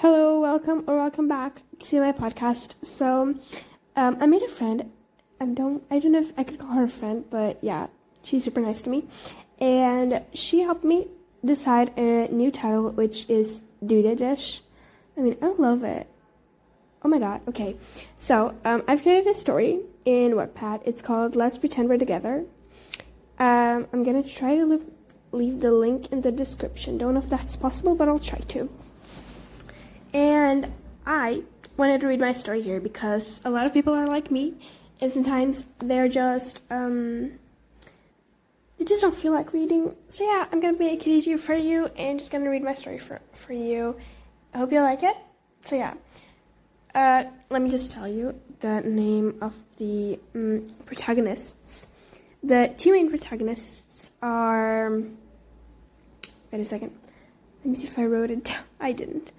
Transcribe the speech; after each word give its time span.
Hello, 0.00 0.40
welcome 0.40 0.82
or 0.86 0.96
welcome 0.96 1.28
back 1.28 1.60
to 1.78 2.00
my 2.00 2.10
podcast. 2.10 2.74
So, 2.82 3.34
um, 3.96 4.16
I 4.18 4.24
made 4.24 4.42
a 4.42 4.48
friend. 4.48 4.90
I 5.38 5.44
don't, 5.44 5.82
I 5.90 5.98
don't 5.98 6.12
know 6.12 6.20
if 6.20 6.32
I 6.38 6.42
could 6.42 6.58
call 6.58 6.70
her 6.70 6.84
a 6.84 6.88
friend, 6.88 7.26
but 7.28 7.58
yeah, 7.60 7.88
she's 8.22 8.44
super 8.44 8.62
nice 8.62 8.80
to 8.84 8.88
me, 8.88 9.04
and 9.60 10.22
she 10.32 10.60
helped 10.60 10.84
me 10.84 11.08
decide 11.44 11.92
a 11.98 12.28
new 12.32 12.50
title, 12.50 12.92
which 12.92 13.28
is 13.28 13.60
Duda 13.84 14.16
Dish. 14.16 14.62
I 15.18 15.20
mean, 15.20 15.36
I 15.42 15.48
love 15.48 15.84
it. 15.84 16.08
Oh 17.02 17.08
my 17.10 17.18
god. 17.18 17.42
Okay, 17.46 17.76
so 18.16 18.54
um, 18.64 18.82
I've 18.88 19.02
created 19.02 19.26
a 19.26 19.34
story 19.34 19.80
in 20.06 20.32
Wattpad. 20.32 20.80
It's 20.86 21.02
called 21.02 21.36
Let's 21.36 21.58
Pretend 21.58 21.90
We're 21.90 21.98
Together. 21.98 22.46
Um, 23.38 23.86
I'm 23.92 24.02
gonna 24.02 24.22
try 24.22 24.54
to 24.54 24.64
leave, 24.64 24.86
leave 25.32 25.60
the 25.60 25.72
link 25.72 26.10
in 26.10 26.22
the 26.22 26.32
description. 26.32 26.96
Don't 26.96 27.12
know 27.12 27.20
if 27.20 27.28
that's 27.28 27.54
possible, 27.54 27.94
but 27.94 28.08
I'll 28.08 28.18
try 28.18 28.38
to. 28.38 28.70
And 30.12 30.72
I 31.06 31.42
wanted 31.76 32.00
to 32.00 32.06
read 32.06 32.20
my 32.20 32.32
story 32.32 32.62
here 32.62 32.80
because 32.80 33.40
a 33.44 33.50
lot 33.50 33.66
of 33.66 33.72
people 33.72 33.94
are 33.94 34.06
like 34.06 34.30
me, 34.30 34.54
and 35.00 35.12
sometimes 35.12 35.64
they're 35.78 36.08
just 36.08 36.60
um, 36.70 37.32
they 38.78 38.84
just 38.84 39.02
don't 39.02 39.16
feel 39.16 39.32
like 39.32 39.52
reading. 39.52 39.94
So 40.08 40.24
yeah, 40.24 40.46
I'm 40.50 40.60
gonna 40.60 40.78
make 40.78 41.06
it 41.06 41.10
easier 41.10 41.38
for 41.38 41.54
you 41.54 41.86
and 41.96 42.18
just 42.18 42.30
gonna 42.32 42.50
read 42.50 42.62
my 42.62 42.74
story 42.74 42.98
for 42.98 43.20
for 43.34 43.52
you. 43.52 43.96
I 44.52 44.58
hope 44.58 44.72
you 44.72 44.80
like 44.80 45.02
it. 45.02 45.16
So 45.62 45.76
yeah. 45.76 45.94
Uh, 46.92 47.24
let 47.50 47.62
me 47.62 47.70
just 47.70 47.92
tell 47.92 48.08
you 48.08 48.40
the 48.58 48.80
name 48.80 49.36
of 49.40 49.54
the 49.76 50.18
um, 50.34 50.66
protagonists. 50.86 51.86
The 52.42 52.74
two 52.76 52.92
main 52.92 53.08
protagonists 53.10 54.10
are. 54.22 55.02
Wait 56.50 56.60
a 56.60 56.64
second. 56.64 56.92
Let 57.62 57.70
me 57.70 57.76
see 57.76 57.86
if 57.86 57.98
I 57.98 58.06
wrote 58.06 58.30
it 58.30 58.44
down. 58.50 58.64
I 58.80 58.92
didn't. 58.92 59.30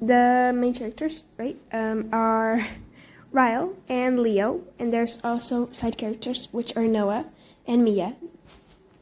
The 0.00 0.52
main 0.54 0.72
characters, 0.72 1.24
right, 1.36 1.58
um, 1.72 2.08
are 2.12 2.66
Riley 3.32 3.74
and 3.88 4.20
Leo, 4.20 4.62
and 4.78 4.92
there's 4.92 5.18
also 5.22 5.70
side 5.72 5.98
characters, 5.98 6.48
which 6.52 6.74
are 6.76 6.84
Noah 6.84 7.26
and 7.66 7.84
Mia. 7.84 8.16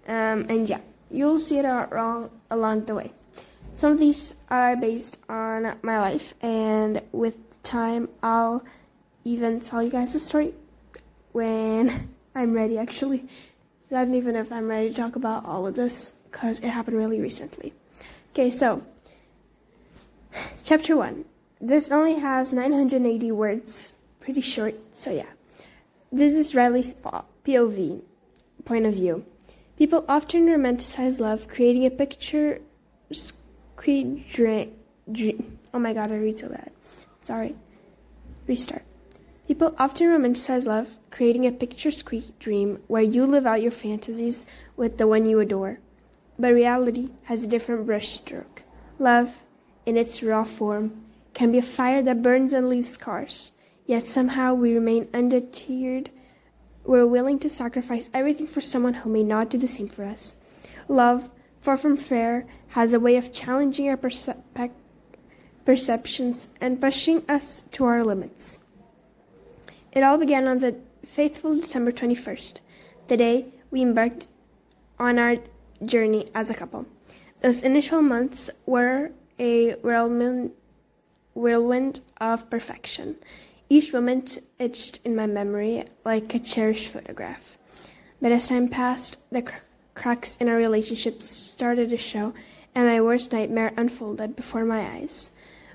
Um, 0.09 0.47
and 0.49 0.69
yeah, 0.69 0.81
you'll 1.11 1.39
see 1.39 1.59
it 1.59 1.65
all 1.65 2.31
along 2.51 2.87
the 2.87 2.95
way. 2.95 3.13
Some 3.75 3.93
of 3.93 4.01
these 4.01 4.35
are 4.51 4.77
based 4.77 5.19
on 5.29 5.79
my 5.83 6.01
life, 6.01 6.35
and 6.43 7.01
with 7.13 7.37
time, 7.63 8.09
I'll 8.23 8.65
even 9.25 9.61
tell 9.61 9.83
you 9.83 9.91
guys 9.91 10.15
the 10.15 10.19
story 10.19 10.53
when 11.33 12.09
I'm 12.35 12.55
ready, 12.55 12.77
actually. 12.77 13.29
I 13.91 14.05
don't 14.05 14.15
even 14.15 14.35
know 14.35 14.41
if 14.41 14.53
I'm 14.53 14.69
ready 14.69 14.91
to 14.91 14.95
talk 14.95 15.17
about 15.17 15.47
all 15.47 15.67
of 15.67 15.75
this 15.75 16.13
because 16.31 16.59
it 16.59 16.69
happened 16.69 16.97
really 16.97 17.21
recently. 17.21 17.73
Okay, 18.33 18.51
so, 18.51 18.83
chapter 20.65 20.97
1. 20.97 21.25
This 21.61 21.91
only 21.91 22.15
has 22.15 22.53
980 22.53 23.33
words, 23.33 23.95
pretty 24.21 24.41
short, 24.41 24.75
so 24.95 25.11
yeah. 25.11 25.27
This 26.13 26.35
is 26.35 26.55
Riley's 26.55 26.95
POV, 26.95 28.03
point 28.65 28.87
of 28.87 28.95
view. 28.95 29.25
People 29.77 30.05
often 30.09 30.47
romanticize 30.47 31.21
love, 31.21 31.49
creating 31.49 31.87
a 31.87 31.91
picture. 31.91 32.61
Oh 35.73 35.79
my 35.79 35.93
god, 35.93 36.11
I 36.13 36.17
read 36.17 36.39
so 36.39 36.49
bad. 36.49 36.71
Sorry. 37.21 37.55
Restart. 38.47 38.83
People 39.47 39.75
often 39.79 40.09
romanticize 40.09 40.67
love, 40.67 40.97
creating 41.11 41.47
a 41.47 41.53
picturesque 41.53 42.13
dream 42.39 42.81
where 42.87 43.03
you 43.03 43.25
live 43.27 43.47
out 43.47 43.63
your 43.63 43.71
fantasies 43.71 44.47
with 44.77 44.99
the 44.99 45.07
one 45.07 45.27
you 45.27 45.41
adore. 45.41 45.79
But 46.39 46.55
reality 46.55 47.11
has 47.25 47.45
a 47.45 47.49
different 47.49 47.87
brushstroke. 47.87 48.63
Love, 48.99 49.43
in 49.89 49.97
its 49.97 50.23
raw 50.23 50.45
form, 50.45 51.03
can 51.33 51.51
be 51.51 51.57
a 51.57 51.63
fire 51.63 52.03
that 52.03 52.21
burns 52.21 52.53
and 52.53 52.69
leaves 52.69 52.91
scars. 52.91 53.53
Yet 53.87 54.07
somehow 54.07 54.53
we 54.53 54.75
remain 54.75 55.09
undeterred. 55.15 56.11
We're 56.85 57.07
willing 57.07 57.39
to 57.39 57.49
sacrifice 57.49 58.11
everything 58.13 58.47
for 58.47 58.61
someone 58.61 58.93
who 58.93 59.09
may 59.09 59.23
not 59.23 59.49
do 59.49 59.57
the 59.57 59.67
same 59.67 59.89
for 59.89 60.05
us. 60.05 60.37
Love, 60.89 61.31
far 61.63 61.79
from 61.79 61.97
fair, 61.97 62.47
has 62.69 62.93
a 62.93 63.01
way 63.01 63.17
of 63.17 63.33
challenging 63.33 63.89
our 63.89 63.97
percep- 63.97 64.73
perceptions 65.65 66.49
and 66.61 66.83
pushing 66.83 67.23
us 67.27 67.63
to 67.73 67.87
our 67.87 68.05
limits. 68.05 68.59
It 69.93 70.03
all 70.03 70.19
began 70.19 70.47
on 70.47 70.59
the 70.59 70.77
faithful 71.07 71.57
December 71.57 71.93
21st, 71.93 72.61
the 73.07 73.17
day 73.17 73.47
we 73.71 73.81
embarked 73.81 74.29
on 74.99 75.19
our 75.19 75.39
journey 75.83 76.29
as 76.35 76.51
a 76.51 76.55
couple. 76.55 76.85
Those 77.41 77.63
initial 77.63 78.03
months 78.03 78.51
were 78.67 79.13
a 79.39 79.73
whirlwind, 79.75 80.53
of 82.21 82.51
perfection. 82.51 83.17
Each 83.69 83.93
moment 83.93 84.39
etched 84.59 85.01
in 85.05 85.15
my 85.15 85.27
memory 85.27 85.85
like 86.05 86.35
a 86.35 86.39
cherished 86.39 86.93
photograph. 86.93 87.57
But 88.21 88.33
as 88.33 88.49
time 88.49 88.69
passed, 88.69 89.19
the 89.31 89.43
cr- 89.43 89.57
cracks 89.95 90.37
in 90.41 90.49
our 90.49 90.57
relationship 90.57 91.23
started 91.23 91.91
to 91.91 91.97
show, 91.97 92.33
and 92.75 92.87
my 92.87 93.01
worst 93.01 93.33
nightmare 93.33 93.73
unfolded 93.77 94.37
before 94.37 94.65
my 94.65 94.81
eyes. 94.81 95.31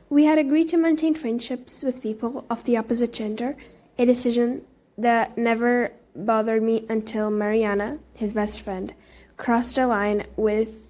We 0.10 0.26
had 0.26 0.38
agreed 0.38 0.70
to 0.70 0.78
maintain 0.78 1.16
friendships 1.16 1.84
with 1.84 2.02
people 2.02 2.46
of 2.50 2.64
the 2.66 2.78
opposite 2.78 3.14
gender, 3.14 3.56
a 3.98 4.06
decision 4.06 4.64
that 4.98 5.38
never 5.38 5.92
bothered 6.16 6.62
me 6.62 6.86
until 6.90 7.30
Mariana, 7.30 8.00
his 8.14 8.34
best 8.34 8.62
friend, 8.62 8.94
crossed 9.38 9.78
a 9.78 9.88
line 9.88 10.26
with 10.36 10.83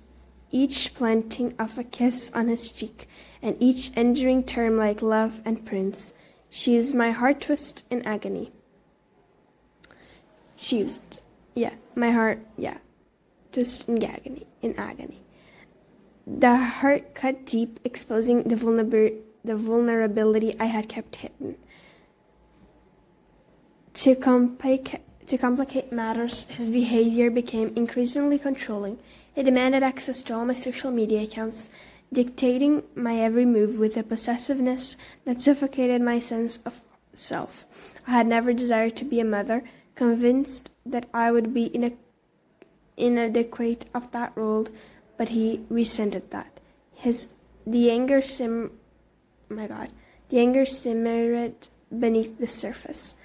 each 0.53 0.93
planting 0.93 1.53
of 1.59 1.77
a 1.77 1.83
kiss 1.83 2.31
on 2.33 2.47
his 2.47 2.71
cheek 2.71 3.09
and 3.41 3.57
each 3.59 3.91
entering 3.97 4.43
term 4.43 4.77
like 4.77 5.01
love 5.01 5.41
and 5.43 5.65
prince. 5.65 6.13
She 6.49 6.75
used 6.75 6.95
my 6.95 7.11
heart 7.11 7.41
twist 7.41 7.83
in 7.89 8.03
agony. 8.03 8.53
She 10.55 10.77
used, 10.77 11.21
yeah, 11.55 11.73
my 11.95 12.11
heart, 12.11 12.39
yeah, 12.55 12.77
twist 13.51 13.89
in 13.89 14.01
agony, 14.03 14.45
in 14.61 14.75
agony. 14.77 15.23
The 16.25 16.55
heart 16.55 17.15
cut 17.15 17.45
deep, 17.45 17.79
exposing 17.83 18.43
the, 18.43 18.55
vulner- 18.55 19.19
the 19.43 19.55
vulnerability 19.57 20.55
I 20.59 20.65
had 20.65 20.87
kept 20.87 21.17
hidden. 21.17 21.57
To, 23.95 24.15
complicate, 24.15 25.01
to 25.27 25.37
complicate 25.37 25.91
matters, 25.91 26.47
his 26.49 26.69
behavior 26.69 27.29
became 27.29 27.73
increasingly 27.75 28.37
controlling. 28.37 28.99
He 29.33 29.43
demanded 29.43 29.83
access 29.83 30.21
to 30.23 30.35
all 30.35 30.45
my 30.45 30.53
social 30.53 30.91
media 30.91 31.23
accounts, 31.23 31.69
dictating 32.11 32.83
my 32.95 33.17
every 33.17 33.45
move 33.45 33.79
with 33.79 33.97
a 33.97 34.03
possessiveness 34.03 34.95
that 35.25 35.41
suffocated 35.41 36.01
my 36.01 36.19
sense 36.19 36.59
of 36.65 36.81
self. 37.13 37.65
I 38.05 38.11
had 38.11 38.27
never 38.27 38.53
desired 38.53 38.95
to 38.97 39.05
be 39.05 39.19
a 39.19 39.25
mother, 39.25 39.63
convinced 39.95 40.69
that 40.85 41.07
I 41.13 41.31
would 41.31 41.53
be 41.53 41.65
in 41.65 41.97
inadequate 42.95 43.85
of 43.93 44.11
that 44.11 44.33
role, 44.35 44.67
but 45.17 45.29
he 45.29 45.61
resented 45.69 46.29
that. 46.31 46.59
His 46.93 47.27
the 47.65 47.89
anger 47.89 48.21
sim 48.21 48.71
my 49.49 49.67
god. 49.67 49.89
The 50.29 50.39
anger 50.39 50.65
simmered 50.65 51.67
beneath 51.97 52.39
the 52.39 52.47
surface, 52.47 53.15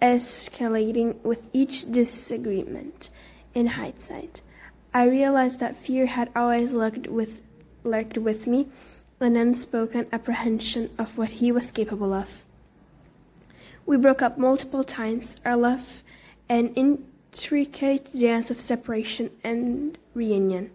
escalating 0.00 1.20
with 1.22 1.42
each 1.52 1.90
disagreement. 1.90 3.10
In 3.54 3.68
hindsight, 3.68 4.42
I 4.96 5.04
realized 5.04 5.60
that 5.60 5.76
fear 5.76 6.06
had 6.06 6.30
always 6.34 6.72
lurked 6.72 7.06
with 7.06 7.42
lurked 7.84 8.16
with 8.16 8.46
me, 8.46 8.68
an 9.20 9.36
unspoken 9.36 10.06
apprehension 10.10 10.88
of 10.96 11.18
what 11.18 11.32
he 11.32 11.52
was 11.52 11.70
capable 11.70 12.14
of. 12.14 12.42
We 13.84 13.98
broke 13.98 14.22
up 14.22 14.38
multiple 14.38 14.84
times, 14.84 15.36
our 15.44 15.54
love 15.54 16.02
an 16.48 16.68
intricate 16.68 18.08
dance 18.18 18.50
of 18.50 18.58
separation 18.58 19.32
and 19.44 19.98
reunion. 20.14 20.70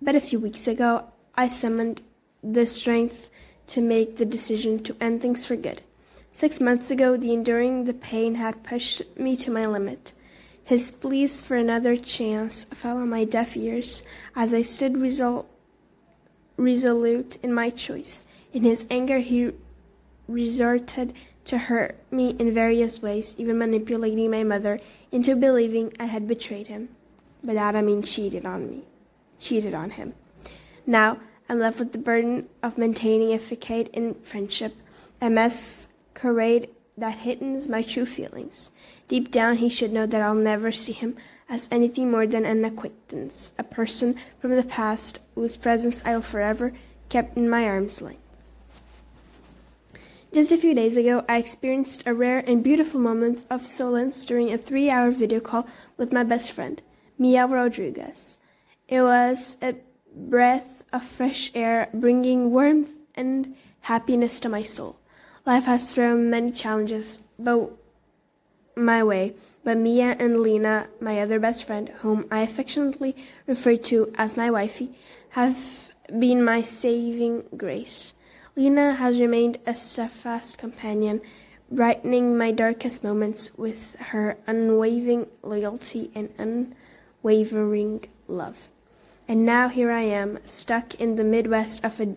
But 0.00 0.16
a 0.16 0.20
few 0.20 0.40
weeks 0.40 0.66
ago, 0.66 1.04
I 1.36 1.46
summoned 1.46 2.02
the 2.42 2.66
strength 2.66 3.30
to 3.68 3.80
make 3.80 4.16
the 4.16 4.24
decision 4.24 4.82
to 4.82 4.96
end 5.00 5.22
things 5.22 5.46
for 5.46 5.54
good. 5.54 5.82
Six 6.32 6.58
months 6.58 6.90
ago, 6.90 7.16
the 7.16 7.32
enduring 7.32 7.84
the 7.84 7.94
pain 7.94 8.34
had 8.34 8.64
pushed 8.64 9.02
me 9.16 9.36
to 9.36 9.52
my 9.52 9.66
limit. 9.66 10.14
His 10.64 10.90
pleas 10.90 11.42
for 11.42 11.56
another 11.56 11.96
chance 11.96 12.64
fell 12.64 12.98
on 12.98 13.10
my 13.10 13.24
deaf 13.24 13.56
ears 13.56 14.02
as 14.36 14.54
I 14.54 14.62
stood 14.62 14.94
resol- 14.94 15.46
resolute 16.56 17.36
in 17.42 17.52
my 17.52 17.70
choice. 17.70 18.24
In 18.52 18.62
his 18.62 18.84
anger, 18.90 19.18
he 19.18 19.52
resorted 20.28 21.14
to 21.44 21.58
hurt 21.58 21.98
me 22.10 22.30
in 22.38 22.54
various 22.54 23.02
ways, 23.02 23.34
even 23.38 23.58
manipulating 23.58 24.30
my 24.30 24.44
mother 24.44 24.80
into 25.10 25.34
believing 25.34 25.92
I 25.98 26.04
had 26.04 26.28
betrayed 26.28 26.68
him. 26.68 26.90
By 27.42 27.54
that 27.54 27.74
I 27.74 27.82
mean 27.82 28.02
cheated 28.02 28.46
on 28.46 28.70
me 28.70 28.84
cheated 29.42 29.74
on 29.74 29.90
him. 29.90 30.14
Now 30.86 31.18
I'm 31.48 31.58
left 31.58 31.78
with 31.78 31.92
the 31.92 31.98
burden 31.98 32.48
of 32.62 32.78
maintaining 32.78 33.32
a 33.32 33.38
facade 33.38 33.88
in 33.92 34.14
friendship, 34.22 34.74
a 35.20 35.28
masquerade 35.28 36.70
that 36.96 37.18
hiddens 37.18 37.68
my 37.68 37.82
true 37.82 38.06
feelings. 38.06 38.70
Deep 39.12 39.30
down, 39.30 39.56
he 39.56 39.68
should 39.68 39.92
know 39.92 40.06
that 40.06 40.22
I'll 40.22 40.32
never 40.32 40.72
see 40.72 40.94
him 40.94 41.18
as 41.46 41.68
anything 41.70 42.10
more 42.10 42.26
than 42.26 42.46
an 42.46 42.64
acquaintance, 42.64 43.50
a 43.58 43.62
person 43.62 44.16
from 44.40 44.52
the 44.52 44.62
past 44.62 45.18
whose 45.34 45.54
presence 45.54 46.00
I'll 46.06 46.22
forever 46.22 46.72
keep 47.10 47.36
in 47.36 47.46
my 47.50 47.66
arm's 47.66 48.00
length. 48.00 48.22
Just 50.32 50.50
a 50.50 50.56
few 50.56 50.72
days 50.72 50.96
ago, 50.96 51.26
I 51.28 51.36
experienced 51.36 52.04
a 52.06 52.14
rare 52.14 52.38
and 52.38 52.64
beautiful 52.64 53.00
moment 53.00 53.44
of 53.50 53.66
solace 53.66 54.24
during 54.24 54.50
a 54.50 54.56
three 54.56 54.88
hour 54.88 55.10
video 55.10 55.40
call 55.40 55.66
with 55.98 56.10
my 56.10 56.24
best 56.24 56.50
friend, 56.50 56.80
Mia 57.18 57.46
Rodriguez. 57.46 58.38
It 58.88 59.02
was 59.02 59.56
a 59.60 59.74
breath 60.16 60.82
of 60.90 61.04
fresh 61.04 61.50
air, 61.54 61.90
bringing 61.92 62.50
warmth 62.50 62.92
and 63.14 63.56
happiness 63.80 64.40
to 64.40 64.48
my 64.48 64.62
soul. 64.62 64.96
Life 65.44 65.64
has 65.64 65.92
thrown 65.92 66.30
many 66.30 66.50
challenges 66.50 67.18
but 67.38 67.76
my 68.76 69.02
way, 69.02 69.34
but 69.64 69.78
Mia 69.78 70.16
and 70.18 70.40
Lena, 70.40 70.88
my 71.00 71.20
other 71.20 71.38
best 71.38 71.64
friend, 71.64 71.88
whom 72.00 72.26
I 72.30 72.40
affectionately 72.40 73.16
refer 73.46 73.76
to 73.76 74.12
as 74.16 74.36
my 74.36 74.50
wifey, 74.50 74.98
have 75.30 75.90
been 76.18 76.44
my 76.44 76.62
saving 76.62 77.44
grace. 77.56 78.12
Lena 78.56 78.94
has 78.94 79.20
remained 79.20 79.58
a 79.66 79.74
steadfast 79.74 80.58
companion, 80.58 81.20
brightening 81.70 82.36
my 82.36 82.50
darkest 82.50 83.02
moments 83.02 83.50
with 83.56 83.96
her 83.98 84.36
unwavering 84.46 85.26
loyalty 85.42 86.10
and 86.14 86.74
unwavering 87.22 88.04
love. 88.28 88.68
And 89.28 89.46
now 89.46 89.68
here 89.68 89.90
I 89.90 90.02
am, 90.02 90.38
stuck 90.44 90.94
in 90.96 91.16
the 91.16 91.24
Midwest 91.24 91.84
of 91.84 92.00
a 92.00 92.16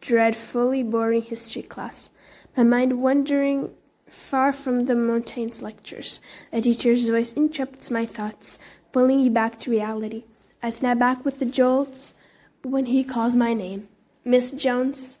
dreadfully 0.00 0.82
boring 0.82 1.22
history 1.22 1.62
class, 1.62 2.10
my 2.56 2.62
mind 2.62 3.00
wandering 3.00 3.74
far 4.10 4.52
from 4.52 4.86
the 4.86 4.94
mountain's 4.94 5.62
lectures. 5.62 6.20
A 6.52 6.60
teacher's 6.60 7.06
voice 7.06 7.32
interrupts 7.32 7.90
my 7.90 8.06
thoughts, 8.06 8.58
pulling 8.92 9.18
me 9.18 9.28
back 9.28 9.58
to 9.60 9.70
reality. 9.70 10.24
I 10.62 10.70
snap 10.70 10.98
back 10.98 11.24
with 11.24 11.38
the 11.38 11.46
jolts 11.46 12.14
when 12.62 12.86
he 12.86 13.04
calls 13.04 13.36
my 13.36 13.54
name. 13.54 13.88
Miss 14.24 14.50
Jones, 14.50 15.18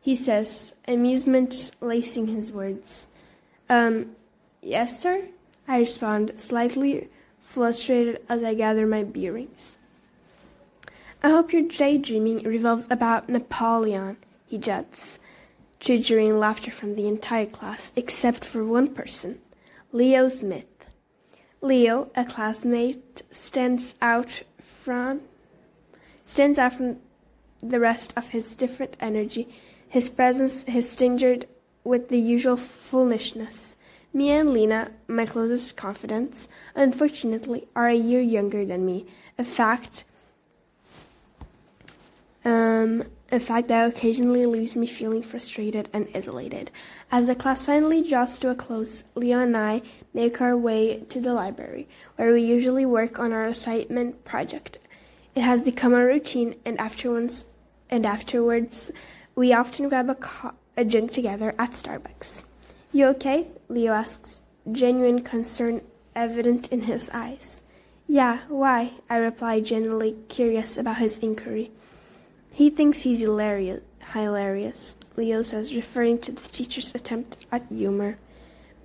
he 0.00 0.14
says, 0.14 0.74
amusement 0.86 1.70
lacing 1.80 2.26
his 2.26 2.52
words. 2.52 3.06
Um, 3.68 4.16
yes, 4.60 5.00
sir? 5.00 5.28
I 5.68 5.78
respond, 5.78 6.32
slightly 6.36 7.08
frustrated 7.44 8.20
as 8.28 8.42
I 8.42 8.54
gather 8.54 8.86
my 8.86 9.04
bearings. 9.04 9.78
I 11.22 11.30
hope 11.30 11.52
your 11.52 11.62
daydreaming 11.62 12.42
revolves 12.42 12.88
about 12.90 13.28
Napoleon, 13.28 14.16
he 14.48 14.58
juts, 14.58 15.20
triggering 15.82 16.38
laughter 16.38 16.70
from 16.70 16.94
the 16.94 17.06
entire 17.06 17.44
class 17.46 17.92
except 17.96 18.44
for 18.44 18.64
one 18.64 18.94
person, 18.94 19.40
Leo 19.92 20.30
Smith. 20.30 20.64
Leo, 21.60 22.10
a 22.14 22.24
classmate, 22.24 23.22
stands 23.30 23.94
out 24.00 24.42
from 24.56 25.20
stands 26.24 26.58
out 26.58 26.72
from 26.72 26.96
the 27.60 27.78
rest 27.78 28.14
of 28.16 28.28
his 28.28 28.54
different 28.54 28.96
energy 29.00 29.46
his 29.92 30.08
presence 30.08 30.64
is 30.64 30.96
tinged 30.96 31.44
with 31.84 32.08
the 32.08 32.18
usual 32.18 32.56
foolishness. 32.56 33.76
Me 34.14 34.30
and 34.30 34.50
Lena, 34.50 34.92
my 35.06 35.26
closest 35.26 35.76
confidants, 35.76 36.48
unfortunately, 36.74 37.68
are 37.76 37.88
a 37.88 37.94
year 37.94 38.22
younger 38.22 38.64
than 38.64 38.86
me. 38.86 39.04
A 39.36 39.44
fact, 39.44 40.04
um, 42.42 43.04
a 43.32 43.40
fact 43.40 43.68
that 43.68 43.88
occasionally 43.88 44.44
leaves 44.44 44.76
me 44.76 44.86
feeling 44.86 45.22
frustrated 45.22 45.88
and 45.94 46.06
isolated. 46.14 46.70
As 47.10 47.26
the 47.26 47.34
class 47.34 47.64
finally 47.64 48.06
draws 48.06 48.38
to 48.38 48.50
a 48.50 48.54
close, 48.54 49.04
Leo 49.14 49.40
and 49.40 49.56
I 49.56 49.80
make 50.12 50.42
our 50.42 50.54
way 50.54 51.00
to 51.08 51.18
the 51.18 51.32
library, 51.32 51.88
where 52.16 52.34
we 52.34 52.42
usually 52.42 52.84
work 52.84 53.18
on 53.18 53.32
our 53.32 53.46
assignment 53.46 54.26
project. 54.26 54.78
It 55.34 55.40
has 55.40 55.62
become 55.62 55.94
a 55.94 56.04
routine, 56.04 56.56
and 56.66 56.78
afterwards, 56.78 57.46
and 57.88 58.04
afterwards, 58.04 58.90
we 59.34 59.54
often 59.54 59.88
grab 59.88 60.10
a, 60.10 60.14
co- 60.14 60.52
a 60.76 60.84
drink 60.84 61.10
together 61.10 61.54
at 61.58 61.72
Starbucks. 61.72 62.42
You 62.92 63.06
okay? 63.06 63.48
Leo 63.70 63.94
asks, 63.94 64.40
genuine 64.70 65.22
concern 65.22 65.80
evident 66.14 66.70
in 66.70 66.82
his 66.82 67.08
eyes. 67.14 67.62
Yeah, 68.06 68.40
why? 68.48 68.92
I 69.08 69.16
reply, 69.16 69.60
genuinely 69.60 70.16
curious 70.28 70.76
about 70.76 70.98
his 70.98 71.16
inquiry. 71.18 71.70
He 72.54 72.68
thinks 72.68 73.02
he's 73.02 73.20
hilarious, 73.20 73.80
hilarious, 74.12 74.94
Leo 75.16 75.40
says, 75.40 75.74
referring 75.74 76.18
to 76.18 76.32
the 76.32 76.48
teacher's 76.48 76.94
attempt 76.94 77.38
at 77.50 77.64
humor. 77.70 78.18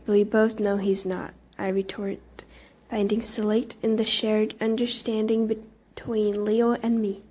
But 0.05 0.13
we 0.13 0.23
both 0.23 0.59
know 0.59 0.77
he's 0.77 1.05
not, 1.05 1.33
I 1.59 1.67
retort, 1.67 2.45
finding 2.89 3.21
solace 3.21 3.75
in 3.83 3.97
the 3.97 4.05
shared 4.05 4.55
understanding 4.61 5.47
between 5.47 6.45
Leo 6.45 6.73
and 6.75 7.01
me. 7.01 7.23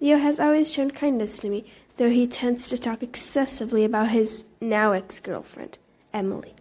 Leo 0.00 0.16
has 0.16 0.40
always 0.40 0.72
shown 0.72 0.92
kindness 0.92 1.38
to 1.38 1.50
me, 1.50 1.66
though 1.98 2.10
he 2.10 2.26
tends 2.26 2.68
to 2.70 2.78
talk 2.78 3.02
excessively 3.02 3.84
about 3.84 4.08
his 4.08 4.46
now 4.62 4.92
ex 4.92 5.20
girlfriend, 5.20 5.76
Emily. 6.14 6.54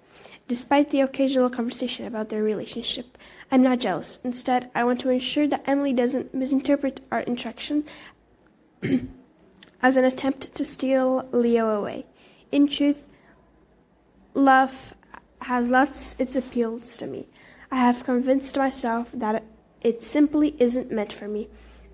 Despite 0.49 0.89
the 0.89 0.99
occasional 0.99 1.49
conversation 1.49 2.05
about 2.05 2.27
their 2.27 2.43
relationship, 2.43 3.17
I'm 3.49 3.63
not 3.63 3.79
jealous. 3.79 4.19
Instead, 4.25 4.69
I 4.75 4.83
want 4.83 4.99
to 4.99 5.09
ensure 5.09 5.47
that 5.47 5.63
Emily 5.65 5.93
doesn't 5.93 6.33
misinterpret 6.33 6.99
our 7.09 7.21
interaction 7.21 7.85
as 9.81 9.97
an 9.97 10.05
attempt 10.05 10.53
to 10.55 10.63
steal 10.63 11.27
Leo 11.31 11.69
away. 11.69 12.05
In 12.51 12.67
truth, 12.67 13.07
love 14.33 14.93
has 15.41 15.69
lots 15.69 16.15
its 16.19 16.35
appeals 16.35 16.97
to 16.97 17.07
me. 17.07 17.27
I 17.71 17.77
have 17.77 18.03
convinced 18.03 18.57
myself 18.57 19.09
that 19.13 19.43
it 19.81 20.03
simply 20.03 20.55
isn't 20.59 20.91
meant 20.91 21.13
for 21.13 21.27
me, 21.27 21.49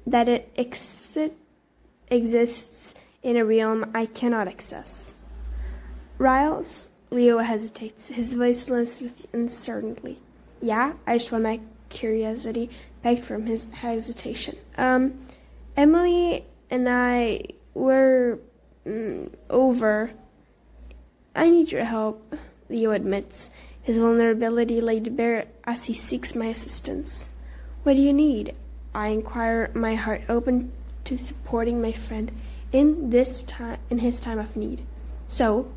that 0.06 0.28
it 0.28 0.52
ex- 0.58 1.18
exists 2.10 2.96
in 3.24 3.38
a 3.38 3.46
realm 3.46 3.92
I 3.94 4.06
cannot 4.06 4.48
access. 4.48 5.14
Riles? 6.18 6.92
Leo 7.10 7.38
hesitates, 7.38 8.10
his 8.10 8.34
voice 8.34 8.70
lends 8.70 9.00
with 9.00 9.34
uncertainty. 9.34 10.20
Yeah? 10.62 10.94
I 11.06 11.18
just 11.18 11.32
want 11.32 11.46
my 11.46 11.62
curiosity 11.88 12.70
pegged 13.02 13.24
from 13.24 13.46
his 13.46 13.72
hesitation. 13.72 14.58
Um, 14.78 15.18
Emily 15.78 16.44
and 16.70 16.90
I 16.90 17.44
were 17.78 18.40
mm, 18.86 19.32
over. 19.50 20.12
I 21.36 21.50
need 21.50 21.72
your 21.72 21.86
help, 21.86 22.36
Leo 22.70 22.92
admits, 22.92 23.52
his 23.82 23.98
vulnerability 23.98 24.82
laid 24.82 25.16
bare 25.16 25.46
as 25.64 25.86
he 25.86 25.94
seeks 25.94 26.36
my 26.36 26.48
assistance. 26.48 27.30
What 27.84 27.96
do 27.96 28.02
you 28.02 28.12
need? 28.12 28.56
I 28.94 29.10
inquire, 29.10 29.72
my 29.74 29.96
heart 29.96 30.24
open 30.28 30.72
to 31.06 31.18
supporting 31.18 31.82
my 31.82 31.92
friend 31.92 32.32
in 32.74 33.12
this 33.12 33.44
time 33.44 33.78
in 33.90 34.00
his 34.00 34.20
time 34.20 34.40
of 34.40 34.58
need. 34.58 34.82
So, 35.28 35.72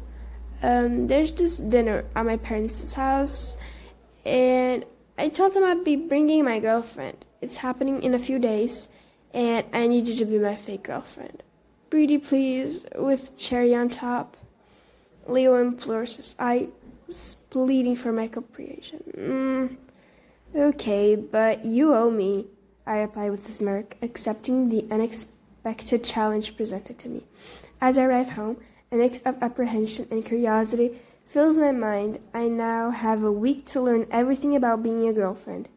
um, 0.62 1.06
there's 1.06 1.32
this 1.32 1.58
dinner 1.58 2.04
at 2.16 2.26
my 2.26 2.36
parents' 2.36 2.94
house, 2.94 3.56
and 4.24 4.84
I 5.18 5.28
told 5.28 5.54
them 5.54 5.64
I'd 5.64 5.84
be 5.84 5.96
bringing 5.96 6.44
my 6.44 6.58
girlfriend. 6.58 7.24
It's 7.40 7.56
happening 7.56 8.02
in 8.02 8.14
a 8.14 8.18
few 8.18 8.38
days, 8.38 8.88
and 9.32 9.64
I 9.72 9.86
need 9.86 10.06
you 10.06 10.16
to 10.16 10.24
be 10.24 10.38
my 10.38 10.56
fake 10.56 10.84
girlfriend. 10.84 11.42
Pretty 11.90 12.18
please, 12.18 12.86
with 12.96 13.36
cherry 13.36 13.74
on 13.74 13.88
top. 13.88 14.36
Leo 15.26 15.56
implores 15.56 16.16
his 16.16 16.34
eye, 16.38 16.68
pleading 17.50 17.96
for 17.96 18.12
my 18.12 18.28
cooperation. 18.28 19.02
Mm, 19.16 19.76
okay, 20.54 21.16
but 21.16 21.64
you 21.64 21.94
owe 21.94 22.10
me, 22.10 22.46
I 22.86 22.98
reply 22.98 23.28
with 23.28 23.48
a 23.48 23.52
smirk, 23.52 23.96
accepting 24.02 24.68
the 24.68 24.86
unexpected 24.90 25.36
unexpected 25.64 26.04
challenge 26.04 26.56
presented 26.56 26.98
to 26.98 27.08
me. 27.08 27.24
As 27.80 27.98
I 27.98 28.04
arrive 28.04 28.30
home, 28.30 28.56
a 28.92 28.96
mix 28.96 29.20
of 29.22 29.42
apprehension 29.42 30.06
and 30.10 30.24
curiosity 30.24 30.98
fills 31.26 31.58
my 31.58 31.72
mind. 31.72 32.18
I 32.34 32.48
now 32.48 32.90
have 32.90 33.22
a 33.22 33.32
week 33.32 33.66
to 33.66 33.80
learn 33.80 34.06
everything 34.10 34.56
about 34.56 34.82
being 34.82 35.06
a 35.06 35.12
girlfriend. 35.12 35.68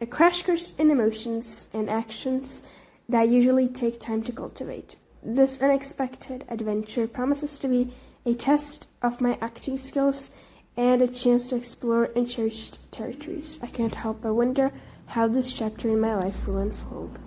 A 0.00 0.06
crash 0.06 0.42
course 0.42 0.74
in 0.78 0.90
emotions 0.90 1.68
and 1.72 1.88
actions 1.88 2.62
that 3.08 3.28
usually 3.28 3.68
take 3.68 3.98
time 3.98 4.22
to 4.24 4.32
cultivate. 4.32 4.96
This 5.26 5.62
unexpected 5.62 6.44
adventure 6.50 7.06
promises 7.06 7.58
to 7.60 7.68
be 7.68 7.94
a 8.26 8.34
test 8.34 8.88
of 9.00 9.22
my 9.22 9.38
acting 9.40 9.78
skills 9.78 10.28
and 10.76 11.00
a 11.00 11.08
chance 11.08 11.48
to 11.48 11.56
explore 11.56 12.10
uncherished 12.14 12.92
territories. 12.92 13.58
I 13.62 13.68
can't 13.68 13.94
help 13.94 14.20
but 14.20 14.34
wonder 14.34 14.70
how 15.06 15.28
this 15.28 15.50
chapter 15.50 15.88
in 15.88 15.98
my 15.98 16.14
life 16.14 16.46
will 16.46 16.58
unfold. 16.58 17.18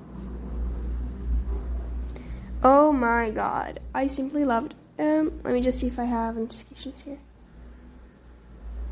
Oh 2.63 2.91
my 2.91 3.31
god. 3.31 3.79
I 3.95 4.05
simply 4.05 4.45
loved 4.45 4.75
um 4.99 5.41
let 5.43 5.55
me 5.55 5.61
just 5.61 5.79
see 5.79 5.87
if 5.87 5.97
I 5.97 6.05
have 6.05 6.37
notifications 6.37 7.01
here. 7.01 7.17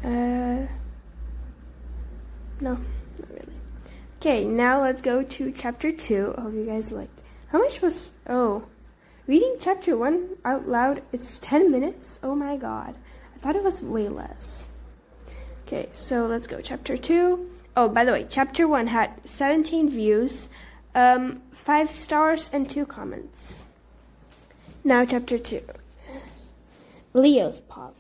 Uh 0.04 0.68
no, 2.60 2.74
not 3.20 3.30
really. 3.30 3.54
Okay, 4.20 4.46
now 4.46 4.82
let's 4.82 5.04
go 5.04 5.22
to 5.22 5.52
chapter 5.52 5.92
two. 5.92 6.34
I 6.36 6.42
hope 6.42 6.54
you 6.56 6.66
guys 6.66 6.92
liked. 6.92 7.22
How 7.50 7.60
much 7.60 7.84
was 7.84 8.14
oh 8.28 8.66
reading 9.28 9.56
chapter 9.60 9.98
one 9.98 10.38
out 10.44 10.68
loud, 10.68 11.02
it's 11.12 11.38
ten 11.38 11.72
minutes? 11.72 12.20
Oh 12.24 12.36
my 12.36 12.58
god. 12.58 12.96
I 13.36 13.40
thought 13.40 13.56
it 13.56 13.64
was 13.64 13.82
way 13.82 14.08
less. 14.10 14.68
Okay, 15.68 15.90
so 15.94 16.28
let's 16.28 16.46
go. 16.46 16.62
Chapter 16.62 16.96
2. 16.96 17.50
Oh, 17.76 17.90
by 17.90 18.06
the 18.06 18.12
way, 18.12 18.28
chapter 18.30 18.68
1 18.68 18.86
had 18.88 19.12
17 19.26 19.90
views, 19.90 20.50
um, 20.94 21.42
5 21.54 21.90
stars, 21.90 22.52
and 22.54 22.70
2 22.70 22.86
comments. 22.86 23.66
Now, 24.84 25.04
chapter 25.06 25.40
2. 25.40 25.62
Leo's 27.14 27.62
POV. 27.62 27.94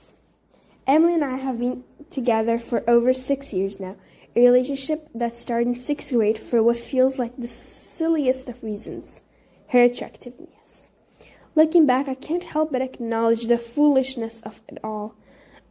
Emily 0.85 1.15
and 1.15 1.25
I 1.25 1.37
have 1.37 1.57
been 1.57 1.83
together 2.11 2.59
for 2.59 2.87
over 2.87 3.13
six 3.13 3.51
years 3.51 3.79
now, 3.79 3.95
a 4.35 4.41
relationship 4.41 5.09
that 5.15 5.35
started 5.35 5.69
in 5.69 5.81
sixth 5.81 6.11
grade 6.11 6.37
for 6.37 6.61
what 6.61 6.77
feels 6.77 7.17
like 7.17 7.35
the 7.35 7.47
silliest 7.47 8.47
of 8.49 8.61
reasons 8.63 9.23
her 9.69 9.81
attractiveness. 9.81 10.54
Looking 11.55 11.85
back, 11.85 12.09
I 12.09 12.15
can't 12.15 12.43
help 12.43 12.73
but 12.73 12.81
acknowledge 12.81 13.47
the 13.47 13.57
foolishness 13.57 14.41
of 14.41 14.61
it 14.67 14.77
all. 14.83 15.15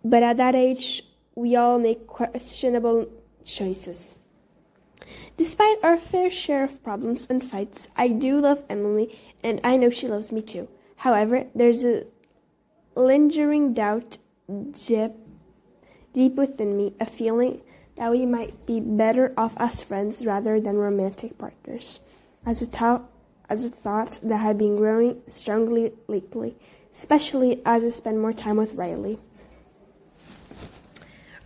But 0.03 0.23
at 0.23 0.39
that 0.39 0.55
age, 0.55 1.03
we 1.35 1.57
all 1.57 1.79
make 1.79 2.07
questionable 2.07 3.07
choices. 3.45 4.17
Despite 5.37 5.83
our 5.83 5.99
fair 5.99 6.31
share 6.31 6.65
of 6.65 6.83
problems 6.83 7.27
and 7.29 7.45
fights, 7.45 7.89
I 7.97 8.09
do 8.09 8.39
love 8.39 8.63
Emily, 8.71 9.19
and 9.43 9.61
I 9.63 9.77
know 9.77 9.91
she 9.91 10.09
loves 10.09 10.33
me 10.33 10.41
too. 10.41 10.69
However, 10.97 11.47
there's 11.55 11.85
a 11.85 12.05
lingering 12.95 13.75
doubt 13.75 14.19
deep, 14.87 15.13
deep 16.13 16.35
within 16.37 16.77
me, 16.77 16.95
a 16.99 17.07
feeling 17.07 17.61
that 17.97 18.11
we 18.11 18.25
might 18.25 18.67
be 18.67 18.81
better 18.81 19.35
off 19.37 19.55
as 19.57 19.83
friends 19.83 20.25
rather 20.25 20.61
than 20.61 20.77
romantic 20.77 21.37
partners. 21.37 22.01
As 22.47 22.63
a, 22.63 22.67
to- 22.67 23.03
as 23.49 23.65
a 23.65 23.71
thought 23.71 24.19
that 24.23 24.39
had 24.39 24.59
been 24.59 24.77
growing 24.77 25.23
strongly 25.27 25.93
lately, 26.09 26.57
especially 26.95 27.61
as 27.65 27.85
I 27.85 27.91
spend 27.91 28.21
more 28.21 28.33
time 28.33 28.57
with 28.57 28.75
Riley. 28.75 29.19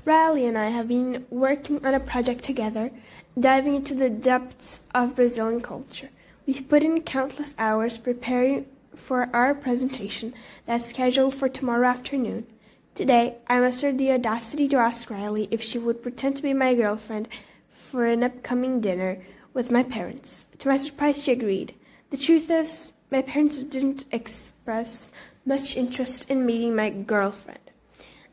Riley 0.05 0.47
and 0.47 0.57
I 0.57 0.71
have 0.71 0.89
been 0.89 1.27
working 1.29 1.85
on 1.85 1.93
a 1.93 2.01
project 2.01 2.43
together, 2.45 2.91
diving 3.39 3.75
into 3.75 3.95
the 3.95 4.09
depths 4.09 4.81
of 4.95 5.17
Brazilian 5.17 5.61
culture. 5.61 6.09
We've 6.47 6.67
put 6.67 6.83
in 6.83 7.03
countless 7.03 7.55
hours 7.59 7.99
preparing 7.99 8.67
for 8.95 9.29
our 9.35 9.55
presentation 9.55 10.33
that's 10.65 10.87
scheduled 10.87 11.35
for 11.35 11.49
tomorrow 11.49 11.87
afternoon. 11.87 12.47
Today, 12.95 13.37
I 13.47 13.61
mustered 13.61 13.99
the 13.99 14.13
audacity 14.13 14.67
to 14.69 14.77
ask 14.79 15.11
Riley 15.11 15.47
if 15.51 15.63
she 15.63 15.79
would 15.79 16.03
pretend 16.03 16.37
to 16.37 16.43
be 16.43 16.55
my 16.55 16.75
girlfriend 16.75 17.29
for 17.71 18.07
an 18.07 18.25
upcoming 18.25 18.81
dinner 18.81 19.23
with 19.53 19.71
my 19.71 19.83
parents. 19.83 20.47
To 20.59 20.69
my 20.69 20.79
surprise, 20.79 21.23
she 21.23 21.33
agreed. 21.33 21.75
The 22.11 22.17
truth 22.17 22.51
is, 22.51 22.95
my 23.11 23.23
parents 23.23 23.63
didn't 23.65 24.05
express 24.11 25.13
much 25.45 25.77
interest 25.77 26.31
in 26.31 26.47
meeting 26.47 26.75
my 26.75 26.91
girlfriend. 26.91 27.71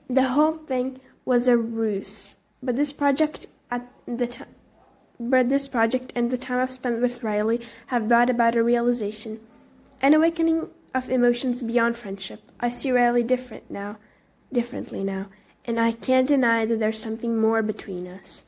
The 0.10 0.30
whole 0.30 0.54
thing 0.54 1.00
was 1.26 1.48
a 1.48 1.58
ruse. 1.58 2.36
But 2.64 2.76
this 2.76 2.94
project 2.94 3.48
at 3.70 3.88
the 4.06 4.46
but 5.20 5.50
this 5.50 5.68
project 5.68 6.12
and 6.16 6.30
the 6.30 6.38
time 6.38 6.60
I've 6.60 6.72
spent 6.72 7.02
with 7.02 7.24
Riley 7.24 7.62
have 7.88 8.08
brought 8.08 8.30
about 8.30 8.56
a 8.56 8.64
realization, 8.64 9.40
an 10.02 10.14
awakening 10.14 10.70
of 10.94 11.10
emotions 11.10 11.64
beyond 11.64 11.98
friendship. 11.98 12.42
I 12.60 12.72
see 12.72 12.92
Riley 12.92 13.24
different 13.24 13.70
now, 13.70 13.98
differently 14.52 15.04
now, 15.04 15.28
and 15.66 15.80
I 15.80 15.92
can't 15.92 16.28
deny 16.28 16.66
that 16.66 16.80
there's 16.80 17.00
something 17.00 17.38
more 17.38 17.62
between 17.62 18.08
us. 18.08 18.45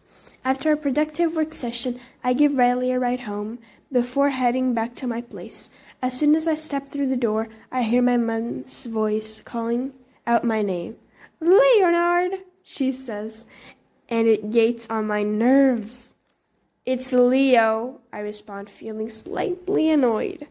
After 0.48 0.72
a 0.72 0.78
productive 0.78 1.36
work 1.36 1.54
session, 1.54 2.00
I 2.24 2.32
give 2.32 2.56
Riley 2.56 2.90
a 2.94 3.00
ride 3.00 3.28
home 3.28 3.60
before 3.92 4.30
heading 4.30 4.74
back 4.74 4.96
to 4.96 5.06
my 5.06 5.20
place. 5.20 5.70
As 6.02 6.18
soon 6.18 6.36
as 6.36 6.48
I 6.48 6.56
step 6.56 6.88
through 6.88 7.08
the 7.08 7.18
door, 7.18 7.50
I 7.70 7.84
hear 7.84 8.02
my 8.02 8.16
mom's 8.16 8.86
voice 8.86 9.42
calling 9.44 9.92
out 10.26 10.46
my 10.46 10.62
name. 10.62 10.96
Leonard! 11.42 12.44
she 12.64 12.94
says, 12.94 13.46
and 14.08 14.30
it 14.30 14.50
grates 14.50 14.88
on 14.90 15.06
my 15.06 15.22
nerves. 15.22 16.14
It's 16.86 17.12
Leo, 17.12 18.00
I 18.14 18.20
respond, 18.20 18.70
feeling 18.70 19.10
slightly 19.10 19.90
annoyed. 19.90 20.48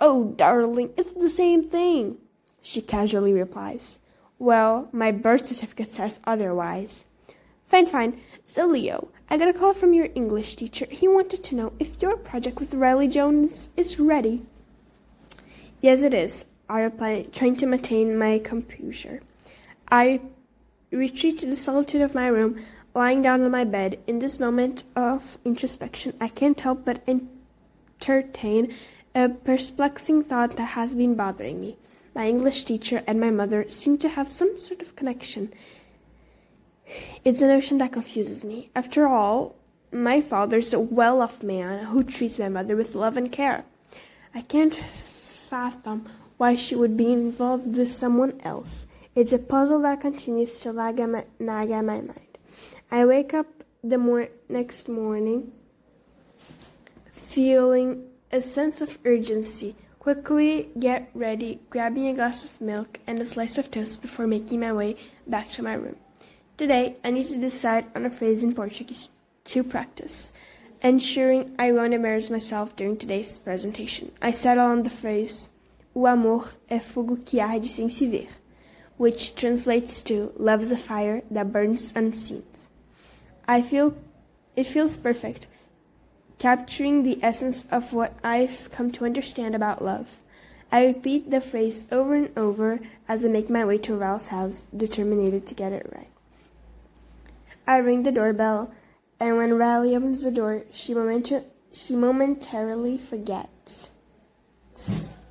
Oh, 0.00 0.26
darling, 0.36 0.92
it's 0.96 1.14
the 1.14 1.28
same 1.28 1.68
thing, 1.68 2.18
she 2.62 2.80
casually 2.80 3.32
replies. 3.32 3.98
Well, 4.38 4.88
my 4.92 5.10
birth 5.10 5.48
certificate 5.48 5.90
says 5.90 6.20
otherwise. 6.22 7.06
Fine, 7.66 7.86
fine. 7.86 8.20
So, 8.44 8.66
Leo, 8.66 9.08
I 9.32 9.36
got 9.36 9.46
a 9.46 9.52
call 9.52 9.74
from 9.74 9.94
your 9.94 10.08
English 10.16 10.56
teacher. 10.56 10.86
He 10.90 11.06
wanted 11.06 11.44
to 11.44 11.54
know 11.54 11.72
if 11.78 12.02
your 12.02 12.16
project 12.16 12.58
with 12.58 12.74
Riley 12.74 13.06
Jones 13.06 13.68
is 13.76 14.00
ready. 14.00 14.42
Yes, 15.80 16.02
it 16.02 16.12
is, 16.12 16.46
I 16.68 16.80
replied, 16.80 17.32
trying 17.32 17.54
to 17.58 17.66
maintain 17.66 18.18
my 18.18 18.40
composure. 18.40 19.22
I 19.88 20.20
retreat 20.90 21.38
to 21.38 21.46
the 21.46 21.54
solitude 21.54 22.02
of 22.02 22.12
my 22.12 22.26
room, 22.26 22.60
lying 22.92 23.22
down 23.22 23.42
on 23.42 23.52
my 23.52 23.62
bed. 23.62 24.00
In 24.08 24.18
this 24.18 24.40
moment 24.40 24.82
of 24.96 25.38
introspection, 25.44 26.12
I 26.20 26.26
can't 26.26 26.60
help 26.60 26.84
but 26.84 27.06
entertain 27.06 28.74
a 29.14 29.28
perplexing 29.28 30.24
thought 30.24 30.56
that 30.56 30.74
has 30.74 30.96
been 30.96 31.14
bothering 31.14 31.60
me. 31.60 31.78
My 32.16 32.26
English 32.26 32.64
teacher 32.64 33.04
and 33.06 33.20
my 33.20 33.30
mother 33.30 33.68
seem 33.68 33.96
to 33.98 34.08
have 34.08 34.32
some 34.32 34.58
sort 34.58 34.82
of 34.82 34.96
connection. 34.96 35.52
It's 37.24 37.42
a 37.42 37.46
notion 37.46 37.78
that 37.78 37.92
confuses 37.92 38.44
me. 38.44 38.70
After 38.74 39.06
all, 39.06 39.56
my 39.92 40.20
father's 40.20 40.72
a 40.72 40.80
well 40.80 41.20
off 41.20 41.42
man 41.42 41.86
who 41.86 42.04
treats 42.04 42.38
my 42.38 42.48
mother 42.48 42.76
with 42.76 42.94
love 42.94 43.16
and 43.16 43.30
care. 43.30 43.64
I 44.34 44.42
can't 44.42 44.74
fathom 44.74 46.08
why 46.36 46.56
she 46.56 46.74
would 46.74 46.96
be 46.96 47.12
involved 47.12 47.76
with 47.76 47.92
someone 47.92 48.40
else. 48.42 48.86
It's 49.14 49.32
a 49.32 49.38
puzzle 49.38 49.80
that 49.80 50.00
continues 50.00 50.60
to 50.60 50.72
lag 50.72 51.00
at 51.00 51.08
my, 51.08 51.24
nag 51.38 51.70
at 51.70 51.84
my 51.84 52.00
mind. 52.00 52.38
I 52.90 53.04
wake 53.04 53.34
up 53.34 53.46
the 53.82 53.98
mor- 53.98 54.28
next 54.48 54.88
morning 54.88 55.52
feeling 57.12 58.06
a 58.32 58.40
sense 58.40 58.80
of 58.80 58.98
urgency. 59.04 59.74
Quickly 59.98 60.70
get 60.78 61.10
ready, 61.14 61.60
grabbing 61.68 62.08
a 62.08 62.14
glass 62.14 62.44
of 62.44 62.60
milk 62.60 62.98
and 63.06 63.18
a 63.20 63.24
slice 63.24 63.58
of 63.58 63.70
toast 63.70 64.00
before 64.00 64.26
making 64.26 64.60
my 64.60 64.72
way 64.72 64.96
back 65.26 65.50
to 65.50 65.62
my 65.62 65.74
room. 65.74 65.96
Today, 66.60 66.96
I 67.02 67.10
need 67.10 67.26
to 67.28 67.38
decide 67.38 67.86
on 67.96 68.04
a 68.04 68.10
phrase 68.10 68.42
in 68.42 68.54
Portuguese 68.54 69.12
to 69.44 69.64
practice, 69.64 70.34
ensuring 70.82 71.54
I 71.58 71.72
won't 71.72 71.94
embarrass 71.94 72.28
myself 72.28 72.76
during 72.76 72.98
today's 72.98 73.38
presentation. 73.38 74.12
I 74.20 74.32
settle 74.32 74.66
on 74.66 74.82
the 74.82 74.90
phrase 74.90 75.48
O 75.94 76.06
amor 76.06 76.50
é 76.68 76.78
fogo 76.78 77.16
que 77.24 77.40
arde 77.40 77.66
sem 77.66 77.88
se 77.88 78.06
ver 78.06 78.28
which 78.98 79.34
translates 79.34 80.02
to 80.02 80.34
love 80.36 80.60
is 80.60 80.70
a 80.70 80.76
fire 80.76 81.22
that 81.30 81.50
burns 81.50 81.96
unseen. 81.96 82.42
I 83.48 83.62
feel 83.62 83.96
it 84.54 84.64
feels 84.64 84.98
perfect, 84.98 85.46
capturing 86.38 87.04
the 87.04 87.20
essence 87.22 87.64
of 87.70 87.94
what 87.94 88.18
I've 88.22 88.70
come 88.70 88.90
to 88.90 89.06
understand 89.06 89.54
about 89.54 89.82
love. 89.82 90.08
I 90.70 90.84
repeat 90.84 91.30
the 91.30 91.40
phrase 91.40 91.86
over 91.90 92.14
and 92.14 92.28
over 92.36 92.80
as 93.08 93.24
I 93.24 93.28
make 93.28 93.48
my 93.48 93.64
way 93.64 93.78
to 93.78 93.96
Ralph's 93.96 94.26
house, 94.26 94.66
determined 94.76 95.46
to 95.46 95.54
get 95.54 95.72
it 95.72 95.90
right. 95.96 96.10
I 97.70 97.76
ring 97.76 98.02
the 98.02 98.10
doorbell, 98.10 98.74
and 99.20 99.36
when 99.36 99.54
Riley 99.54 99.94
opens 99.94 100.24
the 100.24 100.32
door, 100.32 100.64
she, 100.72 100.92
moment- 100.92 101.46
she 101.72 101.94
momentarily 101.94 102.98
forgets. 102.98 103.92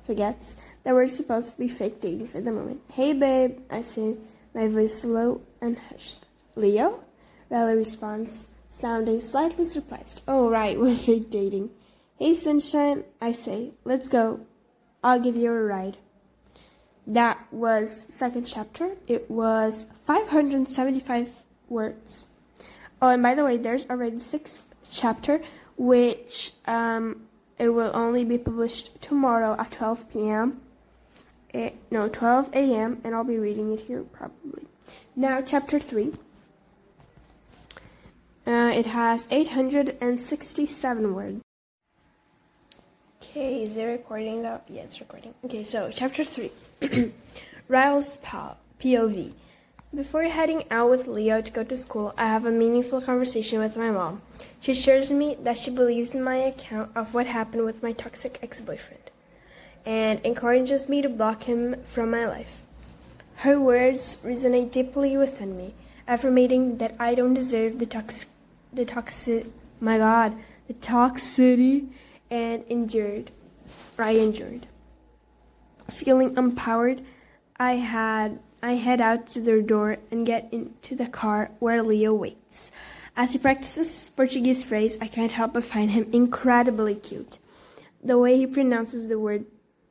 Forgets 0.06 0.56
that 0.82 0.94
we're 0.94 1.06
supposed 1.06 1.50
to 1.50 1.60
be 1.60 1.68
fake 1.68 2.00
dating 2.00 2.28
for 2.28 2.40
the 2.40 2.50
moment. 2.50 2.80
Hey, 2.94 3.12
babe, 3.12 3.58
I 3.70 3.82
say, 3.82 4.16
my 4.54 4.68
voice 4.68 5.04
low 5.04 5.42
and 5.60 5.78
hushed. 5.78 6.28
Leo? 6.56 7.04
Riley 7.50 7.76
responds, 7.76 8.48
sounding 8.70 9.20
slightly 9.20 9.66
surprised. 9.66 10.22
Oh, 10.26 10.48
right, 10.48 10.80
we're 10.80 10.96
fake 10.96 11.28
dating. 11.28 11.68
Hey, 12.18 12.32
sunshine, 12.32 13.04
I 13.20 13.32
say, 13.32 13.72
let's 13.84 14.08
go. 14.08 14.46
I'll 15.04 15.20
give 15.20 15.36
you 15.36 15.52
a 15.52 15.62
ride. 15.62 15.98
That 17.06 17.52
was 17.52 18.06
second 18.08 18.46
chapter. 18.46 18.96
It 19.06 19.30
was 19.30 19.84
575 20.06 21.42
words. 21.68 22.28
Oh, 23.02 23.08
and 23.08 23.22
by 23.22 23.34
the 23.34 23.44
way, 23.44 23.56
there's 23.56 23.86
already 23.88 24.18
sixth 24.18 24.74
chapter, 24.90 25.40
which 25.76 26.52
um, 26.66 27.22
it 27.58 27.70
will 27.70 27.90
only 27.94 28.24
be 28.24 28.38
published 28.38 29.00
tomorrow 29.00 29.56
at 29.58 29.70
12 29.70 30.10
p.m 30.10 30.60
it, 31.52 31.76
no, 31.90 32.08
12 32.08 32.54
a.m., 32.54 33.00
and 33.04 33.14
I'll 33.14 33.24
be 33.24 33.38
reading 33.38 33.72
it 33.72 33.80
here 33.82 34.02
probably. 34.02 34.66
Now, 35.16 35.40
chapter 35.40 35.78
3. 35.78 36.12
Uh, 38.46 38.72
it 38.74 38.86
has 38.86 39.28
867 39.30 41.14
words. 41.14 41.40
Okay, 43.22 43.62
is 43.62 43.76
it 43.76 43.84
recording 43.84 44.42
though? 44.42 44.60
Yeah, 44.66 44.82
it's 44.82 44.98
recording. 44.98 45.34
Okay, 45.44 45.62
so 45.62 45.90
chapter 45.92 46.24
3. 46.24 46.50
Riles 47.68 48.18
POV. 48.18 49.32
Before 49.92 50.22
heading 50.22 50.62
out 50.70 50.88
with 50.88 51.08
Leo 51.08 51.40
to 51.42 51.50
go 51.50 51.64
to 51.64 51.76
school, 51.76 52.14
I 52.16 52.26
have 52.26 52.46
a 52.46 52.52
meaningful 52.52 53.02
conversation 53.02 53.58
with 53.58 53.76
my 53.76 53.90
mom. 53.90 54.22
She 54.60 54.70
assures 54.70 55.10
me 55.10 55.36
that 55.42 55.58
she 55.58 55.72
believes 55.72 56.14
in 56.14 56.22
my 56.22 56.36
account 56.36 56.92
of 56.94 57.12
what 57.12 57.26
happened 57.26 57.64
with 57.64 57.82
my 57.82 57.90
toxic 57.90 58.38
ex 58.40 58.60
boyfriend 58.60 59.10
and 59.84 60.20
encourages 60.24 60.88
me 60.88 61.02
to 61.02 61.08
block 61.08 61.42
him 61.42 61.82
from 61.82 62.12
my 62.12 62.24
life. 62.24 62.62
Her 63.42 63.58
words 63.58 64.18
resonate 64.24 64.70
deeply 64.70 65.16
within 65.16 65.56
me. 65.56 65.74
affirming 66.06 66.78
that 66.78 66.94
I 67.00 67.16
don't 67.16 67.34
deserve 67.34 67.80
the 67.80 67.86
tox, 67.86 68.26
the 68.72 68.84
toxic, 68.84 69.46
my 69.80 69.98
God, 69.98 70.36
the 70.68 70.74
toxicity, 70.74 71.88
and 72.30 72.64
endured. 72.68 73.30
I 73.98 74.12
endured. 74.12 74.66
Feeling 75.90 76.36
empowered, 76.36 77.02
I 77.58 77.74
had 77.74 78.38
I 78.62 78.72
head 78.72 79.00
out 79.00 79.26
to 79.28 79.40
their 79.40 79.62
door 79.62 79.98
and 80.10 80.26
get 80.26 80.48
into 80.52 80.94
the 80.94 81.06
car 81.06 81.50
where 81.58 81.82
Leo 81.82 82.12
waits. 82.12 82.70
As 83.16 83.32
he 83.32 83.38
practices 83.38 83.88
his 83.88 84.10
Portuguese 84.10 84.64
phrase, 84.64 84.98
I 85.00 85.08
can't 85.08 85.32
help 85.32 85.54
but 85.54 85.64
find 85.64 85.90
him 85.90 86.08
incredibly 86.12 86.94
cute. 86.94 87.38
The 88.02 88.18
way 88.18 88.36
he 88.36 88.46
pronounces 88.46 89.08
the 89.08 89.18
word 89.18 89.46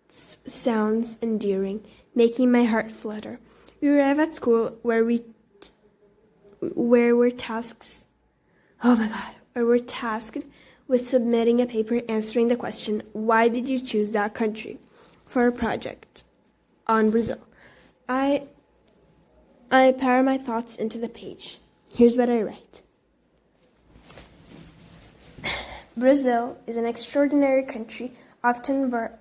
sounds 0.09 1.17
endearing, 1.21 1.83
making 2.15 2.51
my 2.51 2.65
heart 2.65 2.91
flutter. 2.91 3.39
We 3.81 3.89
arrive 3.89 4.19
at 4.19 4.33
school 4.33 4.77
where 4.81 5.03
we 5.05 5.19
t- 5.19 5.69
where 6.59 7.15
we're 7.15 7.31
tasks 7.31 8.05
oh 8.83 8.95
my 8.95 9.07
god, 9.07 9.35
where 9.53 9.65
we're 9.65 9.79
tasked 9.79 10.45
with 10.87 11.07
submitting 11.07 11.61
a 11.61 11.65
paper 11.65 12.01
answering 12.09 12.47
the 12.47 12.55
question, 12.55 13.03
why 13.13 13.47
did 13.47 13.69
you 13.69 13.79
choose 13.79 14.11
that 14.11 14.33
country 14.33 14.79
for 15.25 15.47
a 15.47 15.51
project 15.51 16.23
on 16.87 17.11
Brazil? 17.11 17.39
I 18.07 18.43
I 19.71 19.91
pour 19.91 20.23
my 20.23 20.39
thoughts 20.39 20.77
into 20.77 20.97
the 20.97 21.07
page. 21.07 21.59
Here's 21.93 22.17
what 22.17 22.29
I 22.29 22.41
write. 22.41 22.81
Brazil 25.95 26.57
is 26.65 26.75
an 26.75 26.85
extraordinary 26.85 27.61
country, 27.61 28.13
often 28.43 28.89
bur- 28.89 29.19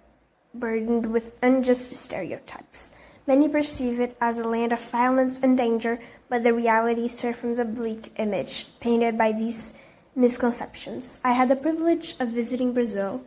burdened 0.55 1.13
with 1.13 1.39
unjust 1.43 1.93
stereotypes. 1.93 2.91
Many 3.27 3.47
perceive 3.47 4.01
it 4.01 4.17
as 4.23 4.39
a 4.39 4.49
land 4.49 4.73
of 4.73 4.81
violence 4.81 5.39
and 5.43 5.59
danger, 5.59 6.01
but 6.31 6.45
the 6.45 6.55
reality 6.55 7.09
far 7.09 7.35
from 7.35 7.57
the 7.57 7.67
bleak 7.67 8.13
image 8.17 8.69
painted 8.81 9.19
by 9.19 9.33
these 9.33 9.75
misconceptions. 10.15 11.21
I 11.23 11.33
had 11.33 11.51
the 11.51 11.57
privilege 11.57 12.15
of 12.21 12.29
visiting 12.29 12.73
Brazil 12.73 13.23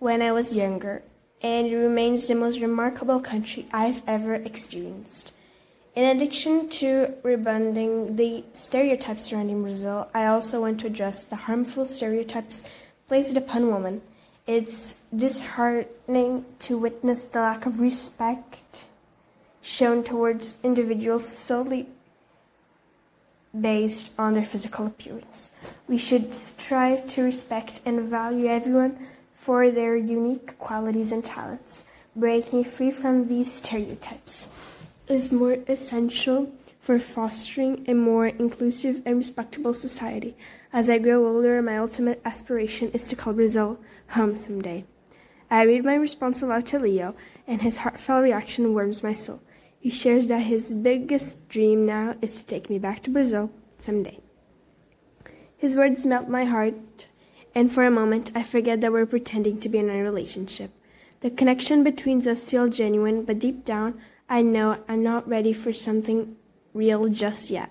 when 0.00 0.20
I 0.20 0.32
was 0.32 0.54
younger, 0.54 1.02
and 1.40 1.66
it 1.66 1.76
remains 1.76 2.26
the 2.26 2.34
most 2.34 2.60
remarkable 2.60 3.20
country 3.20 3.66
I've 3.72 4.02
ever 4.06 4.34
experienced. 4.34 5.32
In 5.98 6.04
addition 6.16 6.68
to 6.78 7.12
rebutting 7.24 8.14
the 8.14 8.44
stereotypes 8.52 9.24
surrounding 9.24 9.62
Brazil, 9.62 10.08
I 10.14 10.26
also 10.26 10.60
want 10.60 10.78
to 10.78 10.86
address 10.86 11.24
the 11.24 11.34
harmful 11.34 11.86
stereotypes 11.86 12.62
placed 13.08 13.36
upon 13.36 13.74
women. 13.74 14.02
It's 14.46 14.94
disheartening 15.12 16.44
to 16.60 16.78
witness 16.78 17.22
the 17.22 17.40
lack 17.40 17.66
of 17.66 17.80
respect 17.80 18.84
shown 19.60 20.04
towards 20.04 20.60
individuals 20.62 21.26
solely 21.26 21.88
based 23.60 24.12
on 24.16 24.34
their 24.34 24.46
physical 24.46 24.86
appearance. 24.86 25.50
We 25.88 25.98
should 25.98 26.32
strive 26.32 27.08
to 27.08 27.24
respect 27.24 27.80
and 27.84 28.08
value 28.08 28.46
everyone 28.46 29.04
for 29.34 29.72
their 29.72 29.96
unique 29.96 30.60
qualities 30.60 31.10
and 31.10 31.24
talents, 31.24 31.86
breaking 32.14 32.66
free 32.66 32.92
from 32.92 33.26
these 33.26 33.52
stereotypes 33.52 34.46
is 35.08 35.32
more 35.32 35.58
essential 35.66 36.52
for 36.80 36.98
fostering 36.98 37.84
a 37.88 37.94
more 37.94 38.26
inclusive 38.26 39.02
and 39.04 39.16
respectable 39.16 39.74
society. 39.74 40.36
As 40.72 40.88
I 40.88 40.98
grow 40.98 41.26
older, 41.26 41.60
my 41.62 41.78
ultimate 41.78 42.20
aspiration 42.24 42.90
is 42.92 43.08
to 43.08 43.16
call 43.16 43.32
Brazil 43.32 43.78
home 44.10 44.34
someday. 44.34 44.84
I 45.50 45.62
read 45.62 45.84
my 45.84 45.94
response 45.94 46.42
aloud 46.42 46.66
to 46.66 46.78
Leo, 46.78 47.14
and 47.46 47.62
his 47.62 47.78
heartfelt 47.78 48.22
reaction 48.22 48.74
warms 48.74 49.02
my 49.02 49.14
soul. 49.14 49.40
He 49.80 49.90
shares 49.90 50.28
that 50.28 50.42
his 50.42 50.74
biggest 50.74 51.48
dream 51.48 51.86
now 51.86 52.16
is 52.20 52.38
to 52.38 52.46
take 52.46 52.68
me 52.68 52.78
back 52.78 53.02
to 53.02 53.10
Brazil 53.10 53.50
someday. 53.78 54.18
His 55.56 55.74
words 55.74 56.04
melt 56.04 56.28
my 56.28 56.44
heart, 56.44 57.08
and 57.54 57.72
for 57.72 57.84
a 57.84 57.90
moment 57.90 58.30
I 58.34 58.42
forget 58.42 58.80
that 58.80 58.92
we're 58.92 59.06
pretending 59.06 59.58
to 59.60 59.68
be 59.68 59.78
in 59.78 59.88
a 59.88 60.02
relationship. 60.02 60.70
The 61.20 61.30
connection 61.30 61.82
between 61.82 62.26
us 62.28 62.50
feels 62.50 62.76
genuine, 62.76 63.24
but 63.24 63.38
deep 63.38 63.64
down, 63.64 64.00
I 64.30 64.42
know 64.42 64.82
I'm 64.88 65.02
not 65.02 65.26
ready 65.26 65.54
for 65.54 65.72
something 65.72 66.36
real 66.74 67.08
just 67.08 67.48
yet. 67.50 67.70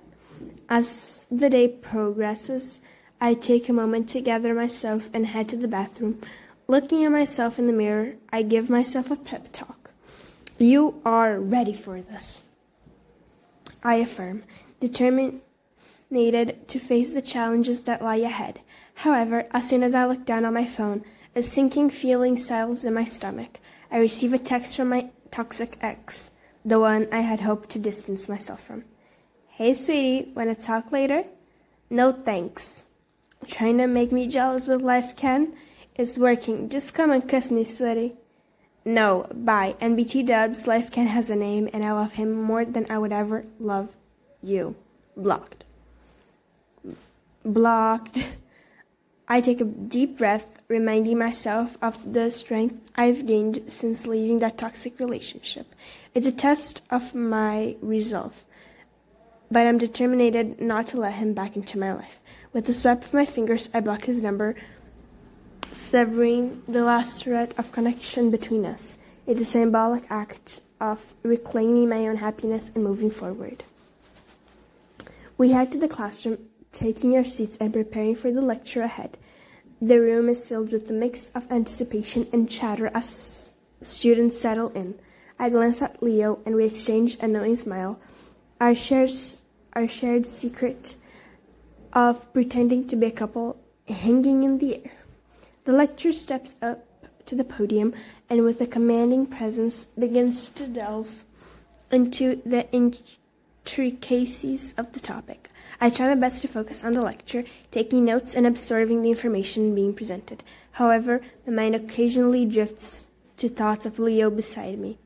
As 0.67 1.26
the 1.30 1.50
day 1.50 1.67
progresses, 1.67 2.80
I 3.22 3.36
take 3.36 3.70
a 3.70 3.74
moment 3.74 4.10
to 4.10 4.22
gather 4.22 4.54
myself 4.54 5.10
and 5.13 5.28
head 5.28 5.50
to 5.50 5.56
the 5.56 5.67
bathroom. 5.67 6.20
Looking 6.67 7.06
at 7.06 7.12
myself 7.12 7.60
in 7.60 7.67
the 7.67 7.74
mirror, 7.74 8.15
I 8.32 8.41
give 8.41 8.70
myself 8.70 9.12
a 9.12 9.15
pep 9.15 9.52
talk. 9.52 9.91
You 10.58 11.00
are 11.06 11.39
ready 11.39 11.74
for 11.74 12.02
this. 12.02 12.41
I 13.84 13.96
affirm, 13.96 14.43
determined 14.80 15.41
to 16.12 16.80
face 16.80 17.13
the 17.13 17.22
challenges 17.22 17.84
that 17.84 18.02
lie 18.02 18.15
ahead. 18.15 18.62
However, 18.96 19.48
as 19.52 19.70
soon 19.70 19.84
as 19.84 19.93
I 19.93 20.06
look 20.06 20.26
down 20.26 20.43
on 20.43 20.56
my 20.56 20.65
phone, 20.65 21.04
a 21.36 21.43
sinking 21.43 21.91
feeling 21.91 22.36
settles 22.36 22.84
in 22.84 22.96
my 22.96 23.06
stomach. 23.06 23.60
I 23.91 24.00
receive 24.00 24.34
a 24.34 24.39
text 24.39 24.76
from 24.76 24.89
my 24.89 25.12
toxic 25.30 25.78
ex 25.82 26.32
the 26.67 26.82
one 26.82 27.08
I 27.13 27.21
had 27.21 27.39
hoped 27.39 27.69
to 27.69 27.80
distance 27.80 28.27
myself 28.27 28.62
from. 28.62 28.84
Hey, 29.47 29.73
sweetie, 29.73 30.34
wanna 30.36 30.53
talk 30.53 30.91
later? 30.91 31.23
No 31.89 32.12
thanks. 32.12 32.84
Trying 33.47 33.77
to 33.77 33.88
make 33.88 34.12
me 34.12 34.27
jealous 34.27 34.67
with 34.67 34.82
life, 34.82 35.15
Ken? 35.15 35.56
It's 35.95 36.17
working. 36.17 36.67
Just 36.67 36.93
come 36.93 37.12
and 37.12 37.27
kiss 37.27 37.51
me, 37.51 37.63
sweetie. 37.63 38.15
No, 38.84 39.27
bye. 39.34 39.75
NBT 39.80 40.27
dubs, 40.27 40.67
Life 40.67 40.91
Ken 40.91 41.08
has 41.08 41.30
a 41.30 41.36
name, 41.36 41.69
and 41.71 41.86
I 41.86 41.93
love 41.93 42.13
him 42.13 42.34
more 42.34 42.65
than 42.65 42.86
I 42.89 42.97
would 42.97 43.13
ever 43.13 43.45
love 43.60 43.95
you. 44.43 44.75
Blocked. 45.15 45.63
Blocked. 47.45 48.19
I 49.30 49.42
take 49.42 49.60
a 49.60 49.66
deep 49.66 50.18
breath, 50.18 50.62
reminding 50.70 51.18
myself 51.18 51.78
of 51.82 52.13
the 52.13 52.32
strength 52.32 52.90
I've 52.96 53.26
gained 53.28 53.63
since 53.68 54.08
leaving 54.08 54.40
that 54.40 54.58
toxic 54.58 55.00
relationship. 55.00 55.76
It's 56.16 56.28
a 56.28 56.32
test 56.32 56.82
of 56.90 57.13
my 57.13 57.76
resolve, 57.82 58.46
but 59.52 59.68
I'm 59.68 59.78
determined 59.78 60.62
not 60.62 60.88
to 60.88 61.00
let 61.00 61.16
him 61.16 61.34
back 61.34 61.58
into 61.58 61.78
my 61.78 61.92
life. 61.92 62.20
With 62.54 62.70
a 62.70 62.74
swipe 62.74 63.04
of 63.04 63.13
my 63.13 63.26
fingers, 63.26 63.70
I 63.74 63.82
block 63.82 64.06
his 64.06 64.22
number, 64.22 64.56
severing 65.74 66.63
the 66.66 66.84
last 66.84 67.24
thread 67.24 67.54
of 67.58 67.74
connection 67.74 68.32
between 68.32 68.66
us. 68.66 68.98
It's 69.26 69.42
a 69.42 69.46
symbolic 69.46 70.06
act 70.10 70.62
of 70.80 71.13
reclaiming 71.24 71.90
my 71.90 72.08
own 72.08 72.16
happiness 72.16 72.72
and 72.74 72.84
moving 72.84 73.12
forward. 73.12 73.66
We 75.38 75.52
head 75.52 75.72
to 75.74 75.78
the 75.78 75.90
classroom 75.90 76.40
taking 76.78 77.18
our 77.18 77.26
seats 77.26 77.58
and 77.60 77.74
preparing 77.74 78.16
for 78.16 78.32
the 78.32 78.42
lecture 78.42 78.84
ahead. 78.84 79.18
The 79.82 80.00
room 80.00 80.30
is 80.30 80.48
filled 80.48 80.72
with 80.72 80.88
a 80.92 80.94
mix 80.94 81.30
of 81.30 81.52
anticipation 81.52 82.28
and 82.32 82.48
chatter 82.48 82.92
as 82.94 83.54
students 83.82 84.40
settle 84.40 84.70
in. 84.70 84.94
I 85.40 85.50
glance 85.50 85.82
at 85.82 86.04
Leo 86.04 86.40
and 86.46 86.56
we 86.56 86.66
exchange 86.66 87.18
a 87.20 87.28
knowing 87.28 87.56
smile. 87.56 88.00
Our, 88.62 88.76
shares, 88.76 89.42
our 89.74 89.88
shared 89.88 90.28
secret 90.28 90.96
of 91.94 92.32
pretending 92.32 92.88
to 92.90 92.96
be 92.96 93.08
a 93.08 93.12
couple 93.12 93.58
hanging 93.88 94.44
in 94.44 94.60
the 94.60 94.76
air. 94.76 94.92
The 95.66 95.74
lecturer 95.74 96.13
steps 96.13 96.58
up 96.62 96.86
to 97.26 97.36
the 97.36 97.44
podium 97.44 97.96
and, 98.30 98.44
with 98.44 98.62
a 98.62 98.68
commanding 98.68 99.26
presence, 99.26 99.86
begins 99.98 100.50
to 100.50 100.68
delve 100.68 101.26
into 101.92 102.40
the 102.46 102.68
intricacies 102.72 104.76
of 104.78 104.94
the 104.94 105.00
topic. 105.00 105.50
I 105.80 105.90
try 105.90 106.08
my 106.08 106.16
best 106.16 106.42
to 106.42 106.48
focus 106.48 106.84
on 106.84 106.94
the 106.94 107.02
lecture, 107.02 107.44
taking 107.72 108.06
notes 108.06 108.36
and 108.36 108.48
absorbing 108.48 109.02
the 109.02 109.12
information 109.12 109.76
being 109.76 109.94
presented. 109.94 110.44
However, 110.72 111.22
my 111.46 111.54
mind 111.54 111.76
occasionally 111.76 112.46
drifts 112.46 113.06
to 113.38 113.50
thoughts 113.50 113.86
of 113.86 114.00
Leo 114.00 114.30
beside 114.30 114.80
me. 114.80 114.98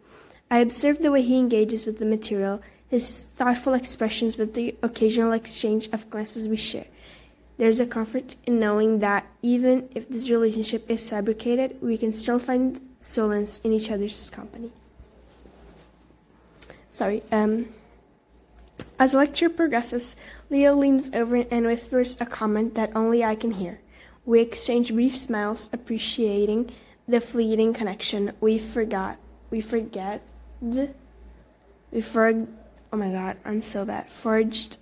I 0.50 0.60
observe 0.60 1.02
the 1.02 1.12
way 1.12 1.22
he 1.22 1.38
engages 1.38 1.86
with 1.86 2.00
the 2.00 2.06
material, 2.06 2.62
his 2.88 3.24
thoughtful 3.38 3.74
expressions 3.74 4.38
with 4.38 4.54
the 4.54 4.76
occasional 4.82 5.34
exchange 5.34 5.90
of 5.92 6.10
glances 6.10 6.48
we 6.48 6.58
share. 6.58 6.88
There's 7.58 7.80
a 7.80 7.86
comfort 7.86 8.38
in 8.46 8.60
knowing 8.60 9.00
that 9.00 9.28
even 9.42 9.90
if 9.94 10.10
this 10.10 10.30
relationship 10.30 10.90
is 10.90 11.10
fabricated, 11.10 11.78
we 11.82 11.98
can 11.98 12.14
still 12.14 12.40
find 12.40 12.80
solace 13.00 13.60
in 13.64 13.72
each 13.74 13.92
other's 13.92 14.30
company. 14.30 14.72
Sorry, 16.92 17.24
um, 17.32 17.70
as 19.02 19.16
lecture 19.16 19.50
progresses, 19.50 20.16
Leo 20.52 20.76
leans 20.76 21.10
over 21.12 21.38
and 21.38 21.66
whispers 21.66 22.22
a 22.22 22.26
comment 22.28 22.76
that 22.76 22.96
only 22.96 23.24
I 23.24 23.34
can 23.34 23.54
hear. 23.54 23.82
We 24.28 24.42
exchange 24.42 24.94
brief 24.94 25.18
smiles, 25.18 25.72
appreciating 25.74 26.70
the 27.08 27.20
fleeting 27.20 27.74
connection. 27.74 28.32
We 28.40 28.60
forgot. 28.60 29.18
We 29.50 29.60
forget. 29.60 30.22
We 30.62 32.02
for. 32.02 32.46
Oh 32.94 32.98
my 32.98 33.10
god, 33.10 33.38
I'm 33.44 33.64
so 33.64 33.86
bad. 33.86 34.12
Forged 34.12 34.78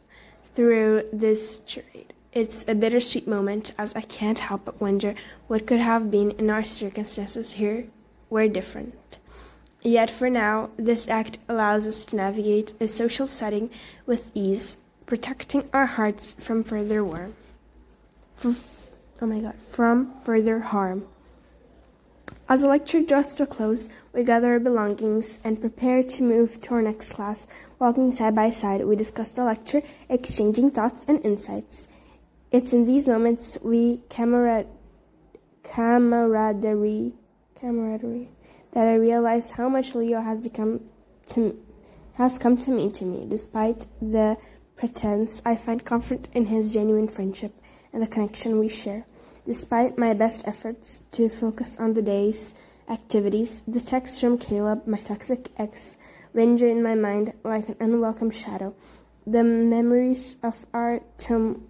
through 0.54 1.08
this 1.14 1.62
charade. 1.66 2.12
It's 2.34 2.66
a 2.68 2.76
bittersweet 2.76 3.26
moment 3.26 3.72
as 3.78 3.96
I 3.96 4.02
can't 4.02 4.40
help 4.40 4.66
but 4.66 4.82
wonder 4.82 5.16
what 5.48 5.66
could 5.66 5.80
have 5.80 6.12
been 6.12 6.32
in 6.32 6.50
our 6.50 6.66
circumstances 6.66 7.54
here 7.54 7.88
were 8.30 8.50
different. 8.50 8.99
Yet 9.82 10.12
for 10.12 10.30
now, 10.30 10.72
this 10.78 11.08
act 11.08 11.40
allows 11.48 11.86
us 11.86 12.04
to 12.06 12.16
navigate 12.16 12.74
a 12.82 12.88
social 12.88 13.28
setting 13.28 13.70
with 14.06 14.30
ease, 14.34 14.78
protecting 15.06 15.70
our 15.74 15.86
hearts 15.86 16.36
from 16.40 16.64
further 16.64 17.06
harm. 17.06 17.36
oh 18.44 19.26
my 19.26 19.40
god, 19.40 19.56
from 19.56 20.14
further 20.24 20.60
harm. 20.60 21.08
As 22.50 22.62
the 22.62 22.68
lecture 22.68 23.02
draws 23.02 23.36
to 23.36 23.44
a 23.44 23.48
close, 23.48 23.90
we 24.12 24.24
gather 24.24 24.54
our 24.54 24.60
belongings 24.60 25.40
and 25.44 25.62
prepare 25.62 26.04
to 26.04 26.24
move 26.24 26.60
to 26.62 26.74
our 26.74 26.82
next 26.82 27.14
class. 27.14 27.48
Walking 27.78 28.12
side 28.12 28.36
by 28.36 28.50
side, 28.50 28.84
we 28.86 28.96
discuss 28.96 29.32
the 29.32 29.46
lecture, 29.46 29.82
exchanging 30.10 30.72
thoughts 30.72 31.06
and 31.08 31.24
insights. 31.24 31.88
It's 32.52 32.74
in 32.74 32.86
these 32.86 33.08
moments 33.08 33.58
we 33.62 34.02
camarad 34.10 34.68
camaraderie 35.64 37.14
camaraderie 37.56 38.30
that 38.74 38.88
I 38.88 38.96
realize 38.96 39.52
how 39.52 39.70
much 39.70 39.96
Leo 39.96 40.22
has 40.22 40.42
become 40.42 40.82
to 41.28 41.58
has 42.14 42.38
come 42.38 42.58
to 42.58 42.72
mean 42.72 42.92
to 42.92 43.06
me. 43.06 43.26
Despite 43.28 43.88
the 44.02 44.38
pretense, 44.76 45.42
I 45.46 45.56
find 45.56 45.84
comfort 45.86 46.28
in 46.34 46.48
his 46.48 46.74
genuine 46.74 47.08
friendship 47.08 47.54
and 47.94 48.04
the 48.04 48.08
connection 48.08 48.60
we 48.60 48.68
share. 48.68 49.06
Despite 49.48 49.98
my 49.98 50.14
best 50.14 50.48
efforts 50.48 51.02
to 51.12 51.30
focus 51.30 51.80
on 51.80 51.94
the 51.94 52.02
day's 52.02 52.54
activities, 52.90 53.64
the 53.68 53.80
texts 53.80 54.20
from 54.20 54.38
Caleb, 54.38 54.86
my 54.86 54.98
toxic 54.98 55.50
ex, 55.58 55.96
linger 56.34 56.68
in 56.68 56.84
my 56.84 56.96
mind 56.96 57.34
like 57.44 57.70
an 57.70 57.78
unwelcome 57.80 58.32
shadow. 58.32 58.76
The 59.26 59.44
memories 59.44 60.38
of 60.44 60.66
our 60.74 61.02
tum- 61.18 61.68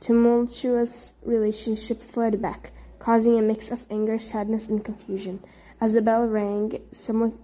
tumultuous 0.00 1.12
relationship 1.24 2.02
flood 2.02 2.42
back, 2.42 2.72
causing 2.98 3.38
a 3.38 3.42
mix 3.42 3.70
of 3.70 3.86
anger, 3.90 4.18
sadness, 4.18 4.66
and 4.66 4.84
confusion. 4.84 5.42
As 5.80 5.94
the 5.94 6.02
bell 6.02 6.26
rang, 6.26 6.80
someone 6.92 7.38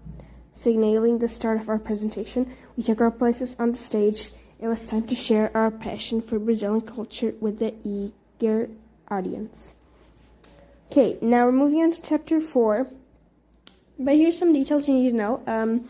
signaling 0.50 1.18
the 1.18 1.28
start 1.28 1.60
of 1.60 1.68
our 1.68 1.78
presentation, 1.78 2.50
we 2.76 2.82
took 2.82 3.00
our 3.00 3.10
places 3.10 3.56
on 3.58 3.72
the 3.72 3.78
stage. 3.78 4.30
It 4.58 4.68
was 4.68 4.86
time 4.86 5.06
to 5.08 5.14
share 5.14 5.50
our 5.56 5.70
passion 5.70 6.20
for 6.20 6.38
Brazilian 6.38 6.82
culture 6.82 7.34
with 7.40 7.58
the 7.58 7.74
eager 7.84 8.70
audience. 9.08 9.74
Okay, 10.90 11.18
now 11.20 11.46
we're 11.46 11.52
moving 11.52 11.80
on 11.80 11.92
to 11.92 12.02
chapter 12.02 12.40
four. 12.40 12.86
But 13.98 14.16
here's 14.16 14.38
some 14.38 14.52
details 14.52 14.88
you 14.88 14.94
need 14.94 15.10
to 15.10 15.16
know. 15.16 15.42
Um, 15.46 15.88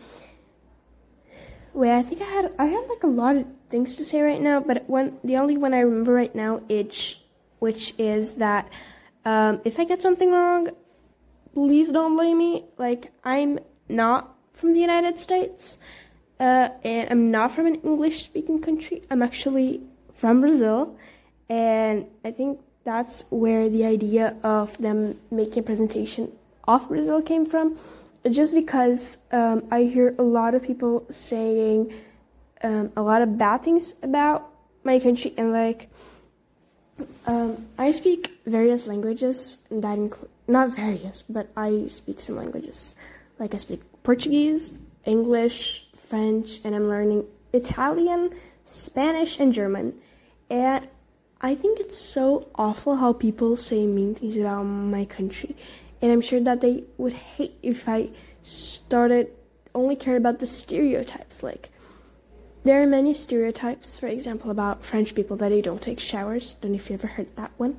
wait, 1.73 1.97
I 1.97 2.03
think 2.03 2.21
I 2.21 2.25
had 2.25 2.53
I 2.59 2.65
had 2.65 2.87
like 2.87 3.03
a 3.03 3.07
lot 3.07 3.35
of 3.35 3.45
things 3.69 3.95
to 3.97 4.05
say 4.05 4.21
right 4.21 4.41
now, 4.41 4.59
but 4.59 4.89
one 4.89 5.17
the 5.23 5.37
only 5.37 5.57
one 5.57 5.73
I 5.73 5.79
remember 5.79 6.13
right 6.13 6.33
now 6.33 6.61
is 6.69 7.17
which 7.59 7.95
is 7.97 8.33
that 8.35 8.69
um, 9.25 9.61
if 9.63 9.79
I 9.79 9.85
get 9.85 10.01
something 10.01 10.31
wrong, 10.31 10.69
please 11.53 11.91
don't 11.91 12.15
blame 12.15 12.37
me. 12.37 12.65
Like 12.77 13.11
I'm 13.23 13.59
not 13.89 14.35
from 14.53 14.73
the 14.73 14.79
United 14.79 15.19
States, 15.19 15.77
uh, 16.39 16.69
and 16.83 17.09
I'm 17.09 17.31
not 17.31 17.51
from 17.51 17.67
an 17.67 17.75
English 17.75 18.23
speaking 18.23 18.61
country. 18.61 19.03
I'm 19.09 19.21
actually 19.21 19.81
from 20.15 20.41
Brazil, 20.41 20.97
and 21.49 22.07
I 22.23 22.31
think 22.31 22.59
that's 22.83 23.23
where 23.29 23.69
the 23.69 23.85
idea 23.85 24.35
of 24.43 24.77
them 24.77 25.19
making 25.31 25.59
a 25.59 25.63
presentation 25.63 26.31
of 26.65 26.87
Brazil 26.87 27.21
came 27.21 27.45
from. 27.45 27.77
Just 28.29 28.53
because 28.53 29.17
um, 29.31 29.67
I 29.69 29.83
hear 29.83 30.15
a 30.17 30.23
lot 30.23 30.55
of 30.55 30.63
people 30.63 31.05
saying 31.09 31.93
um, 32.63 32.91
a 32.95 33.01
lot 33.01 33.21
of 33.21 33.37
bad 33.37 33.63
things 33.63 33.95
about 34.01 34.49
my 34.83 34.99
country, 34.99 35.33
and 35.37 35.51
like 35.51 35.89
um, 37.27 37.65
I 37.77 37.91
speak 37.91 38.31
various 38.45 38.87
languages, 38.87 39.57
and 39.69 39.83
that 39.83 39.97
include 39.97 40.29
not 40.47 40.75
various, 40.75 41.23
but 41.27 41.49
I 41.55 41.87
speak 41.87 42.19
some 42.19 42.35
languages. 42.35 42.95
Like 43.39 43.55
I 43.55 43.57
speak 43.57 43.81
Portuguese, 44.03 44.77
English, 45.05 45.87
French, 46.09 46.59
and 46.63 46.75
I'm 46.75 46.87
learning 46.87 47.25
Italian, 47.53 48.31
Spanish, 48.65 49.39
and 49.39 49.53
German. 49.53 49.95
And 50.49 50.87
I 51.41 51.55
think 51.55 51.79
it's 51.79 51.97
so 51.97 52.49
awful 52.55 52.97
how 52.97 53.13
people 53.13 53.57
say 53.57 53.85
mean 53.85 54.15
things 54.15 54.37
about 54.37 54.63
my 54.63 55.05
country. 55.05 55.55
And 56.01 56.11
I'm 56.11 56.21
sure 56.21 56.39
that 56.41 56.61
they 56.61 56.83
would 56.97 57.13
hate 57.13 57.57
if 57.61 57.87
I 57.87 58.09
started 58.41 59.29
only 59.73 59.95
care 59.95 60.15
about 60.17 60.39
the 60.39 60.47
stereotypes. 60.47 61.41
Like, 61.41 61.69
there 62.63 62.81
are 62.81 62.87
many 62.87 63.13
stereotypes, 63.13 63.99
for 63.99 64.07
example, 64.07 64.51
about 64.51 64.85
French 64.85 65.15
people 65.15 65.35
that 65.37 65.49
they 65.49 65.61
don't 65.61 65.81
take 65.81 65.99
showers. 65.99 66.55
Don't 66.61 66.71
know 66.71 66.75
if 66.75 66.89
you 66.89 66.95
ever 66.95 67.07
heard 67.07 67.35
that 67.35 67.51
one. 67.57 67.77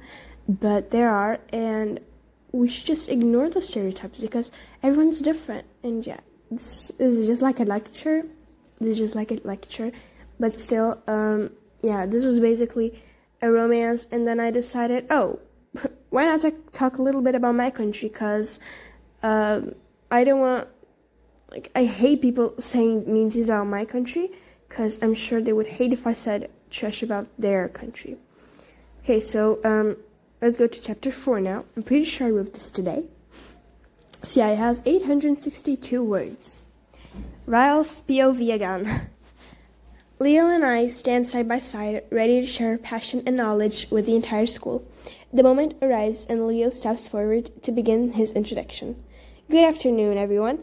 But 0.48 0.90
there 0.90 1.10
are, 1.10 1.40
and 1.50 2.00
we 2.54 2.68
should 2.68 2.86
just 2.86 3.08
ignore 3.08 3.50
the 3.50 3.60
stereotypes 3.60 4.16
because 4.20 4.52
everyone's 4.80 5.20
different. 5.20 5.66
And 5.82 6.06
yeah, 6.06 6.20
this 6.52 6.92
is 7.00 7.26
just 7.26 7.42
like 7.42 7.58
a 7.58 7.64
lecture. 7.64 8.22
This 8.78 8.90
is 8.90 8.98
just 8.98 9.14
like 9.16 9.32
a 9.32 9.40
lecture. 9.42 9.90
But 10.38 10.56
still, 10.56 11.02
um, 11.08 11.50
yeah, 11.82 12.06
this 12.06 12.24
was 12.24 12.38
basically 12.38 13.02
a 13.42 13.50
romance, 13.50 14.06
and 14.12 14.26
then 14.26 14.38
I 14.38 14.52
decided, 14.52 15.06
oh, 15.10 15.40
why 16.10 16.26
not 16.26 16.42
talk, 16.42 16.54
talk 16.70 16.98
a 16.98 17.02
little 17.02 17.22
bit 17.22 17.34
about 17.34 17.56
my 17.56 17.70
country? 17.70 18.08
Because 18.08 18.60
um, 19.24 19.74
I 20.12 20.22
don't 20.22 20.38
want, 20.38 20.68
like, 21.50 21.72
I 21.74 21.84
hate 21.84 22.22
people 22.22 22.54
saying 22.60 23.12
mean 23.12 23.32
things 23.32 23.48
about 23.48 23.66
my 23.66 23.84
country, 23.84 24.30
because 24.68 25.02
I'm 25.02 25.14
sure 25.14 25.42
they 25.42 25.52
would 25.52 25.66
hate 25.66 25.92
if 25.92 26.06
I 26.06 26.12
said 26.12 26.50
trash 26.70 27.02
about 27.02 27.26
their 27.36 27.68
country. 27.68 28.16
Okay, 29.02 29.18
so 29.18 29.58
um, 29.64 29.96
let's 30.44 30.58
go 30.58 30.66
to 30.66 30.78
chapter 30.78 31.10
4 31.10 31.40
now. 31.40 31.64
I'm 31.74 31.82
pretty 31.82 32.04
sure 32.04 32.26
I 32.26 32.30
wrote 32.30 32.52
this 32.52 32.68
today. 32.68 33.04
See, 34.24 34.42
it 34.42 34.58
has 34.58 34.82
862 34.84 36.04
words. 36.04 36.60
Ryle 37.46 37.82
Spioviagan. 37.82 39.06
Leo 40.18 40.48
and 40.50 40.62
I 40.62 40.88
stand 40.88 41.26
side 41.26 41.48
by 41.48 41.56
side, 41.56 42.04
ready 42.10 42.42
to 42.42 42.46
share 42.46 42.76
passion 42.76 43.22
and 43.24 43.38
knowledge 43.38 43.88
with 43.90 44.04
the 44.04 44.14
entire 44.14 44.46
school. 44.46 44.86
The 45.32 45.42
moment 45.42 45.76
arrives, 45.80 46.26
and 46.28 46.46
Leo 46.46 46.68
steps 46.68 47.08
forward 47.08 47.50
to 47.62 47.72
begin 47.72 48.12
his 48.12 48.32
introduction. 48.32 49.02
Good 49.50 49.64
afternoon, 49.64 50.18
everyone. 50.18 50.62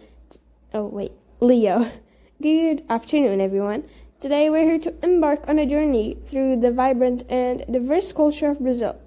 Oh, 0.75 0.85
wait, 0.85 1.13
Leo. 1.39 1.91
Good 2.39 2.83
afternoon, 2.87 3.41
everyone. 3.41 3.85
Today 4.19 4.47
we're 4.47 4.65
here 4.65 4.79
to 4.79 4.93
embark 5.03 5.49
on 5.49 5.57
a 5.57 5.65
journey 5.65 6.19
through 6.27 6.59
the 6.59 6.71
vibrant 6.71 7.23
and 7.31 7.65
diverse 7.67 8.13
culture 8.13 8.51
of 8.51 8.59
Brazil. 8.59 8.99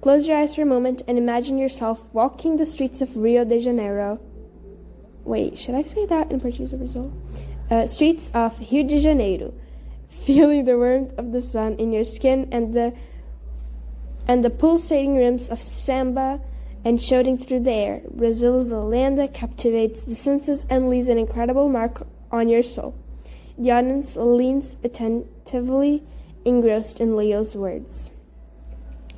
Close 0.00 0.26
your 0.26 0.38
eyes 0.38 0.54
for 0.54 0.62
a 0.62 0.66
moment 0.66 1.02
and 1.06 1.18
imagine 1.18 1.58
yourself 1.58 2.02
walking 2.14 2.56
the 2.56 2.64
streets 2.64 3.02
of 3.02 3.14
Rio 3.14 3.44
de 3.44 3.60
Janeiro. 3.60 4.18
Wait, 5.24 5.58
should 5.58 5.74
I 5.74 5.82
say 5.82 6.06
that 6.06 6.32
in 6.32 6.40
Portuguese 6.40 6.72
of 6.72 6.78
Brazil? 6.78 7.12
Uh, 7.70 7.86
streets 7.86 8.30
of 8.32 8.58
Rio 8.60 8.82
de 8.82 8.98
Janeiro 8.98 9.52
feeling 10.08 10.64
the 10.64 10.78
warmth 10.78 11.12
of 11.18 11.32
the 11.32 11.42
sun 11.42 11.74
in 11.74 11.92
your 11.92 12.06
skin 12.06 12.48
and 12.50 12.72
the 12.72 12.94
and 14.26 14.42
the 14.42 14.48
pulsating 14.48 15.16
rims 15.16 15.50
of 15.50 15.60
samba 15.60 16.40
and 16.82 17.02
shouting 17.02 17.36
through 17.36 17.60
the 17.60 17.72
air. 17.72 18.00
Brazil 18.10 18.58
is 18.58 18.72
a 18.72 18.78
land 18.78 19.18
that 19.18 19.34
captivates 19.34 20.02
the 20.02 20.16
senses 20.16 20.64
and 20.70 20.88
leaves 20.88 21.08
an 21.08 21.18
incredible 21.18 21.68
mark 21.68 22.06
on 22.30 22.48
your 22.48 22.62
soul. 22.62 22.94
The 23.58 23.70
audience 23.72 24.16
leans 24.16 24.76
attentively, 24.82 26.04
engrossed 26.46 27.00
in 27.00 27.16
Leo's 27.16 27.54
words. 27.54 28.12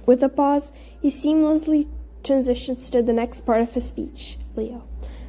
With 0.06 0.22
a 0.22 0.28
pause, 0.28 0.72
he 1.00 1.10
seamlessly 1.10 1.88
transitions 2.24 2.90
to 2.90 3.02
the 3.02 3.12
next 3.12 3.42
part 3.42 3.62
of 3.62 3.72
his 3.72 3.88
speech. 3.88 4.38
Leo. 4.56 4.84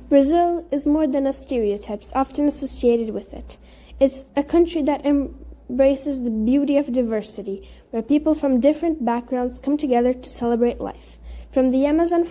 Brazil 0.09 0.67
is 0.71 0.85
more 0.85 1.07
than 1.07 1.25
a 1.25 1.33
stereotypes 1.33 2.11
often 2.13 2.47
associated 2.47 3.13
with 3.13 3.33
it. 3.33 3.57
It's 3.99 4.23
a 4.35 4.43
country 4.43 4.81
that 4.83 5.05
embraces 5.05 6.21
the 6.21 6.29
beauty 6.29 6.77
of 6.77 6.91
diversity, 6.91 7.67
where 7.91 8.01
people 8.01 8.35
from 8.35 8.59
different 8.59 9.03
backgrounds 9.03 9.59
come 9.59 9.77
together 9.77 10.13
to 10.13 10.29
celebrate 10.29 10.79
life. 10.79 11.17
From 11.51 11.71
the 11.71 11.85
Amazon 11.85 12.25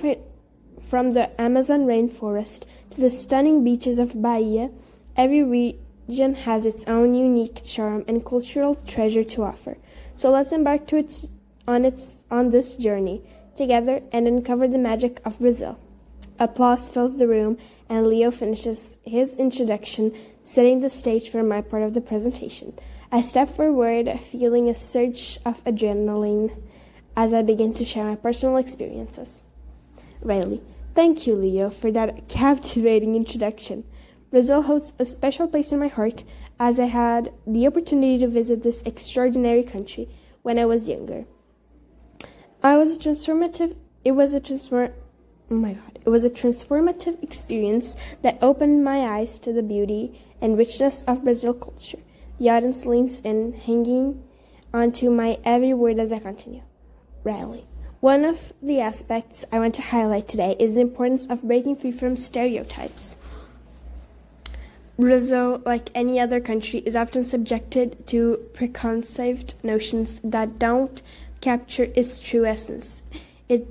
from 0.81 1.15
the 1.15 1.41
Amazon 1.41 1.87
rainforest 1.87 2.65
to 2.91 3.01
the 3.01 3.11
stunning 3.11 3.65
beaches 3.65 3.99
of 3.99 4.21
Bahia, 4.21 4.71
every 5.17 5.43
region 5.43 6.35
has 6.35 6.67
its 6.67 6.85
own 6.87 7.15
unique 7.15 7.65
charm 7.65 8.05
and 8.07 8.27
cultural 8.27 8.75
treasure 8.75 9.25
to 9.25 9.43
offer. 9.43 9.79
So 10.17 10.31
let's 10.31 10.53
embark 10.53 10.87
to 10.89 10.97
its, 10.97 11.27
on 11.67 11.85
its 11.85 12.21
on 12.33 12.51
this 12.51 12.75
journey 12.75 13.23
together 13.55 14.03
and 14.11 14.27
uncover 14.27 14.67
the 14.67 14.79
magic 14.79 15.21
of 15.25 15.39
Brazil. 15.39 15.79
Applause 16.39 16.89
fills 16.89 17.19
the 17.19 17.29
room, 17.29 17.59
and 17.89 18.07
Leo 18.07 18.31
finishes 18.31 18.97
his 19.05 19.37
introduction, 19.37 20.13
setting 20.43 20.81
the 20.81 20.91
stage 20.91 21.29
for 21.29 21.43
my 21.43 21.61
part 21.61 21.83
of 21.83 21.95
the 21.95 22.01
presentation. 22.01 22.73
I 23.13 23.21
step 23.21 23.55
forward, 23.55 24.09
feeling 24.21 24.69
a 24.69 24.75
surge 24.75 25.39
of 25.45 25.63
adrenaline 25.65 26.57
as 27.15 27.35
I 27.35 27.43
begin 27.43 27.75
to 27.75 27.85
share 27.85 28.05
my 28.05 28.17
personal 28.17 28.57
experiences. 28.57 29.43
Riley, 30.23 30.63
thank 30.95 31.27
you, 31.27 31.35
Leo, 31.35 31.69
for 31.69 31.93
that 31.93 32.29
captivating 32.29 33.15
introduction. 33.15 33.85
Brazil 34.31 34.63
holds 34.63 34.95
a 34.99 35.05
special 35.05 35.47
place 35.47 35.73
in 35.73 35.79
my 35.79 35.89
heart 35.89 36.25
as 36.59 36.81
I 36.81 36.87
had 36.87 37.33
the 37.47 37.67
opportunity 37.67 38.17
to 38.19 38.29
visit 38.29 38.63
this 38.63 38.83
extraordinary 38.87 39.63
country 39.63 40.09
when 40.41 40.59
I 40.59 40.65
was 40.65 40.89
younger. 40.89 41.27
I 42.63 42.77
was 42.77 42.97
a 42.97 43.01
transformative 43.01 43.77
it 44.05 44.13
was 44.13 44.35
a 44.35 44.41
transform 44.41 44.93
oh 45.51 45.55
my 45.55 45.75
god 45.75 45.99
it 46.05 46.09
was 46.09 46.25
a 46.25 46.31
transformative 46.31 47.23
experience 47.23 47.97
that 48.23 48.39
opened 48.43 48.85
my 48.85 49.01
eyes 49.01 49.39
to 49.41 49.53
the 49.53 49.63
beauty 49.63 50.21
and 50.43 50.59
richness 50.59 51.05
of 51.05 51.23
Brazil 51.23 51.55
culture. 51.55 52.01
The 52.39 52.51
audience 52.51 52.85
leans 52.85 53.21
in, 53.21 53.53
hanging 53.53 54.25
onto 54.75 55.11
my 55.11 55.39
every 55.45 55.73
word 55.73 56.01
as 56.01 56.13
I 56.13 56.19
continue. 56.19 56.63
Riley. 57.23 57.67
One 58.01 58.25
of 58.25 58.53
the 58.61 58.81
aspects 58.81 59.45
I 59.53 59.61
want 59.61 59.77
to 59.77 59.83
highlight 59.83 60.27
today 60.27 60.57
is 60.59 60.75
the 60.75 60.81
importance 60.81 61.27
of 61.27 61.43
breaking 61.43 61.77
free 61.77 61.93
from 61.93 62.17
stereotypes. 62.17 63.17
Brazil, 64.99 65.63
like 65.65 65.91
any 65.95 66.19
other 66.19 66.41
country, 66.41 66.81
is 66.81 66.97
often 66.97 67.25
subjected 67.25 68.05
to 68.09 68.39
preconceived 68.55 69.55
notions 69.63 70.21
that 70.25 70.59
don't 70.59 71.01
capture 71.43 71.89
its 71.95 72.19
true 72.21 72.47
essence. 72.47 73.03
It 73.49 73.67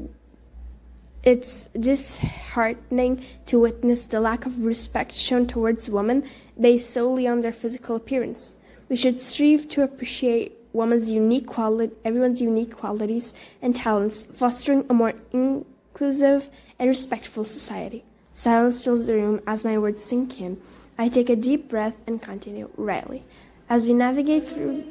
it's 1.24 1.66
disheartening 1.80 3.24
to 3.46 3.60
witness 3.60 4.04
the 4.04 4.20
lack 4.20 4.46
of 4.46 4.64
respect 4.64 5.14
shown 5.14 5.46
towards 5.46 5.88
women 5.88 6.28
based 6.60 6.90
solely 6.90 7.28
on 7.28 7.42
their 7.42 7.52
physical 7.52 7.96
appearance. 7.96 8.56
We 8.90 8.96
should 8.96 9.22
strive 9.22 9.70
to 9.70 9.84
appreciate 9.84 10.58
women's 10.74 11.12
unique 11.12 11.48
quality, 11.48 11.94
everyone's 12.04 12.42
unique 12.42 12.76
qualities 12.76 13.34
and 13.62 13.76
talents, 13.76 14.26
fostering 14.26 14.86
a 14.90 14.94
more 14.94 15.14
inclusive 15.32 16.50
and 16.80 16.90
respectful 16.90 17.44
society. 17.44 18.04
Silence 18.34 18.84
fills 18.84 19.06
the 19.06 19.16
room 19.16 19.42
as 19.46 19.64
my 19.64 19.78
words 19.78 20.04
sink 20.04 20.42
in. 20.42 20.60
I 20.98 21.08
take 21.08 21.30
a 21.30 21.36
deep 21.36 21.70
breath 21.70 21.98
and 22.08 22.22
continue. 22.22 22.70
Riley, 22.76 23.26
as 23.70 23.86
we 23.86 23.94
navigate 23.94 24.48
through, 24.48 24.86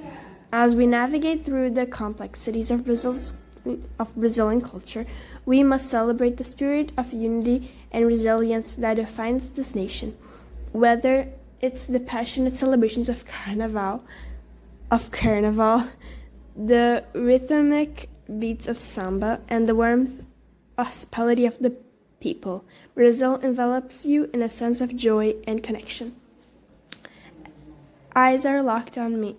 as 0.53 0.75
we 0.75 0.87
navigate 0.87 1.45
through 1.45 1.71
the 1.71 1.87
complexities 1.87 2.71
of 2.71 2.85
Brazil's 2.85 3.35
of 3.99 4.15
Brazilian 4.17 4.61
culture, 4.61 5.07
we 5.45 5.63
must 5.63 5.91
celebrate 5.91 6.39
the 6.39 6.45
spirit 6.45 6.93
of 6.97 7.13
unity 7.13 7.71
and 7.93 8.07
resilience 8.07 8.75
that 8.77 8.95
defines 8.95 9.51
this 9.51 9.75
nation. 9.75 10.17
Whether 10.73 11.29
it's 11.61 11.85
the 11.85 12.01
passionate 12.01 12.57
celebrations 12.57 13.09
of 13.11 13.27
Carnival, 13.27 14.03
of 14.91 15.11
Carnival, 15.11 15.89
the 16.57 17.05
rhythmic 17.13 18.09
beats 18.39 18.67
of 18.67 18.79
samba, 18.79 19.41
and 19.49 19.69
the 19.69 19.75
warmth 19.75 20.23
hospitality 20.79 21.45
of 21.45 21.59
the 21.59 21.77
people, 22.21 22.65
Brazil 22.95 23.37
envelops 23.43 24.07
you 24.07 24.31
in 24.33 24.41
a 24.41 24.49
sense 24.49 24.81
of 24.81 24.97
joy 24.97 25.35
and 25.47 25.63
connection. 25.63 26.17
Eyes 28.17 28.47
are 28.47 28.63
locked 28.63 28.97
on 28.97 29.21
me 29.21 29.37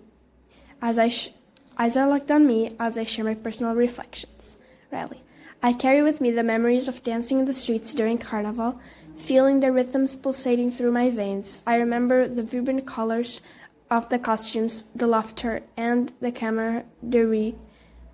as 0.82 0.98
I 0.98 1.08
sh- 1.08 1.30
eyes 1.78 1.96
are 1.96 2.08
locked 2.08 2.30
on 2.30 2.46
me 2.46 2.74
as 2.78 2.98
I 2.98 3.04
share 3.04 3.24
my 3.24 3.34
personal 3.34 3.74
reflections. 3.74 4.56
Riley. 4.90 5.22
I 5.62 5.72
carry 5.72 6.02
with 6.02 6.20
me 6.20 6.32
the 6.32 6.42
memories 6.42 6.88
of 6.88 7.04
dancing 7.04 7.38
in 7.38 7.44
the 7.44 7.52
streets 7.52 7.94
during 7.94 8.18
Carnival, 8.18 8.80
feeling 9.16 9.60
the 9.60 9.70
rhythms 9.70 10.16
pulsating 10.16 10.72
through 10.72 10.90
my 10.90 11.08
veins. 11.08 11.62
I 11.64 11.76
remember 11.76 12.26
the 12.26 12.42
vibrant 12.42 12.84
colors 12.84 13.40
of 13.88 14.08
the 14.08 14.18
costumes, 14.18 14.84
the 14.94 15.06
laughter, 15.06 15.62
and 15.76 16.12
the 16.20 16.32
camaraderie 16.32 17.54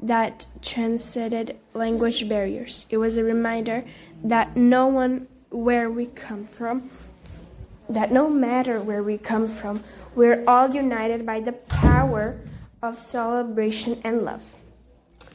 that 0.01 0.47
transcended 0.61 1.57
language 1.73 2.29
barriers. 2.29 2.87
It 2.91 2.99
was 2.99 3.17
a 3.17 3.25
reminder 3.25 3.85
that 4.23 4.57
no 4.57 4.87
one 4.87 5.27
where 5.51 5.91
we 5.91 6.07
come 6.07 6.45
from, 6.45 6.91
that 7.89 8.13
no 8.13 8.29
matter 8.29 8.81
where 8.81 9.03
we 9.03 9.17
come 9.17 9.47
from, 9.47 9.83
we're 10.15 10.45
all 10.47 10.75
united 10.75 11.25
by 11.25 11.41
the 11.41 11.53
power 11.53 12.37
of 12.83 13.01
celebration 13.01 14.01
and 14.05 14.25
love. 14.25 14.43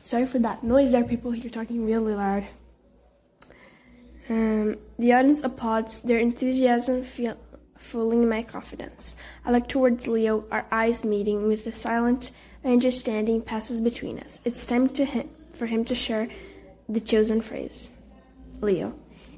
Sorry 0.04 0.26
for 0.26 0.40
that 0.40 0.64
noise. 0.64 0.92
There 0.92 1.02
are 1.04 1.08
people 1.08 1.32
here 1.32 1.50
talking 1.50 1.86
really 1.86 2.14
loud. 2.16 2.46
Um, 4.30 4.78
the 4.98 5.14
audience 5.14 5.44
applauds, 5.44 6.00
their 6.00 6.20
enthusiasm 6.20 7.04
feel, 7.04 7.38
fooling 7.78 8.28
my 8.28 8.44
confidence. 8.44 9.18
I 9.46 9.52
look 9.52 9.68
towards 9.68 10.08
Leo, 10.08 10.46
our 10.50 10.66
eyes 10.72 11.04
meeting 11.04 11.48
with 11.48 11.68
a 11.68 11.74
silent 11.74 12.32
understanding 12.64 13.42
passes 13.42 13.82
between 13.82 14.20
us. 14.20 14.40
It's 14.46 14.66
time 14.66 14.88
to 14.90 15.04
him, 15.04 15.30
for 15.54 15.66
him 15.66 15.84
to 15.86 15.96
share 15.96 16.30
the 16.88 17.02
chosen 17.02 17.42
phrase. 17.42 17.90
Leo. 18.62 18.94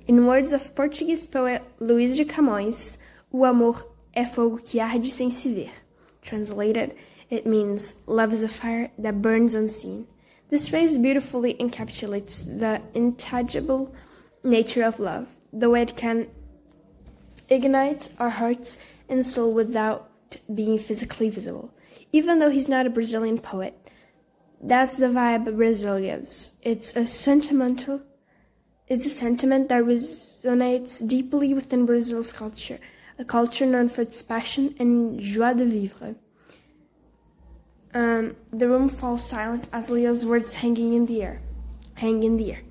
In 0.08 0.28
words 0.28 0.54
of 0.54 0.76
Portuguese 0.76 1.26
poet 1.26 1.64
Luís 1.80 2.16
de 2.16 2.26
Camões, 2.26 2.98
o 3.32 3.44
amor 3.44 3.88
é 4.16 4.24
fogo 4.26 4.58
que 4.58 4.80
arde 4.80 5.10
sem 5.10 5.32
se 5.32 5.52
ver. 5.52 5.72
Translated, 6.22 6.96
it 7.36 7.46
means 7.46 7.96
love 8.08 8.34
is 8.34 8.44
a 8.44 8.48
fire 8.48 8.92
that 8.98 9.22
burns 9.22 9.54
unseen. 9.54 10.08
This 10.50 10.70
phrase 10.70 10.98
beautifully 10.98 11.54
encapsulates 11.56 12.44
the 12.60 12.82
intangible 12.94 13.94
nature 14.44 14.84
of 14.84 15.00
love, 15.00 15.28
the 15.52 15.70
way 15.70 15.82
it 15.82 15.98
can 15.98 16.28
ignite 17.50 18.10
our 18.20 18.30
hearts 18.30 18.78
and 19.10 19.26
soul 19.26 19.54
without 19.54 20.10
being 20.54 20.78
physically 20.80 21.30
visible. 21.30 21.74
Even 22.12 22.40
though 22.40 22.50
he's 22.50 22.70
not 22.70 22.86
a 22.86 22.90
Brazilian 22.90 23.40
poet, 23.40 23.76
that's 24.62 24.98
the 24.98 25.08
vibe 25.08 25.56
Brazil 25.56 26.00
gives. 26.00 26.54
It's 26.62 26.96
a 26.96 27.06
sentimental 27.06 28.02
it's 28.88 29.08
a 29.08 29.10
sentiment 29.10 29.70
that 29.70 29.84
resonates 29.84 31.06
deeply 31.08 31.56
within 31.56 31.88
Brazil's 31.88 32.32
culture, 32.32 32.78
a 33.18 33.26
culture 33.26 33.66
known 33.66 33.90
for 33.90 34.04
its 34.04 34.22
passion 34.22 34.76
and 34.78 35.20
joie 35.20 35.56
de 35.56 35.66
vivre. 35.66 36.16
Um, 37.96 38.36
the 38.52 38.68
room 38.68 38.90
falls 38.90 39.24
silent 39.24 39.70
as 39.72 39.90
Leo's 39.90 40.26
words 40.26 40.56
hanging 40.56 40.94
in 40.94 41.06
the 41.06 41.24
air, 41.24 41.42
hang 41.94 42.24
in 42.24 42.36
the 42.36 42.52
air. 42.52 42.62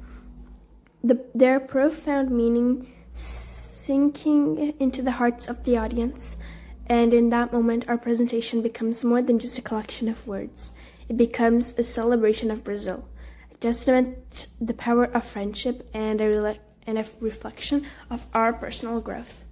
The, 1.03 1.25
their 1.35 1.59
profound 1.59 2.31
meaning 2.31 2.93
sinking 3.15 4.75
into 4.79 5.01
the 5.01 5.13
hearts 5.13 5.49
of 5.49 5.65
the 5.65 5.79
audience, 5.79 6.37
and 6.87 7.15
in 7.15 7.31
that 7.31 7.55
moment, 7.55 7.89
our 7.89 7.97
presentation 7.97 8.61
becomes 8.61 9.03
more 9.03 9.23
than 9.23 9.39
just 9.39 9.59
a 9.59 9.63
collection 9.63 10.11
of 10.11 10.27
words. 10.27 10.75
It 11.09 11.17
becomes 11.17 11.79
a 11.79 11.83
celebration 11.83 12.51
of 12.51 12.63
Brazil, 12.63 13.09
a 13.51 13.55
testament 13.57 14.31
to 14.33 14.49
the 14.61 14.75
power 14.75 15.05
of 15.05 15.25
friendship 15.25 15.89
and 15.95 16.21
a, 16.21 16.59
and 16.87 16.99
a 16.99 17.07
reflection 17.19 17.87
of 18.11 18.27
our 18.35 18.53
personal 18.53 19.01
growth. 19.01 19.43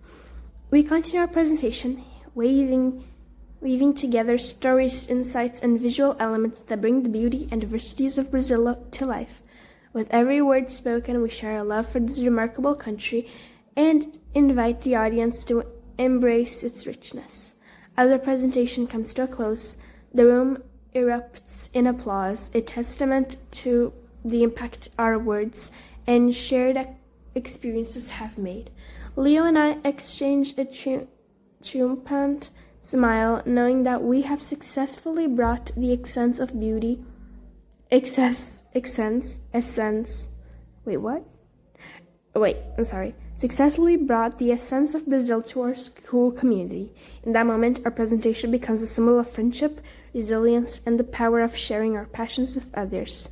We 0.71 0.83
continue 0.83 1.21
our 1.21 1.29
presentation, 1.29 2.05
waving 2.35 3.05
weaving 3.63 3.95
together 3.95 4.37
stories, 4.39 5.07
insights, 5.07 5.61
and 5.61 5.81
visual 5.81 6.17
elements 6.19 6.63
that 6.63 6.81
bring 6.81 7.03
the 7.03 7.09
beauty 7.09 7.49
and 7.51 7.61
diversities 7.61 8.19
of 8.19 8.31
Brazil 8.31 8.85
to 8.91 9.07
life. 9.07 9.41
With 9.93 10.11
every 10.11 10.43
word 10.43 10.71
spoken, 10.71 11.23
we 11.23 11.31
share 11.31 11.59
a 11.59 11.65
love 11.65 11.89
for 11.89 12.01
this 12.01 12.19
remarkable 12.19 12.75
country 12.75 13.29
and 13.77 14.19
invite 14.35 14.83
the 14.83 14.97
audience 14.97 15.45
to 15.45 15.65
embrace 15.97 16.65
its 16.65 16.87
richness. 16.87 17.53
As 17.97 18.11
our 18.11 18.19
presentation 18.19 18.87
comes 18.87 19.15
to 19.15 19.23
a 19.23 19.27
close, 19.29 19.77
the 20.13 20.27
room 20.27 20.63
erupts 20.95 21.69
in 21.73 21.87
applause, 21.87 22.51
a 22.55 22.61
testament 22.61 23.37
to 23.53 23.93
the 24.25 24.43
impact 24.43 24.89
our 24.99 25.19
words 25.19 25.71
and 26.07 26.35
shared 26.35 26.89
experiences 27.35 28.11
have 28.11 28.37
made. 28.39 28.71
Leo 29.15 29.45
and 29.45 29.59
I 29.59 29.79
exchange 29.85 30.55
a 30.59 30.65
tri- 30.65 31.07
triumphant 31.63 32.51
smile, 32.83 33.43
knowing 33.47 33.85
that 33.85 34.03
we 34.03 34.23
have 34.23 34.43
successfully 34.43 35.27
brought 35.27 35.71
the 35.75 35.93
essence 35.95 36.39
of 36.39 36.59
beauty, 36.61 37.03
excess, 37.91 38.63
essence, 38.75 39.39
essence. 39.55 40.29
Wait, 40.85 40.99
what? 40.99 41.25
Wait, 42.35 42.57
I'm 42.77 42.85
sorry. 42.85 43.15
Successfully 43.37 43.97
brought 43.97 44.39
the 44.39 44.53
essence 44.53 44.95
of 44.95 45.07
Brazil 45.07 45.43
to 45.43 45.63
our 45.63 45.75
school 45.75 46.33
community. 46.33 46.93
In 47.23 47.33
that 47.33 47.47
moment, 47.47 47.81
our 47.85 47.91
presentation 47.91 48.51
becomes 48.51 48.83
a 48.83 48.87
symbol 48.87 49.19
of 49.19 49.31
friendship, 49.31 49.81
resilience, 50.13 50.81
and 50.85 50.99
the 50.99 51.05
power 51.05 51.41
of 51.41 51.57
sharing 51.57 51.97
our 51.97 52.07
passions 52.07 52.55
with 52.55 52.67
others. 52.75 53.29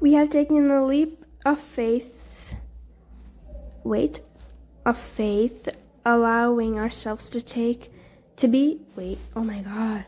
We 0.00 0.14
have 0.14 0.30
taken 0.30 0.70
a 0.70 0.84
leap 0.84 1.24
of 1.44 1.60
faith. 1.60 2.14
Wait, 3.82 4.20
of 4.84 4.98
faith, 4.98 5.68
allowing 6.04 6.78
ourselves 6.78 7.30
to 7.30 7.40
take 7.40 7.92
to 8.40 8.48
be, 8.48 8.80
wait, 8.96 9.18
oh 9.36 9.44
my 9.44 9.60
god. 9.60 10.06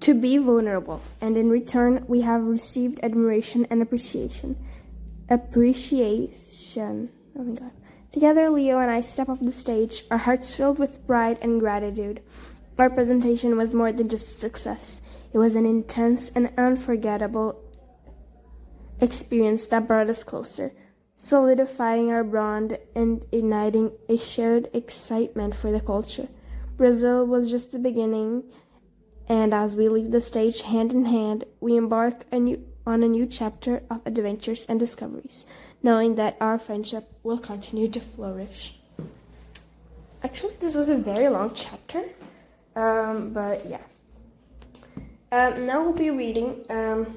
To 0.00 0.14
be 0.14 0.38
vulnerable, 0.38 1.02
and 1.20 1.36
in 1.36 1.50
return, 1.50 2.06
we 2.08 2.22
have 2.22 2.42
received 2.42 3.00
admiration 3.02 3.66
and 3.68 3.82
appreciation. 3.82 4.56
Appreciation. 5.28 7.10
Oh 7.38 7.42
my 7.42 7.54
god. 7.54 7.72
Together, 8.10 8.48
Leo 8.48 8.78
and 8.78 8.90
I 8.90 9.02
step 9.02 9.28
off 9.28 9.40
the 9.40 9.52
stage, 9.52 10.04
our 10.10 10.16
hearts 10.16 10.54
filled 10.54 10.78
with 10.78 11.06
pride 11.06 11.36
and 11.42 11.60
gratitude. 11.60 12.22
Our 12.78 12.88
presentation 12.88 13.58
was 13.58 13.74
more 13.74 13.92
than 13.92 14.08
just 14.08 14.28
a 14.28 14.40
success, 14.40 15.02
it 15.34 15.36
was 15.36 15.54
an 15.54 15.66
intense 15.66 16.30
and 16.30 16.50
unforgettable 16.56 17.60
experience 19.00 19.66
that 19.66 19.86
brought 19.86 20.08
us 20.08 20.24
closer 20.24 20.72
solidifying 21.20 22.12
our 22.12 22.22
bond 22.22 22.78
and 22.94 23.26
igniting 23.32 23.90
a 24.08 24.16
shared 24.16 24.68
excitement 24.72 25.52
for 25.52 25.72
the 25.72 25.80
culture. 25.80 26.28
Brazil 26.78 27.26
was 27.26 27.50
just 27.50 27.72
the 27.72 27.78
beginning, 27.78 28.44
and 29.28 29.52
as 29.52 29.74
we 29.74 29.88
leave 29.88 30.12
the 30.12 30.20
stage 30.20 30.62
hand 30.62 30.92
in 30.92 31.04
hand, 31.06 31.44
we 31.60 31.76
embark 31.76 32.24
a 32.30 32.38
new, 32.38 32.64
on 32.86 33.02
a 33.02 33.08
new 33.08 33.26
chapter 33.26 33.82
of 33.90 34.00
adventures 34.06 34.64
and 34.66 34.78
discoveries, 34.78 35.44
knowing 35.82 36.14
that 36.14 36.36
our 36.40 36.56
friendship 36.56 37.12
will 37.24 37.36
continue 37.36 37.88
to 37.88 38.00
flourish. 38.00 38.74
Actually, 40.22 40.54
this 40.60 40.76
was 40.76 40.88
a 40.88 40.96
very 40.96 41.28
long 41.28 41.52
chapter, 41.52 42.04
um, 42.76 43.30
but 43.30 43.66
yeah. 43.68 43.82
Um, 45.32 45.66
now 45.66 45.82
we'll 45.82 45.92
be 45.92 46.10
reading. 46.10 46.64
Um, 46.70 47.16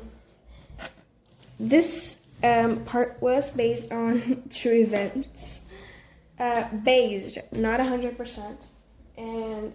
this 1.59 2.19
um, 2.43 2.83
part 2.83 3.21
was 3.21 3.51
based 3.51 3.91
on 3.91 4.43
true 4.49 4.81
events. 4.81 5.61
Uh, 6.39 6.67
based, 6.83 7.37
not 7.51 7.79
100%. 7.79 8.57
And 9.17 9.73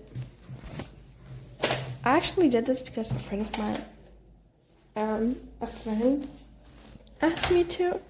I 2.05 2.17
actually 2.17 2.49
did 2.49 2.67
this 2.67 2.83
because 2.83 3.11
a 3.11 3.19
friend 3.19 3.43
of 3.43 3.59
mine, 3.59 3.85
um, 4.97 5.37
a 5.61 5.67
friend 5.67 6.29
asked 7.21 7.51
me 7.51 7.65
to. 7.65 8.01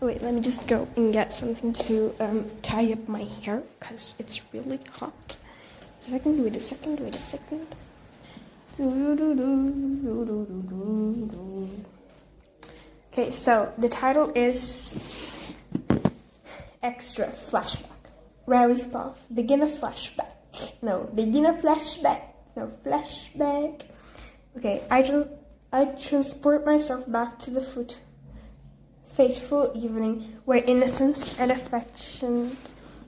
Wait, 0.00 0.20
let 0.22 0.34
me 0.34 0.40
just 0.40 0.66
go 0.66 0.88
and 0.96 1.12
get 1.12 1.32
something 1.32 1.72
to 1.72 2.14
um, 2.20 2.50
tie 2.62 2.92
up 2.92 3.08
my 3.08 3.24
hair 3.42 3.62
because 3.78 4.14
it's 4.18 4.40
really 4.52 4.78
hot. 4.92 5.36
A 6.00 6.04
second, 6.04 6.42
wait 6.42 6.56
a 6.56 6.60
second, 6.60 7.00
wait 7.00 7.14
a 7.14 7.18
second. 7.18 7.66
Okay, 13.12 13.30
so 13.30 13.72
the 13.78 13.88
title 13.88 14.32
is 14.34 14.98
Extra 16.82 17.28
Flashback. 17.28 18.10
Riley's 18.46 18.86
Path. 18.86 19.24
Begin 19.32 19.62
a 19.62 19.66
flashback. 19.66 20.33
No, 20.82 21.10
begin 21.14 21.46
a 21.46 21.54
flashback. 21.54 22.22
No, 22.56 22.72
flashback. 22.84 23.82
Okay, 24.56 24.82
I, 24.90 25.02
tra- 25.02 25.28
I 25.72 25.86
transport 25.86 26.64
myself 26.64 27.10
back 27.10 27.38
to 27.40 27.50
the 27.50 27.60
foot. 27.60 27.98
Fateful 29.14 29.72
evening 29.74 30.36
where 30.44 30.62
innocence 30.64 31.38
and 31.38 31.50
affection 31.50 32.56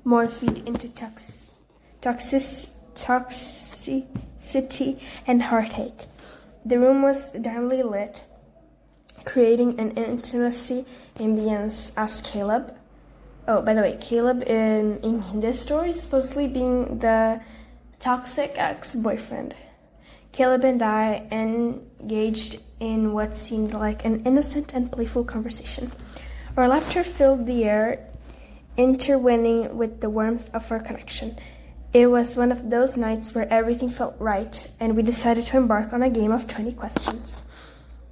more 0.04 0.28
feed 0.28 0.66
into 0.66 0.88
tox- 0.88 1.54
toxic- 2.00 2.68
toxicity 2.94 5.00
and 5.26 5.42
heartache. 5.42 6.06
The 6.64 6.78
room 6.78 7.02
was 7.02 7.30
dimly 7.30 7.82
lit 7.82 8.24
creating 9.26 9.78
an 9.78 9.90
intimacy 9.90 10.86
ambience 11.16 11.92
as 11.96 12.22
Caleb. 12.22 12.74
Oh, 13.48 13.62
by 13.62 13.74
the 13.74 13.80
way, 13.80 13.96
Caleb 14.00 14.42
in, 14.48 14.98
in 15.04 15.40
this 15.40 15.60
story 15.60 15.90
is 15.90 16.02
supposedly 16.02 16.48
being 16.48 16.98
the 16.98 17.40
toxic 18.00 18.54
ex 18.56 18.96
boyfriend. 18.96 19.54
Caleb 20.32 20.64
and 20.64 20.82
I 20.82 21.28
engaged 21.30 22.60
in 22.80 23.12
what 23.12 23.36
seemed 23.36 23.72
like 23.72 24.04
an 24.04 24.24
innocent 24.24 24.74
and 24.74 24.90
playful 24.90 25.22
conversation. 25.22 25.92
Our 26.56 26.66
laughter 26.66 27.04
filled 27.04 27.46
the 27.46 27.64
air, 27.64 28.08
intertwining 28.76 29.78
with 29.78 30.00
the 30.00 30.10
warmth 30.10 30.52
of 30.52 30.70
our 30.72 30.80
connection. 30.80 31.38
It 31.92 32.08
was 32.08 32.36
one 32.36 32.50
of 32.50 32.68
those 32.68 32.96
nights 32.96 33.32
where 33.32 33.48
everything 33.48 33.90
felt 33.90 34.16
right, 34.18 34.68
and 34.80 34.96
we 34.96 35.02
decided 35.02 35.46
to 35.46 35.56
embark 35.56 35.92
on 35.92 36.02
a 36.02 36.10
game 36.10 36.32
of 36.32 36.48
20 36.48 36.72
questions. 36.72 37.44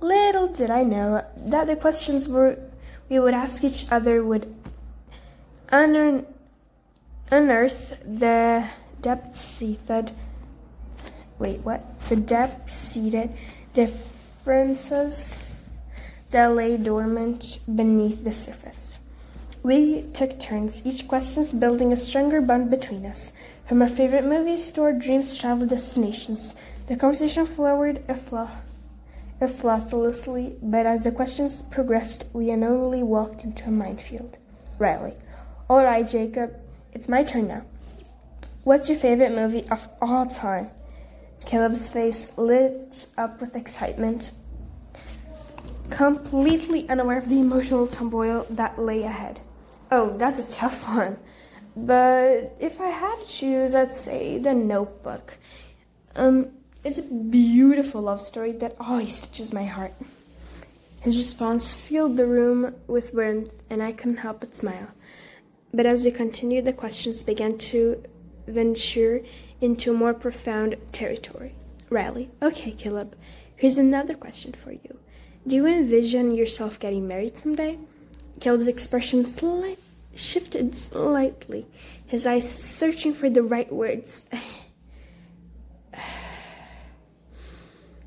Little 0.01 0.47
did 0.47 0.71
I 0.71 0.85
know 0.85 1.27
that 1.37 1.67
the 1.67 1.75
questions 1.75 2.29
were 2.29 2.57
we 3.09 3.19
would 3.19 3.35
ask 3.35 3.65
each 3.65 3.87
other 3.91 4.25
would 4.25 4.64
unearth, 7.31 7.99
the 8.05 8.69
depth-seated 9.01 10.13
wait 11.39 11.59
what 11.61 12.01
the 12.09 12.15
depth-seated 12.15 13.29
differences 13.75 15.37
that 16.31 16.47
lay 16.55 16.77
dormant 16.77 17.59
beneath 17.75 18.23
the 18.23 18.31
surface. 18.31 18.99
We 19.65 20.03
took 20.13 20.39
turns, 20.39 20.87
each 20.87 21.09
questions 21.09 21.53
building 21.53 21.93
a 21.93 21.97
stronger 21.97 22.41
bond 22.41 22.71
between 22.71 23.05
us. 23.05 23.33
From 23.67 23.83
our 23.83 23.89
favorite 23.89 24.25
movies 24.27 24.71
to 24.73 24.83
our 24.83 24.93
dreams 24.93 25.37
travel 25.37 25.67
destinations, 25.67 26.55
the 26.87 26.95
conversation 26.97 27.47
flowered 27.47 28.05
flawlessly, 29.59 30.57
but 30.63 30.87
as 30.87 31.03
the 31.05 31.11
questions 31.11 31.63
progressed, 31.63 32.27
we 32.33 32.51
unknowingly 32.51 33.03
walked 33.03 33.43
into 33.43 33.65
a 33.65 33.71
minefield. 33.73 34.39
Riley. 34.79 35.15
All 35.67 35.83
right, 35.83 36.07
Jacob, 36.07 36.55
it's 36.93 37.09
my 37.09 37.25
turn 37.25 37.49
now. 37.49 37.63
What's 38.65 38.91
your 38.91 38.99
favorite 38.99 39.33
movie 39.33 39.67
of 39.71 39.89
all 40.03 40.27
time? 40.27 40.69
Caleb's 41.47 41.89
face 41.89 42.31
lit 42.37 43.07
up 43.17 43.41
with 43.41 43.57
excitement, 43.57 44.33
completely 45.89 46.87
unaware 46.91 47.17
of 47.17 47.31
the 47.31 47.41
emotional 47.41 47.87
turmoil 47.87 48.47
that 48.51 48.79
lay 48.79 49.05
ahead. 49.05 49.41
Oh, 49.91 50.15
that's 50.19 50.39
a 50.39 50.51
tough 50.51 50.87
one. 50.95 51.17
But 51.75 52.57
if 52.61 52.79
I 52.79 52.89
had 52.89 53.17
to 53.21 53.27
choose, 53.27 53.75
I'd 53.75 53.95
say 53.95 54.37
The 54.37 54.53
Notebook. 54.53 55.39
Um, 56.15 56.51
it's 56.85 56.99
a 56.99 57.03
beautiful 57.03 58.03
love 58.03 58.21
story 58.21 58.53
that 58.53 58.77
always 58.79 59.23
touches 59.23 59.55
my 59.55 59.65
heart. 59.65 59.95
His 61.01 61.17
response 61.17 61.73
filled 61.73 62.19
the 62.19 62.27
room 62.27 62.75
with 62.87 63.15
warmth, 63.15 63.63
and 63.71 63.83
I 63.83 63.93
couldn't 63.93 64.19
help 64.19 64.41
but 64.41 64.55
smile. 64.55 64.91
But 65.75 65.87
as 65.87 66.05
we 66.05 66.13
continued, 66.13 66.67
the 66.67 66.73
questions 66.73 67.25
began 67.25 67.59
to 67.59 68.01
venture 68.47 69.23
into 69.61 69.93
more 69.93 70.15
profound 70.15 70.77
territory. 70.93 71.57
Riley, 71.91 72.31
okay, 72.41 72.71
Caleb, 72.71 73.17
here's 73.57 73.77
another 73.77 74.15
question 74.15 74.53
for 74.53 74.71
you. 74.71 75.01
Do 75.45 75.57
you 75.57 75.67
envision 75.67 76.33
yourself 76.33 76.79
getting 76.79 77.09
married 77.09 77.37
someday? 77.39 77.81
Caleb's 78.39 78.69
expression 78.69 79.27
slight, 79.27 79.81
shifted 80.15 80.79
slightly, 80.79 81.67
his 82.07 82.25
eyes 82.25 82.49
searching 82.49 83.13
for 83.13 83.29
the 83.29 83.43
right 83.43 83.73
words. 83.73 84.27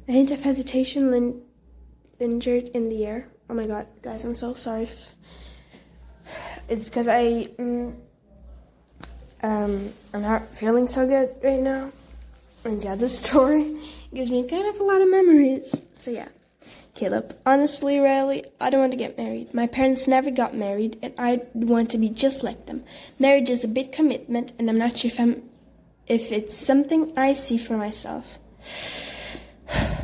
A 0.07 0.11
hint 0.13 0.31
of 0.31 0.41
hesitation 0.41 1.11
lin- 1.11 1.41
lingered 2.17 2.69
in 2.69 2.87
the 2.87 3.05
air. 3.05 3.27
Oh 3.49 3.53
my 3.53 3.65
god, 3.65 3.87
guys, 4.01 4.23
I'm 4.23 4.33
so 4.33 4.53
sorry. 4.53 4.83
If 4.83 5.13
it's 6.67 6.85
because 6.85 7.07
I 7.07 7.45
mm, 7.57 7.95
um 9.43 9.93
I'm 10.13 10.21
not 10.21 10.47
feeling 10.55 10.87
so 10.87 11.07
good 11.07 11.35
right 11.43 11.59
now. 11.59 11.91
And 12.65 12.83
yeah, 12.83 12.95
this 12.95 13.19
story 13.23 13.77
gives 14.13 14.29
me 14.29 14.47
kind 14.47 14.67
of 14.67 14.79
a 14.79 14.83
lot 14.83 15.01
of 15.01 15.09
memories. 15.09 15.81
So 15.95 16.11
yeah. 16.11 16.29
Caleb, 16.97 17.37
honestly, 17.45 17.99
Riley, 17.99 18.43
I 18.59 18.71
don't 18.71 18.79
want 18.79 18.91
to 18.91 18.97
get 18.97 19.19
married. 19.19 19.53
My 19.53 19.67
parents 19.67 20.07
never 20.07 20.31
got 20.31 20.55
married, 20.55 20.97
and 21.03 21.13
I 21.19 21.43
want 21.53 21.91
to 21.91 21.99
be 21.99 22.09
just 22.09 22.41
like 22.41 22.65
them. 22.65 22.83
Marriage 23.19 23.51
is 23.51 23.63
a 23.63 23.67
big 23.67 23.91
commitment, 23.91 24.53
and 24.57 24.67
I'm 24.67 24.79
not 24.79 24.97
sure 24.97 25.11
if 25.11 25.19
I'm, 25.19 25.43
if 26.07 26.31
it's 26.31 26.57
something 26.57 27.13
I 27.15 27.33
see 27.33 27.57
for 27.59 27.77
myself. 27.77 28.39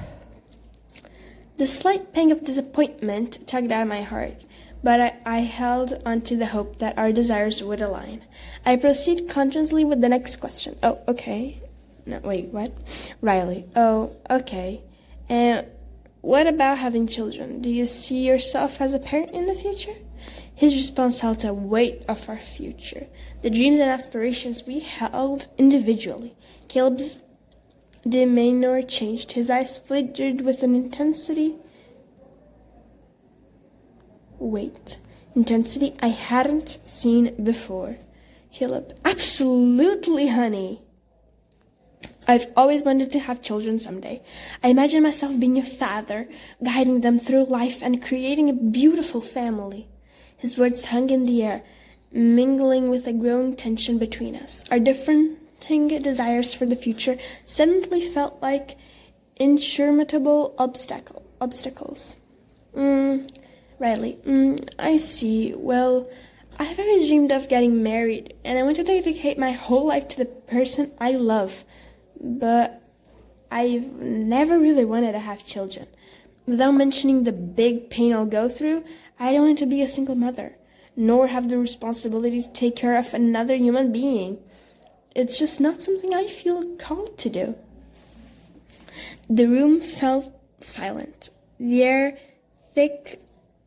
The 1.55 1.67
slight 1.67 2.13
pang 2.13 2.31
of 2.31 2.43
disappointment 2.43 3.45
tugged 3.45 3.71
at 3.71 3.87
my 3.87 4.01
heart, 4.01 4.41
but 4.83 4.99
I, 4.99 5.15
I 5.25 5.39
held 5.39 6.01
on 6.05 6.21
to 6.21 6.35
the 6.35 6.45
hope 6.45 6.79
that 6.79 6.97
our 6.97 7.11
desires 7.11 7.63
would 7.63 7.81
align. 7.81 8.23
I 8.65 8.75
proceed 8.75 9.29
consciously 9.29 9.85
with 9.85 10.01
the 10.01 10.09
next 10.09 10.37
question. 10.37 10.77
Oh, 10.83 10.99
okay. 11.07 11.61
No, 12.05 12.19
wait, 12.19 12.47
what? 12.47 12.73
Riley. 13.21 13.65
Oh, 13.75 14.15
okay. 14.29 14.81
And 15.29 15.65
what 16.21 16.47
about 16.47 16.77
having 16.77 17.07
children? 17.07 17.61
Do 17.61 17.69
you 17.69 17.85
see 17.85 18.25
yourself 18.25 18.81
as 18.81 18.93
a 18.93 18.99
parent 18.99 19.31
in 19.31 19.45
the 19.45 19.55
future? 19.55 19.95
His 20.55 20.75
response 20.75 21.19
held 21.19 21.43
a 21.43 21.53
weight 21.53 22.03
of 22.07 22.29
our 22.29 22.37
future, 22.37 23.07
the 23.41 23.49
dreams 23.49 23.79
and 23.79 23.89
aspirations 23.89 24.67
we 24.67 24.79
held 24.79 25.47
individually. 25.57 26.35
Caleb's 26.67 27.19
demeanor 28.07 28.81
changed. 28.83 29.31
His 29.31 29.49
eyes 29.49 29.77
flickered 29.77 30.41
with 30.41 30.61
an 30.61 30.75
intensity. 30.75 31.55
Wait, 34.43 34.97
intensity 35.37 35.95
I 36.01 36.07
hadn't 36.07 36.79
seen 36.83 37.33
before. 37.41 37.95
Caleb, 38.51 38.93
absolutely, 39.05 40.27
honey. 40.27 40.81
I've 42.27 42.47
always 42.57 42.83
wanted 42.83 43.09
to 43.11 43.19
have 43.19 43.41
children 43.41 43.79
someday. 43.79 44.21
I 44.61 44.67
imagine 44.67 45.01
myself 45.01 45.39
being 45.39 45.57
a 45.57 45.63
father, 45.63 46.27
guiding 46.61 46.99
them 46.99 47.19
through 47.19 47.45
life 47.45 47.81
and 47.81 48.03
creating 48.03 48.49
a 48.49 48.53
beautiful 48.53 49.21
family. 49.21 49.87
His 50.35 50.57
words 50.57 50.83
hung 50.83 51.09
in 51.09 51.25
the 51.25 51.41
air, 51.41 51.63
mingling 52.11 52.89
with 52.89 53.07
a 53.07 53.13
growing 53.13 53.55
tension 53.55 53.97
between 53.97 54.35
us. 54.35 54.65
Our 54.69 54.79
differing 54.79 55.37
desires 55.61 56.53
for 56.53 56.65
the 56.65 56.75
future 56.75 57.17
suddenly 57.45 58.01
felt 58.01 58.41
like 58.41 58.75
insurmountable 59.37 60.53
obstacle, 60.57 61.23
obstacles. 61.39 62.17
Mm, 62.75 63.25
Riley, 63.79 64.17
mm, 64.25 64.69
I 64.79 64.97
see. 64.97 65.53
Well, 65.55 66.09
I've 66.59 66.79
always 66.79 67.07
dreamed 67.07 67.31
of 67.31 67.49
getting 67.49 67.81
married, 67.81 68.35
and 68.45 68.57
I 68.59 68.63
want 68.63 68.75
to 68.77 68.83
dedicate 68.83 69.37
my 69.37 69.51
whole 69.51 69.87
life 69.87 70.07
to 70.09 70.17
the 70.17 70.25
person 70.25 70.91
I 70.99 71.11
love. 71.13 71.63
But 72.19 72.81
I've 73.51 73.91
never 73.93 74.59
really 74.59 74.85
wanted 74.85 75.13
to 75.13 75.19
have 75.19 75.45
children. 75.45 75.87
Without 76.45 76.73
mentioning 76.73 77.23
the 77.23 77.31
big 77.31 77.89
pain 77.89 78.13
I'll 78.13 78.25
go 78.25 78.49
through, 78.49 78.83
I 79.19 79.31
don't 79.31 79.47
want 79.47 79.59
to 79.59 79.65
be 79.65 79.81
a 79.81 79.87
single 79.87 80.15
mother, 80.15 80.55
nor 80.95 81.27
have 81.27 81.49
the 81.49 81.57
responsibility 81.57 82.41
to 82.41 82.49
take 82.51 82.75
care 82.75 82.97
of 82.97 83.13
another 83.13 83.55
human 83.55 83.91
being. 83.91 84.39
It's 85.15 85.39
just 85.39 85.61
not 85.61 85.81
something 85.81 86.13
I 86.13 86.27
feel 86.27 86.75
called 86.75 87.17
to 87.19 87.29
do. 87.29 87.55
The 89.29 89.47
room 89.47 89.79
felt 89.79 90.33
silent. 90.59 91.29
The 91.59 91.83
air 91.83 92.17
thick 92.73 93.22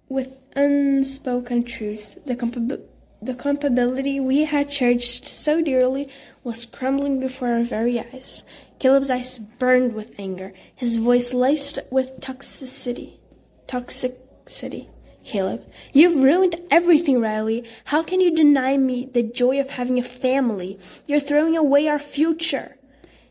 with 0.08 0.44
unspoken 0.54 1.62
truth. 1.62 2.18
The, 2.24 2.36
compa- 2.36 2.82
the 3.22 3.34
compatibility 3.34 4.20
we 4.20 4.44
had 4.44 4.70
cherished 4.70 5.26
so 5.26 5.62
dearly 5.62 6.08
was 6.44 6.66
crumbling 6.66 7.20
before 7.20 7.48
our 7.48 7.64
very 7.64 7.98
eyes. 7.98 8.42
Caleb's 8.78 9.10
eyes 9.10 9.38
burned 9.38 9.94
with 9.94 10.18
anger, 10.18 10.52
his 10.74 10.96
voice 10.96 11.32
laced 11.32 11.78
with 11.90 12.20
toxicity. 12.20 13.18
Toxicity. 13.66 14.88
Caleb, 15.24 15.64
you've 15.92 16.22
ruined 16.22 16.54
everything, 16.70 17.20
Riley. 17.20 17.64
How 17.86 18.04
can 18.04 18.20
you 18.20 18.32
deny 18.32 18.76
me 18.76 19.06
the 19.06 19.24
joy 19.24 19.58
of 19.58 19.70
having 19.70 19.98
a 19.98 20.02
family? 20.04 20.78
You're 21.06 21.18
throwing 21.18 21.56
away 21.56 21.88
our 21.88 21.98
future. 21.98 22.76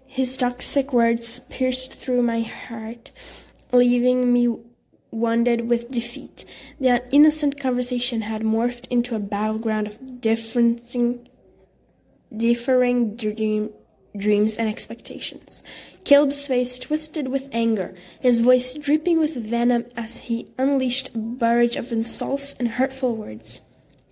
His 0.05 0.35
toxic 0.35 0.91
words 0.91 1.39
pierced 1.49 1.93
through 1.93 2.21
my 2.21 2.41
heart, 2.41 3.11
leaving 3.71 4.33
me 4.33 4.57
wounded 5.15 5.69
with 5.69 5.89
defeat. 5.89 6.45
The 6.79 7.03
innocent 7.11 7.59
conversation 7.59 8.21
had 8.21 8.43
morphed 8.43 8.87
into 8.89 9.15
a 9.15 9.19
battleground 9.19 9.87
of 9.87 10.21
differing, 10.21 11.27
differing 12.35 13.15
dream, 13.15 13.69
dreams 14.17 14.57
and 14.57 14.69
expectations. 14.69 15.63
Caleb's 16.03 16.47
face 16.47 16.77
twisted 16.77 17.27
with 17.27 17.49
anger, 17.51 17.95
his 18.19 18.41
voice 18.41 18.73
dripping 18.73 19.19
with 19.19 19.35
venom 19.35 19.85
as 19.97 20.17
he 20.17 20.47
unleashed 20.57 21.15
a 21.15 21.17
barrage 21.17 21.75
of 21.75 21.91
insults 21.91 22.53
and 22.59 22.67
hurtful 22.67 23.15
words. 23.15 23.61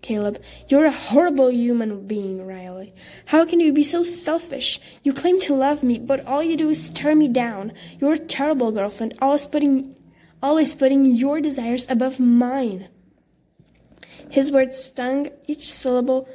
Caleb, 0.02 0.42
you're 0.68 0.86
a 0.86 0.92
horrible 0.92 1.50
human 1.50 2.06
being, 2.06 2.46
Riley. 2.46 2.92
How 3.26 3.46
can 3.46 3.62
you 3.62 3.72
be 3.72 3.86
so 3.86 4.04
selfish? 4.04 4.80
You 5.04 5.14
claim 5.14 5.40
to 5.42 5.56
love 5.56 5.82
me, 5.82 5.98
but 5.98 6.26
all 6.26 6.44
you 6.44 6.58
do 6.58 6.70
is 6.70 6.90
tear 6.90 7.16
me 7.16 7.30
down. 7.30 7.72
You're 8.02 8.14
a 8.14 8.20
terrible 8.20 8.74
girlfriend, 8.74 9.14
always 9.22 9.46
putting 9.46 9.96
always 10.44 10.76
putting 10.76 11.06
your 11.06 11.40
desires 11.40 11.90
above 11.90 12.20
mine. 12.20 12.90
His 14.30 14.52
words 14.52 14.78
stung, 14.78 15.30
each 15.48 15.72
syllable 15.72 16.28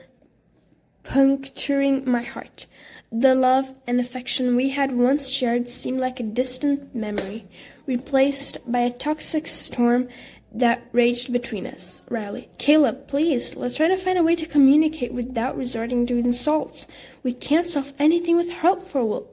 puncturing 1.03 2.11
my 2.11 2.23
heart. 2.23 2.67
The 3.11 3.35
love 3.35 3.73
and 3.87 4.01
affection 4.01 4.57
we 4.57 4.71
had 4.71 4.93
once 4.93 5.29
shared 5.29 5.69
seemed 5.69 6.01
like 6.01 6.21
a 6.21 6.23
distant 6.23 6.95
memory, 6.95 7.47
replaced 7.87 8.71
by 8.71 8.81
a 8.81 8.93
toxic 8.93 9.47
storm 9.47 10.09
that 10.53 10.87
raged 10.93 11.33
between 11.33 11.67
us. 11.67 12.03
Riley, 12.09 12.49
Caleb, 12.59 13.09
please, 13.09 13.57
let's 13.57 13.77
try 13.77 13.89
to 13.89 13.97
find 13.97 14.19
a 14.19 14.23
way 14.23 14.37
to 14.37 14.47
communicate 14.47 15.13
without 15.13 15.57
resorting 15.57 16.07
to 16.07 16.19
insults. 16.19 16.87
We 17.23 17.33
can't 17.33 17.67
solve 17.67 17.93
anything 17.99 18.37
with 18.37 18.51
hurtful, 18.51 19.31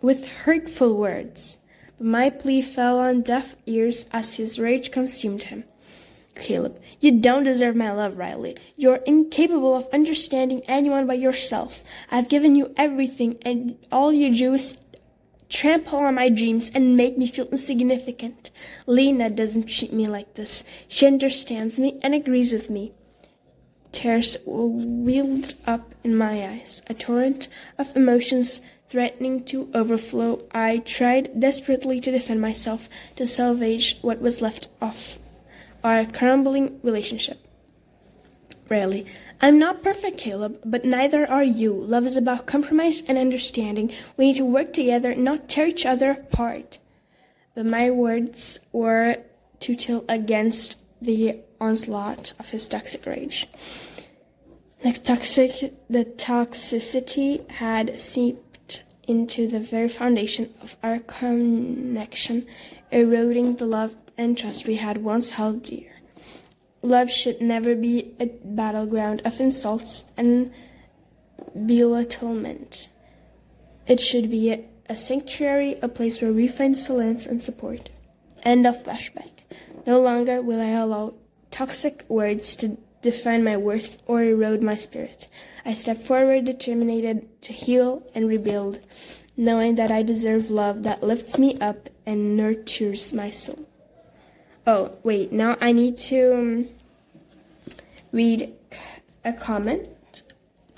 with 0.00 0.28
hurtful 0.28 0.96
words. 0.96 1.58
My 2.04 2.28
plea 2.28 2.60
fell 2.60 2.98
on 2.98 3.22
deaf 3.22 3.56
ears 3.64 4.04
as 4.12 4.34
his 4.34 4.58
rage 4.58 4.90
consumed 4.90 5.44
him. 5.44 5.64
Caleb, 6.34 6.78
you 7.00 7.18
don't 7.18 7.44
deserve 7.44 7.76
my 7.76 7.92
love, 7.92 8.18
Riley. 8.18 8.58
You're 8.76 9.00
incapable 9.06 9.74
of 9.74 9.88
understanding 9.90 10.60
anyone 10.68 11.06
but 11.06 11.18
yourself. 11.18 11.82
I've 12.10 12.28
given 12.28 12.56
you 12.56 12.74
everything, 12.76 13.38
and 13.40 13.78
all 13.90 14.12
you 14.12 14.36
do 14.36 14.52
is 14.52 14.78
trample 15.48 16.00
on 16.00 16.16
my 16.16 16.28
dreams 16.28 16.70
and 16.74 16.94
make 16.94 17.16
me 17.16 17.26
feel 17.26 17.46
insignificant. 17.46 18.50
Lena 18.86 19.30
doesn't 19.30 19.70
treat 19.70 19.94
me 19.94 20.06
like 20.06 20.34
this. 20.34 20.62
She 20.86 21.06
understands 21.06 21.78
me 21.78 21.98
and 22.02 22.14
agrees 22.14 22.52
with 22.52 22.68
me. 22.68 22.92
Tears 23.92 24.36
welled 24.44 25.54
up 25.66 25.94
in 26.04 26.18
my 26.18 26.48
eyes, 26.48 26.82
a 26.86 26.92
torrent 26.92 27.48
of 27.78 27.96
emotions 27.96 28.60
threatening 28.94 29.42
to 29.42 29.68
overflow. 29.74 30.40
I 30.52 30.78
tried 30.78 31.40
desperately 31.40 31.98
to 31.98 32.12
defend 32.12 32.40
myself, 32.40 32.88
to 33.16 33.26
salvage 33.26 33.98
what 34.02 34.20
was 34.20 34.40
left 34.40 34.68
of 34.80 35.18
our 35.82 36.06
crumbling 36.06 36.78
relationship. 36.84 37.44
Rarely. 38.68 39.04
I'm 39.42 39.58
not 39.58 39.82
perfect, 39.82 40.18
Caleb, 40.18 40.60
but 40.64 40.84
neither 40.84 41.28
are 41.28 41.42
you. 41.42 41.72
Love 41.72 42.06
is 42.06 42.16
about 42.16 42.46
compromise 42.46 43.02
and 43.08 43.18
understanding. 43.18 43.90
We 44.16 44.26
need 44.26 44.36
to 44.36 44.44
work 44.44 44.72
together, 44.72 45.12
not 45.16 45.48
tear 45.48 45.66
each 45.66 45.84
other 45.84 46.12
apart. 46.12 46.78
But 47.56 47.66
my 47.66 47.90
words 47.90 48.60
were 48.70 49.16
to 49.58 49.74
tilt 49.74 50.04
against 50.08 50.76
the 51.02 51.40
onslaught 51.60 52.32
of 52.38 52.50
his 52.50 52.68
toxic 52.68 53.04
rage. 53.06 53.48
The 54.82 54.92
toxic, 54.92 55.74
the 55.90 56.04
toxicity 56.04 57.50
had 57.50 57.98
seeped 57.98 58.53
into 59.06 59.46
the 59.48 59.60
very 59.60 59.88
foundation 59.88 60.52
of 60.62 60.76
our 60.82 60.98
connection, 61.00 62.46
eroding 62.90 63.56
the 63.56 63.66
love 63.66 63.94
and 64.16 64.38
trust 64.38 64.66
we 64.66 64.76
had 64.76 64.98
once 65.02 65.30
held 65.30 65.62
dear. 65.62 65.90
Love 66.82 67.10
should 67.10 67.40
never 67.40 67.74
be 67.74 68.14
a 68.20 68.26
battleground 68.44 69.22
of 69.24 69.40
insults 69.40 70.04
and 70.16 70.52
belittlement. 71.66 72.90
It 73.86 74.00
should 74.00 74.30
be 74.30 74.52
a, 74.52 74.64
a 74.88 74.96
sanctuary, 74.96 75.76
a 75.82 75.88
place 75.88 76.20
where 76.20 76.32
we 76.32 76.46
find 76.46 76.78
solace 76.78 77.26
and 77.26 77.42
support. 77.42 77.90
End 78.42 78.66
of 78.66 78.82
flashback. 78.84 79.30
No 79.86 80.00
longer 80.00 80.42
will 80.42 80.60
I 80.60 80.70
allow 80.70 81.14
toxic 81.50 82.04
words 82.08 82.56
to 82.56 82.76
define 83.02 83.44
my 83.44 83.56
worth 83.56 84.02
or 84.06 84.22
erode 84.22 84.62
my 84.62 84.76
spirit. 84.76 85.28
I 85.64 85.74
step 85.74 85.96
forward 85.96 86.44
determined 86.44 87.26
to 87.42 87.52
heal 87.52 88.02
and 88.14 88.28
rebuild, 88.28 88.80
knowing 89.36 89.76
that 89.76 89.90
I 89.90 90.02
deserve 90.02 90.50
love 90.50 90.82
that 90.82 91.02
lifts 91.02 91.38
me 91.38 91.58
up 91.58 91.88
and 92.06 92.36
nurtures 92.36 93.12
my 93.12 93.30
soul. 93.30 93.66
Oh, 94.66 94.96
wait, 95.02 95.32
now 95.32 95.56
I 95.60 95.72
need 95.72 95.96
to 95.98 96.34
um, 96.34 96.68
read 98.12 98.52
a 99.24 99.32
comment 99.32 99.88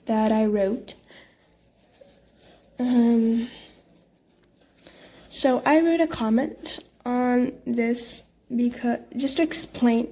that 0.07 0.30
I 0.30 0.45
wrote. 0.45 0.95
Um, 2.78 3.49
so 5.28 5.62
I 5.66 5.80
wrote 5.80 6.01
a 6.01 6.07
comment 6.07 6.78
on 7.05 7.53
this 7.66 8.22
because 8.55 8.99
just 9.16 9.39
to 9.39 9.43
explain 9.43 10.09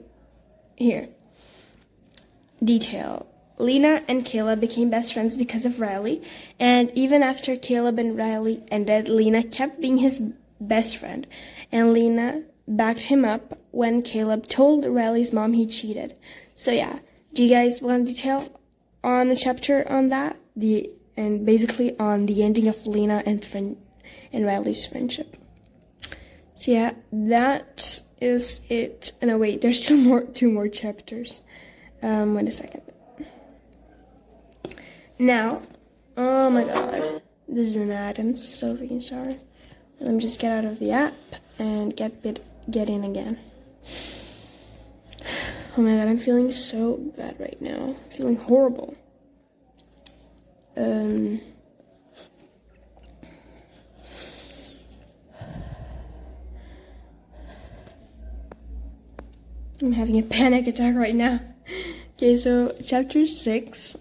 here. 0.76 1.08
Detail. 2.62 3.26
Lena 3.58 4.02
and 4.08 4.24
Caleb 4.24 4.60
became 4.60 4.90
best 4.90 5.14
friends 5.14 5.38
because 5.38 5.64
of 5.64 5.80
Riley, 5.80 6.22
and 6.58 6.90
even 6.94 7.22
after 7.22 7.56
Caleb 7.56 7.98
and 7.98 8.16
Riley 8.16 8.62
ended, 8.68 9.08
Lena 9.08 9.42
kept 9.42 9.80
being 9.80 9.98
his 9.98 10.20
best 10.60 10.96
friend, 10.96 11.26
and 11.70 11.92
Lena 11.92 12.42
backed 12.66 13.02
him 13.02 13.24
up 13.24 13.58
when 13.70 14.02
Caleb 14.02 14.48
told 14.48 14.86
Riley's 14.86 15.32
mom 15.32 15.52
he 15.52 15.66
cheated. 15.66 16.16
So 16.54 16.70
yeah, 16.70 16.98
do 17.32 17.44
you 17.44 17.50
guys 17.50 17.82
want 17.82 18.08
a 18.08 18.12
detail 18.12 18.60
on 19.02 19.28
a 19.28 19.36
chapter 19.36 19.86
on 19.90 20.08
that? 20.08 20.36
The 20.56 20.90
and 21.16 21.46
basically 21.46 21.98
on 21.98 22.26
the 22.26 22.42
ending 22.42 22.68
of 22.68 22.86
Lena 22.86 23.22
and 23.24 23.44
friend 23.44 23.76
and 24.32 24.44
Riley's 24.44 24.86
friendship. 24.86 25.36
So 26.56 26.72
yeah, 26.72 26.94
that 27.12 28.00
is 28.20 28.60
it. 28.68 29.12
No 29.22 29.38
wait, 29.38 29.60
there's 29.60 29.84
still 29.84 29.96
more 29.96 30.22
two 30.22 30.50
more 30.50 30.68
chapters. 30.68 31.42
Um, 32.02 32.34
wait 32.34 32.48
a 32.48 32.52
second. 32.52 32.83
Now, 35.18 35.62
oh 36.16 36.50
my 36.50 36.64
god, 36.64 37.22
this 37.46 37.68
is 37.68 37.76
an 37.76 37.90
ad. 37.92 38.18
I'm 38.18 38.34
so 38.34 38.76
freaking 38.76 39.02
sorry. 39.02 39.38
Let 40.00 40.14
me 40.14 40.20
just 40.20 40.40
get 40.40 40.50
out 40.50 40.64
of 40.64 40.80
the 40.80 40.90
app 40.90 41.14
and 41.58 41.96
get 41.96 42.20
bit 42.20 42.44
get 42.70 42.88
in 42.88 43.04
again. 43.04 43.38
Oh 45.76 45.82
my 45.82 45.96
god, 45.96 46.08
I'm 46.08 46.18
feeling 46.18 46.50
so 46.50 46.96
bad 47.16 47.38
right 47.38 47.60
now. 47.60 47.94
I'm 47.96 48.10
feeling 48.10 48.36
horrible. 48.36 48.96
Um. 50.76 51.40
I'm 59.80 59.92
having 59.92 60.18
a 60.18 60.22
panic 60.22 60.66
attack 60.66 60.96
right 60.96 61.14
now. 61.14 61.40
Okay, 62.16 62.36
so 62.36 62.72
chapter 62.84 63.26
6 63.26 63.96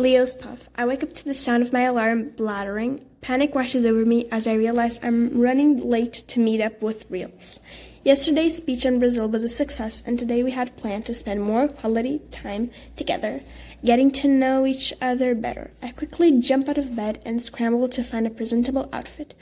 Leo's 0.00 0.32
POV. 0.32 0.68
I 0.76 0.86
wake 0.86 1.02
up 1.02 1.12
to 1.12 1.24
the 1.24 1.34
sound 1.34 1.60
of 1.60 1.72
my 1.72 1.80
alarm 1.80 2.28
blathering. 2.36 3.04
Panic 3.20 3.52
washes 3.56 3.84
over 3.84 4.04
me 4.04 4.28
as 4.30 4.46
I 4.46 4.54
realize 4.54 5.00
I'm 5.02 5.40
running 5.40 5.76
late 5.78 6.12
to 6.28 6.38
meet 6.38 6.60
up 6.60 6.80
with 6.80 7.10
Reels. 7.10 7.58
Yesterday's 8.04 8.56
speech 8.56 8.86
on 8.86 9.00
Brazil 9.00 9.26
was 9.26 9.42
a 9.42 9.48
success, 9.48 10.04
and 10.06 10.16
today 10.16 10.44
we 10.44 10.52
had 10.52 10.76
planned 10.76 11.04
to 11.06 11.14
spend 11.14 11.42
more 11.42 11.66
quality 11.66 12.20
time 12.30 12.70
together, 12.94 13.40
getting 13.84 14.12
to 14.12 14.28
know 14.28 14.66
each 14.66 14.94
other 15.02 15.34
better. 15.34 15.72
I 15.82 15.90
quickly 15.90 16.40
jump 16.40 16.68
out 16.68 16.78
of 16.78 16.94
bed 16.94 17.20
and 17.26 17.42
scramble 17.42 17.88
to 17.88 18.04
find 18.04 18.24
a 18.24 18.30
presentable 18.30 18.88
outfit. 18.92 19.34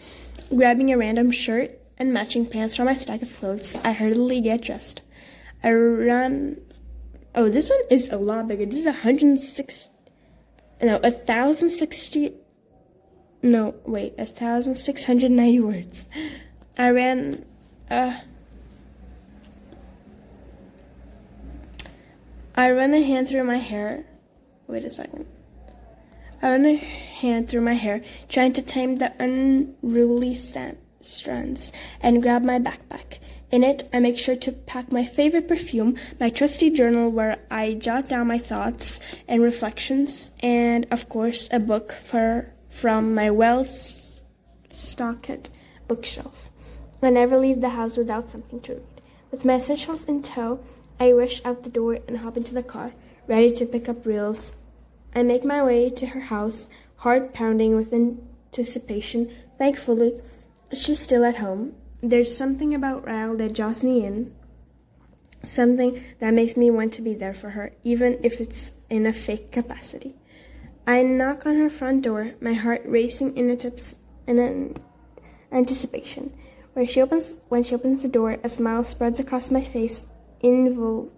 Grabbing 0.48 0.90
a 0.90 0.96
random 0.96 1.30
shirt 1.32 1.78
and 1.98 2.14
matching 2.14 2.46
pants 2.46 2.76
from 2.76 2.86
my 2.86 2.96
stack 2.96 3.20
of 3.20 3.36
clothes, 3.36 3.76
I 3.84 3.92
hurriedly 3.92 4.40
get 4.40 4.62
dressed. 4.62 5.02
I 5.62 5.74
run. 5.74 6.62
Oh, 7.34 7.50
this 7.50 7.68
one 7.68 7.82
is 7.90 8.10
a 8.10 8.16
lot 8.16 8.48
bigger. 8.48 8.64
This 8.64 8.78
is 8.78 8.86
106 8.86 9.90
no, 10.82 11.00
a 11.02 11.10
thousand 11.10 11.70
sixty. 11.70 12.34
No, 13.42 13.74
wait, 13.84 14.14
a 14.18 14.26
thousand 14.26 14.74
six 14.74 15.04
hundred 15.04 15.30
ninety 15.30 15.60
words. 15.60 16.06
I 16.78 16.90
ran. 16.90 17.44
Uh, 17.90 18.18
I 22.54 22.72
run 22.72 22.94
a 22.94 23.02
hand 23.02 23.28
through 23.28 23.44
my 23.44 23.58
hair. 23.58 24.04
Wait 24.66 24.84
a 24.84 24.90
second. 24.90 25.26
I 26.42 26.50
run 26.50 26.66
a 26.66 26.76
hand 26.76 27.48
through 27.48 27.62
my 27.62 27.74
hair, 27.74 28.02
trying 28.28 28.52
to 28.54 28.62
tame 28.62 28.96
the 28.96 29.12
unruly 29.18 30.34
strands, 30.34 31.72
and 32.00 32.22
grab 32.22 32.42
my 32.42 32.58
backpack. 32.58 33.18
In 33.52 33.62
it, 33.62 33.88
I 33.92 34.00
make 34.00 34.18
sure 34.18 34.34
to 34.34 34.50
pack 34.50 34.90
my 34.90 35.04
favorite 35.04 35.46
perfume, 35.46 35.96
my 36.18 36.30
trusty 36.30 36.68
journal 36.70 37.10
where 37.10 37.38
I 37.48 37.74
jot 37.74 38.08
down 38.08 38.26
my 38.26 38.38
thoughts 38.38 38.98
and 39.28 39.40
reflections, 39.40 40.32
and 40.42 40.84
of 40.90 41.08
course, 41.08 41.48
a 41.52 41.60
book 41.60 41.92
for 41.92 42.52
from 42.70 43.14
my 43.14 43.30
well 43.30 43.64
stocked 43.64 45.50
bookshelf. 45.86 46.50
I 47.02 47.10
never 47.10 47.38
leave 47.38 47.60
the 47.60 47.68
house 47.70 47.96
without 47.96 48.30
something 48.30 48.60
to 48.62 48.74
read. 48.74 49.00
With 49.30 49.44
my 49.44 49.54
essentials 49.54 50.06
in 50.06 50.22
tow, 50.22 50.60
I 50.98 51.12
rush 51.12 51.40
out 51.44 51.62
the 51.62 51.70
door 51.70 51.98
and 52.08 52.18
hop 52.18 52.36
into 52.36 52.54
the 52.54 52.62
car, 52.62 52.94
ready 53.28 53.52
to 53.52 53.66
pick 53.66 53.88
up 53.88 54.04
reels. 54.04 54.56
I 55.14 55.22
make 55.22 55.44
my 55.44 55.62
way 55.62 55.88
to 55.90 56.06
her 56.06 56.20
house, 56.20 56.66
heart 56.96 57.32
pounding 57.32 57.76
with 57.76 57.92
anticipation. 57.92 59.30
Thankfully, 59.56 60.20
she's 60.72 60.98
still 60.98 61.24
at 61.24 61.36
home. 61.36 61.74
There's 62.02 62.36
something 62.36 62.74
about 62.74 63.06
Ryle 63.06 63.36
that 63.36 63.54
draws 63.54 63.82
me 63.82 64.04
in, 64.04 64.34
something 65.44 66.04
that 66.20 66.34
makes 66.34 66.56
me 66.56 66.70
want 66.70 66.92
to 66.94 67.02
be 67.02 67.14
there 67.14 67.34
for 67.34 67.50
her, 67.50 67.72
even 67.84 68.18
if 68.22 68.40
it's 68.40 68.72
in 68.90 69.06
a 69.06 69.12
fake 69.12 69.50
capacity. 69.50 70.14
I 70.86 71.02
knock 71.02 71.46
on 71.46 71.56
her 71.56 71.70
front 71.70 72.02
door, 72.02 72.34
my 72.40 72.52
heart 72.52 72.82
racing 72.84 73.36
in, 73.36 73.50
in 73.50 74.38
an 74.38 74.76
anticipation. 75.50 76.36
When 76.74 76.86
she 76.86 77.00
opens, 77.00 77.34
when 77.48 77.64
she 77.64 77.74
opens 77.74 78.02
the 78.02 78.08
door, 78.08 78.36
a 78.44 78.48
smile 78.48 78.84
spreads 78.84 79.18
across 79.18 79.50
my 79.50 79.62
face 79.62 80.04
invol- 80.44 81.10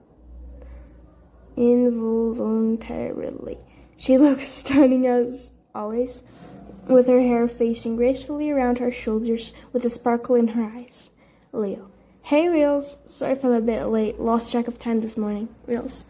involuntarily. 1.56 3.58
She 3.96 4.16
looks 4.18 4.46
stunning 4.46 5.06
as 5.06 5.52
always, 5.74 6.22
with 6.88 7.06
her 7.06 7.20
hair 7.20 7.46
facing 7.46 7.96
gracefully 7.96 8.50
around 8.50 8.78
her 8.78 8.90
shoulders 8.90 9.52
with 9.72 9.84
a 9.84 9.90
sparkle 9.90 10.34
in 10.34 10.48
her 10.48 10.64
eyes. 10.64 11.10
Leo. 11.52 11.90
Hey, 12.22 12.48
Reels. 12.48 12.98
Sorry 13.06 13.32
if 13.32 13.44
I'm 13.44 13.52
a 13.52 13.60
bit 13.60 13.84
late. 13.86 14.18
Lost 14.18 14.50
track 14.50 14.68
of 14.68 14.78
time 14.78 15.00
this 15.00 15.16
morning. 15.16 15.48
Reels. 15.66 16.04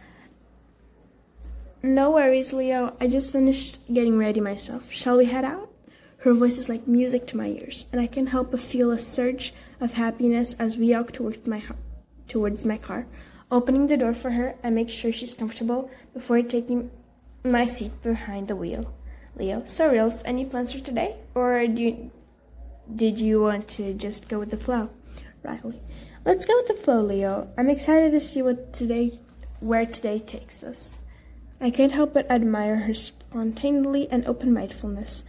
No 1.82 2.10
worries, 2.10 2.52
Leo. 2.52 2.96
I 3.00 3.06
just 3.06 3.32
finished 3.32 3.78
getting 3.92 4.18
ready 4.18 4.40
myself. 4.40 4.90
Shall 4.90 5.16
we 5.16 5.26
head 5.26 5.44
out? 5.44 5.70
Her 6.18 6.34
voice 6.34 6.58
is 6.58 6.68
like 6.68 6.88
music 6.88 7.28
to 7.28 7.36
my 7.36 7.46
ears, 7.46 7.86
and 7.92 8.00
I 8.00 8.08
can't 8.08 8.28
help 8.28 8.50
but 8.50 8.58
feel 8.60 8.90
a 8.90 8.98
surge 8.98 9.54
of 9.80 9.94
happiness 9.94 10.56
as 10.58 10.76
we 10.76 10.92
walk 10.92 11.12
towards 11.12 11.46
my 11.46 11.62
towards 12.26 12.64
my 12.64 12.78
car. 12.78 13.06
Opening 13.50 13.86
the 13.86 13.96
door 13.96 14.12
for 14.12 14.30
her, 14.32 14.56
I 14.64 14.70
make 14.70 14.90
sure 14.90 15.12
she's 15.12 15.34
comfortable 15.34 15.88
before 16.12 16.42
taking 16.42 16.90
my 17.44 17.66
seat 17.66 17.92
behind 18.02 18.48
the 18.48 18.56
wheel. 18.56 18.92
Leo, 19.38 19.62
so 19.64 19.90
Reels, 19.90 20.22
any 20.24 20.44
plans 20.44 20.72
for 20.72 20.80
today? 20.80 21.16
Or 21.34 21.66
do 21.66 21.80
you, 21.80 22.10
did 22.94 23.20
you 23.20 23.40
want 23.40 23.68
to 23.68 23.94
just 23.94 24.28
go 24.28 24.38
with 24.38 24.50
the 24.50 24.56
flow? 24.56 24.90
Riley, 25.44 25.80
let's 26.24 26.44
go 26.44 26.56
with 26.56 26.66
the 26.66 26.74
flow, 26.74 27.02
Leo. 27.02 27.48
I'm 27.56 27.70
excited 27.70 28.10
to 28.12 28.20
see 28.20 28.42
what 28.42 28.72
today, 28.72 29.12
where 29.60 29.86
today 29.86 30.18
takes 30.18 30.64
us. 30.64 30.96
I 31.60 31.70
can't 31.70 31.92
help 31.92 32.14
but 32.14 32.30
admire 32.30 32.76
her 32.76 32.94
spontaneity 32.94 34.08
and 34.10 34.26
open 34.26 34.52
mindfulness. 34.52 35.22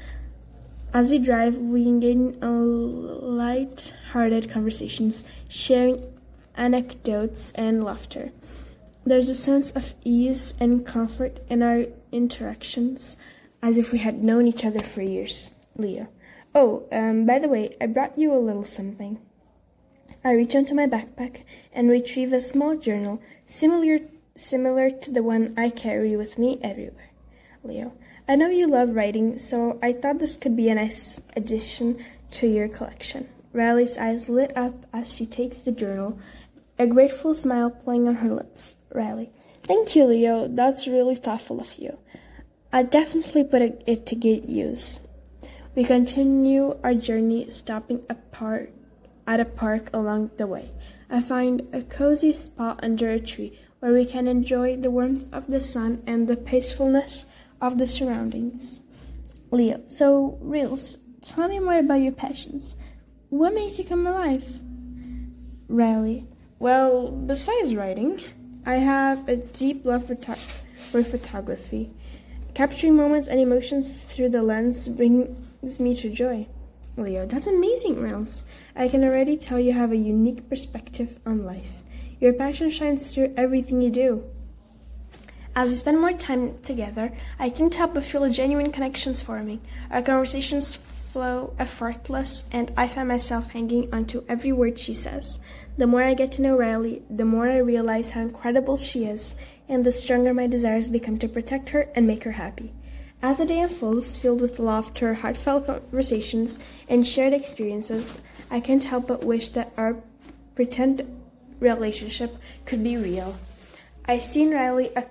As 0.92 1.12
we 1.12 1.20
drive, 1.20 1.58
we 1.58 1.84
engage 1.84 2.16
in 2.16 2.40
light-hearted 2.40 4.50
conversations, 4.50 5.24
sharing 5.48 6.12
anecdotes, 6.56 7.52
and 7.54 7.84
laughter. 7.84 8.32
There's 9.06 9.30
a 9.30 9.36
sense 9.36 9.72
of 9.72 9.94
ease 10.04 10.56
and 10.60 10.86
comfort 10.86 11.40
in 11.48 11.62
our 11.62 11.86
interactions, 12.12 13.18
as 13.62 13.78
if 13.78 13.92
we 13.92 14.00
had 14.00 14.24
known 14.24 14.48
each 14.48 14.66
other 14.66 14.82
for 14.82 15.02
years. 15.02 15.52
Leah. 15.76 16.10
Oh, 16.56 16.88
um, 16.92 17.26
by 17.26 17.40
the 17.40 17.48
way, 17.48 17.76
I 17.80 17.86
brought 17.86 18.18
you 18.18 18.34
a 18.34 18.40
little 18.40 18.64
something. 18.64 19.20
I 20.24 20.34
reach 20.34 20.56
into 20.56 20.76
my 20.76 20.88
backpack 20.88 21.44
and 21.72 21.90
retrieve 21.90 22.34
a 22.34 22.42
small 22.42 22.76
journal 22.76 23.22
similar 23.48 24.00
similar 24.36 24.90
to 24.90 25.12
the 25.12 25.24
one 25.24 25.54
I 25.58 25.70
carry 25.70 26.16
with 26.16 26.38
me 26.38 26.60
everywhere. 26.62 27.12
Leo. 27.64 27.94
I 28.28 28.36
know 28.36 28.50
you 28.50 28.68
love 28.68 28.96
writing, 28.96 29.38
so 29.40 29.80
I 29.82 29.92
thought 29.92 30.20
this 30.20 30.38
could 30.38 30.56
be 30.56 30.70
a 30.70 30.76
nice 30.76 31.20
addition 31.36 32.04
to 32.32 32.48
your 32.48 32.68
collection. 32.68 33.28
Riley's 33.54 33.98
eyes 33.98 34.30
lit 34.30 34.56
up 34.56 34.86
as 34.94 35.14
she 35.14 35.26
takes 35.26 35.58
the 35.60 35.72
journal 35.72 36.20
a 36.78 36.88
grateful 36.88 37.34
smile 37.34 37.70
playing 37.70 38.08
on 38.08 38.16
her 38.16 38.30
lips. 38.30 38.76
Riley. 38.94 39.32
Thank 39.64 39.96
you, 39.96 40.06
Leo. 40.06 40.48
That's 40.48 40.88
really 40.88 41.16
thoughtful 41.16 41.60
of 41.60 41.76
you. 41.78 41.98
I 42.72 42.84
definitely 42.84 43.44
put 43.44 43.64
it 43.64 44.06
to 44.06 44.16
good 44.16 44.48
use. 44.48 45.00
We 45.74 45.84
continue 45.84 46.78
our 46.84 46.94
journey, 46.94 47.50
stopping 47.50 48.04
apart 48.10 48.72
at 49.26 49.40
a 49.40 49.46
park 49.46 49.90
along 49.92 50.32
the 50.38 50.46
way. 50.46 50.70
I 51.10 51.22
find 51.22 51.68
a 51.74 51.82
cozy 51.82 52.32
spot 52.32 52.80
under 52.84 53.10
a 53.10 53.20
tree 53.20 53.58
where 53.80 53.94
we 53.94 54.06
can 54.06 54.28
enjoy 54.28 54.78
the 54.78 54.92
warmth 54.92 55.34
of 55.34 55.48
the 55.48 55.62
sun 55.62 56.04
and 56.06 56.28
the 56.28 56.36
peacefulness 56.36 57.26
of 57.60 57.80
the 57.80 57.88
surroundings. 57.88 58.82
Leo, 59.50 59.82
so 59.88 60.38
Reels, 60.40 61.00
tell 61.22 61.48
me 61.48 61.60
more 61.60 61.80
about 61.80 62.02
your 62.02 62.12
passions. 62.12 62.76
What 63.30 63.56
makes 63.56 63.80
you 63.80 63.84
come 63.84 64.06
alive? 64.06 64.46
Riley, 65.68 66.28
well, 66.60 67.10
besides 67.10 67.74
writing, 67.74 68.22
I 68.64 68.76
have 68.76 69.28
a 69.28 69.38
deep 69.38 69.86
love 69.86 70.06
for, 70.06 70.16
for 70.16 71.04
photography. 71.04 71.94
Capturing 72.60 72.98
moments 72.98 73.30
and 73.30 73.40
emotions 73.40 74.00
through 74.00 74.28
the 74.28 74.44
lens 74.44 74.90
brings 74.90 75.80
me 75.80 75.96
to 75.96 76.10
joy. 76.10 76.46
Leo, 76.98 77.26
that's 77.26 77.48
amazing, 77.48 78.02
Reels. 78.02 78.44
I 78.76 78.90
can 78.90 79.02
already 79.06 79.38
tell 79.38 79.62
you 79.62 79.72
have 79.72 79.94
a 79.94 79.96
unique 79.96 80.50
perspective 80.50 81.20
on 81.26 81.46
life. 81.46 81.72
Your 82.20 82.34
passion 82.34 82.70
shines 82.70 83.14
through 83.14 83.34
everything 83.38 83.82
you 83.82 83.90
do. 83.90 84.26
As 85.56 85.70
we 85.70 85.78
spend 85.78 86.02
more 86.02 86.12
time 86.12 86.60
together, 86.60 87.14
I 87.40 87.50
can't 87.50 87.74
help 87.74 87.94
but 87.94 88.04
feel 88.04 88.26
a 88.26 88.30
genuine 88.30 88.74
connections 88.74 89.22
forming. 89.22 89.62
Our 89.90 90.02
conversations 90.02 90.76
flow 90.76 91.54
effortless, 91.60 92.50
and 92.52 92.74
I 92.76 92.90
find 92.90 93.08
myself 93.08 93.52
hanging 93.52 93.94
onto 93.94 94.26
every 94.28 94.52
word 94.52 94.78
she 94.78 94.94
says. 94.94 95.40
The 95.78 95.88
more 95.88 96.04
I 96.04 96.14
get 96.14 96.32
to 96.34 96.42
know 96.42 96.58
Riley, 96.58 97.04
the 97.10 97.26
more 97.26 97.50
I 97.50 97.58
realize 97.58 98.12
how 98.12 98.22
incredible 98.22 98.76
she 98.76 99.06
is, 99.06 99.36
and 99.68 99.86
the 99.86 99.92
stronger 99.92 100.34
my 100.34 100.48
desires 100.48 100.90
become 100.90 101.18
to 101.20 101.30
protect 101.30 101.70
her 101.70 101.90
and 101.96 102.06
make 102.06 102.24
her 102.24 102.32
happy. 102.32 102.74
As 103.22 103.38
the 103.38 103.46
day 103.46 103.60
unfolds, 103.60 104.16
filled 104.16 104.42
with 104.42 104.60
laughter, 104.60 105.14
heartfelt 105.14 105.68
conversations, 105.68 106.60
and 106.88 107.06
shared 107.06 107.34
experiences, 107.34 108.22
I 108.50 108.60
can't 108.60 108.84
help 108.84 109.08
but 109.08 109.26
wish 109.26 109.50
that 109.50 109.74
our 109.78 109.98
pretend 110.56 111.06
relationship 111.60 112.38
could 112.66 112.84
be 112.84 112.98
real. 112.98 113.36
I 114.06 114.20
see 114.20 114.44
in 114.44 114.52
Riley 114.52 114.92
a 114.96 115.06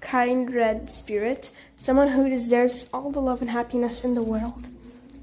kind 0.00 0.54
red 0.54 0.90
spirit, 0.90 1.50
someone 1.76 2.08
who 2.08 2.28
deserves 2.28 2.88
all 2.92 3.10
the 3.10 3.20
love 3.20 3.40
and 3.40 3.50
happiness 3.50 4.04
in 4.04 4.14
the 4.14 4.22
world. 4.22 4.68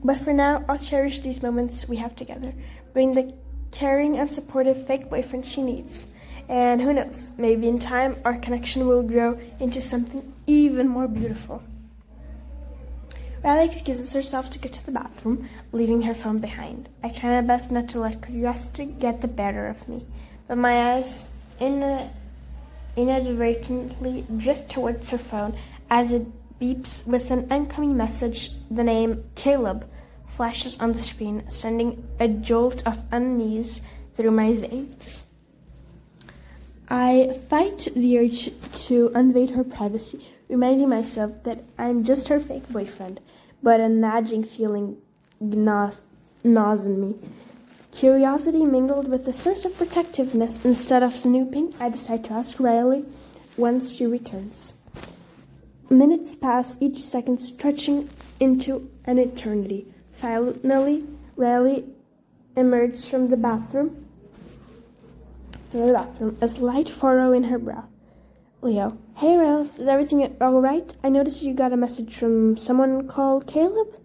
But 0.04 0.18
for 0.18 0.34
now, 0.34 0.66
I'll 0.68 0.80
cherish 0.80 1.20
these 1.20 1.44
moments 1.44 1.88
we 1.88 1.98
have 1.98 2.16
together, 2.16 2.54
bring 2.94 3.14
the 3.14 3.34
caring 3.72 4.18
and 4.18 4.32
supportive 4.32 4.86
fake 4.86 5.10
boyfriend 5.10 5.46
she 5.46 5.62
needs. 5.62 6.08
And 6.50 6.82
who 6.82 6.94
knows, 6.94 7.32
maybe 7.38 7.68
in 7.68 7.80
time 7.80 8.16
our 8.26 8.38
connection 8.38 8.86
will 8.86 9.04
grow 9.04 9.40
into 9.60 9.80
something 9.80 10.34
even 10.46 10.88
more 10.88 11.08
beautiful. 11.08 11.64
Riley 13.44 13.66
excuses 13.66 14.14
herself 14.14 14.50
to 14.52 14.60
go 14.60 14.70
to 14.70 14.86
the 14.86 14.92
bathroom, 14.92 15.50
leaving 15.72 16.04
her 16.04 16.14
phone 16.14 16.38
behind. 16.38 16.90
I 17.02 17.10
try 17.10 17.42
my 17.42 17.48
best 17.48 17.72
not 17.72 17.88
to 17.90 18.00
let 18.00 18.22
curiosity 18.22 18.86
get 18.86 19.22
the 19.22 19.28
better 19.28 19.66
of 19.68 19.88
me, 19.90 20.06
but 20.48 20.58
my 20.58 20.94
eyes 20.94 21.32
inadvertently 22.96 24.26
drift 24.38 24.70
towards 24.70 25.10
her 25.10 25.18
phone 25.18 25.56
as 25.90 26.12
it 26.12 26.28
beeps 26.60 27.08
with 27.08 27.32
an 27.32 27.48
incoming 27.50 27.98
message. 27.98 28.52
The 28.70 28.84
name 28.84 29.24
Caleb 29.34 29.90
flashes 30.42 30.76
on 30.82 30.92
the 30.92 30.98
screen, 30.98 31.48
sending 31.50 32.04
a 32.20 32.28
jolt 32.28 32.82
of 32.88 33.04
unease 33.12 33.80
through 34.16 34.32
my 34.32 34.52
veins. 34.56 35.26
I 36.90 37.40
fight 37.48 37.88
the 37.96 38.18
urge 38.18 38.50
to 38.88 39.10
invade 39.10 39.52
her 39.52 39.64
privacy, 39.64 40.26
reminding 40.50 40.90
myself 40.90 41.32
that 41.44 41.64
I'm 41.78 42.04
just 42.04 42.28
her 42.30 42.40
fake 42.40 42.68
boyfriend, 42.70 43.22
but 43.62 43.80
a 43.80 43.88
nagging 43.88 44.44
feeling 44.44 44.98
gnaws, 45.40 46.02
gnaws 46.44 46.88
in 46.88 47.00
me. 47.00 47.14
Curiosity 47.92 48.66
mingled 48.66 49.10
with 49.10 49.28
a 49.28 49.34
sense 49.34 49.64
of 49.64 49.78
protectiveness. 49.78 50.66
Instead 50.66 51.04
of 51.04 51.14
snooping, 51.14 51.76
I 51.80 51.90
decide 51.90 52.24
to 52.24 52.34
ask 52.34 52.60
Riley 52.60 53.06
once 53.58 53.94
she 53.96 54.08
returns. 54.08 54.74
Minutes 55.92 56.34
pass, 56.34 56.82
each 56.82 56.98
second 56.98 57.38
stretching 57.38 58.10
into 58.40 58.90
an 59.06 59.20
eternity. 59.20 59.86
Finally, 60.22 61.04
Riley 61.36 61.84
emerged 62.56 63.08
from 63.08 63.30
the 63.30 63.38
bathroom. 63.38 64.06
From 65.72 65.88
the 65.88 65.94
bathroom, 65.94 66.38
a 66.40 66.48
slight 66.48 66.88
furrow 66.88 67.34
in 67.34 67.46
her 67.46 67.58
brow. 67.58 67.88
Leo, 68.62 69.00
hey 69.16 69.36
Rose, 69.36 69.80
is 69.80 69.88
everything 69.88 70.38
all 70.40 70.62
right? 70.62 70.94
I 71.04 71.10
noticed 71.10 71.42
you 71.42 71.56
got 71.56 71.74
a 71.74 71.78
message 71.78 72.16
from 72.16 72.56
someone 72.56 73.08
called 73.08 73.48
Caleb. 73.48 74.00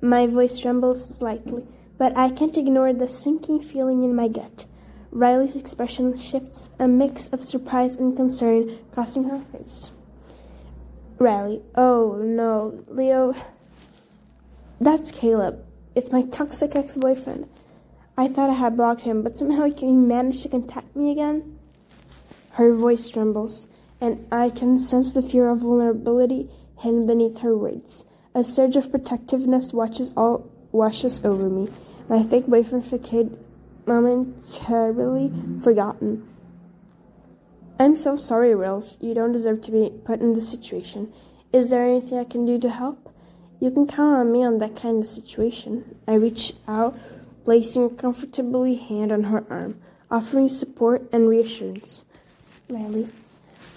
My 0.00 0.26
voice 0.26 0.58
trembles 0.58 1.14
slightly, 1.14 1.66
but 1.98 2.16
I 2.16 2.30
can't 2.30 2.56
ignore 2.56 2.94
the 2.94 3.06
sinking 3.06 3.60
feeling 3.60 4.04
in 4.04 4.16
my 4.16 4.28
gut. 4.28 4.64
Riley's 5.10 5.54
expression 5.54 6.16
shifts, 6.16 6.70
a 6.78 6.88
mix 6.88 7.28
of 7.28 7.44
surprise 7.44 7.94
and 7.94 8.16
concern 8.16 8.78
crossing 8.90 9.24
her 9.24 9.40
face. 9.40 9.90
Riley, 11.18 11.60
oh 11.74 12.22
no, 12.24 12.82
Leo, 12.88 13.34
that's 14.80 15.10
Caleb. 15.10 15.64
It's 15.94 16.12
my 16.12 16.22
toxic 16.22 16.76
ex 16.76 16.96
boyfriend. 16.96 17.48
I 18.18 18.28
thought 18.28 18.50
I 18.50 18.54
had 18.54 18.76
blocked 18.76 19.02
him, 19.02 19.22
but 19.22 19.38
somehow 19.38 19.64
he 19.64 19.92
managed 19.92 20.42
to 20.42 20.48
contact 20.48 20.94
me 20.94 21.10
again. 21.10 21.58
Her 22.52 22.72
voice 22.72 23.08
trembles, 23.08 23.68
and 24.00 24.26
I 24.30 24.50
can 24.50 24.78
sense 24.78 25.12
the 25.12 25.22
fear 25.22 25.48
of 25.48 25.60
vulnerability 25.60 26.50
hidden 26.78 27.06
beneath 27.06 27.38
her 27.38 27.56
words. 27.56 28.04
A 28.34 28.44
surge 28.44 28.76
of 28.76 28.90
protectiveness 28.90 29.72
watches 29.72 30.12
all 30.16 30.50
washes 30.72 31.24
over 31.24 31.48
me. 31.48 31.68
My 32.08 32.22
fake 32.22 32.46
boyfriend 32.46 32.84
facade 32.84 33.38
momentarily 33.86 35.32
forgotten. 35.62 36.28
I'm 37.78 37.96
so 37.96 38.16
sorry, 38.16 38.50
Rils. 38.50 39.02
You 39.02 39.14
don't 39.14 39.32
deserve 39.32 39.62
to 39.62 39.70
be 39.70 39.90
put 40.04 40.20
in 40.20 40.34
this 40.34 40.48
situation. 40.48 41.12
Is 41.52 41.70
there 41.70 41.84
anything 41.84 42.18
I 42.18 42.24
can 42.24 42.44
do 42.44 42.58
to 42.58 42.70
help? 42.70 43.12
You 43.58 43.70
can 43.70 43.86
count 43.86 44.16
on 44.16 44.32
me 44.32 44.44
on 44.44 44.58
that 44.58 44.76
kind 44.76 45.02
of 45.02 45.08
situation. 45.08 45.96
I 46.06 46.14
reach 46.14 46.52
out, 46.68 46.98
placing 47.44 47.96
comfortably 47.96 48.76
hand 48.76 49.12
on 49.12 49.24
her 49.24 49.44
arm, 49.48 49.80
offering 50.10 50.48
support 50.48 51.08
and 51.12 51.28
reassurance. 51.28 52.04
Riley. 52.68 53.08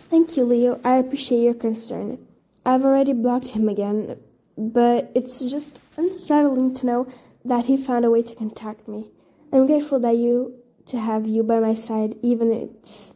Thank 0.09 0.35
you, 0.35 0.43
Leo. 0.43 0.81
I 0.83 0.95
appreciate 0.95 1.43
your 1.43 1.53
concern. 1.53 2.25
I've 2.65 2.83
already 2.83 3.13
blocked 3.13 3.49
him 3.49 3.69
again, 3.69 4.19
but 4.57 5.11
it's 5.15 5.39
just 5.39 5.79
unsettling 5.97 6.73
to 6.75 6.85
know 6.85 7.07
that 7.45 7.65
he 7.65 7.77
found 7.77 8.05
a 8.05 8.11
way 8.11 8.21
to 8.23 8.35
contact 8.35 8.87
me. 8.87 9.07
I'm 9.53 9.65
grateful 9.65 9.99
that 9.99 10.17
you 10.17 10.55
to 10.87 10.99
have 10.99 11.27
you 11.27 11.43
by 11.43 11.59
my 11.59 11.73
side, 11.73 12.15
even 12.21 12.51
it's 12.51 13.13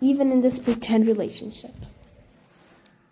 even 0.00 0.30
in 0.30 0.40
this 0.40 0.58
pretend 0.58 1.06
relationship. 1.06 1.74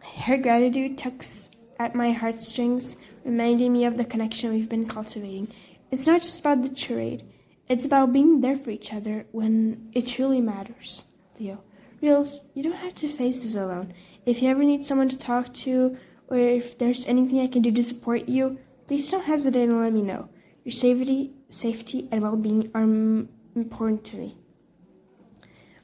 Her 0.00 0.36
gratitude 0.36 0.96
tugs 0.96 1.50
at 1.78 1.94
my 1.94 2.12
heartstrings, 2.12 2.96
reminding 3.24 3.72
me 3.72 3.84
of 3.84 3.96
the 3.96 4.04
connection 4.04 4.52
we've 4.52 4.68
been 4.68 4.86
cultivating. 4.86 5.52
It's 5.90 6.06
not 6.06 6.22
just 6.22 6.40
about 6.40 6.62
the 6.62 6.74
charade; 6.74 7.24
it's 7.68 7.86
about 7.86 8.12
being 8.12 8.40
there 8.40 8.56
for 8.56 8.70
each 8.70 8.92
other 8.92 9.26
when 9.32 9.90
it 9.92 10.06
truly 10.06 10.40
matters. 10.40 11.04
Leo. 11.38 11.62
Rils, 12.02 12.40
you 12.54 12.62
don't 12.62 12.76
have 12.76 12.94
to 12.96 13.08
face 13.08 13.42
this 13.42 13.54
alone. 13.54 13.94
If 14.26 14.42
you 14.42 14.50
ever 14.50 14.62
need 14.62 14.84
someone 14.84 15.08
to 15.08 15.16
talk 15.16 15.54
to, 15.64 15.96
or 16.28 16.36
if 16.36 16.76
there's 16.76 17.06
anything 17.06 17.40
I 17.40 17.46
can 17.46 17.62
do 17.62 17.72
to 17.72 17.82
support 17.82 18.28
you, 18.28 18.58
please 18.86 19.10
don't 19.10 19.24
hesitate 19.24 19.64
and 19.64 19.80
let 19.80 19.92
me 19.92 20.02
know. 20.02 20.28
Your 20.64 20.72
safety, 20.72 21.32
safety 21.48 22.08
and 22.10 22.22
well-being 22.22 22.70
are 22.74 22.82
m- 22.82 23.28
important 23.54 24.04
to 24.04 24.16
me. 24.16 24.36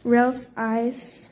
Ralph's 0.05 0.49
eyes. 0.57 1.31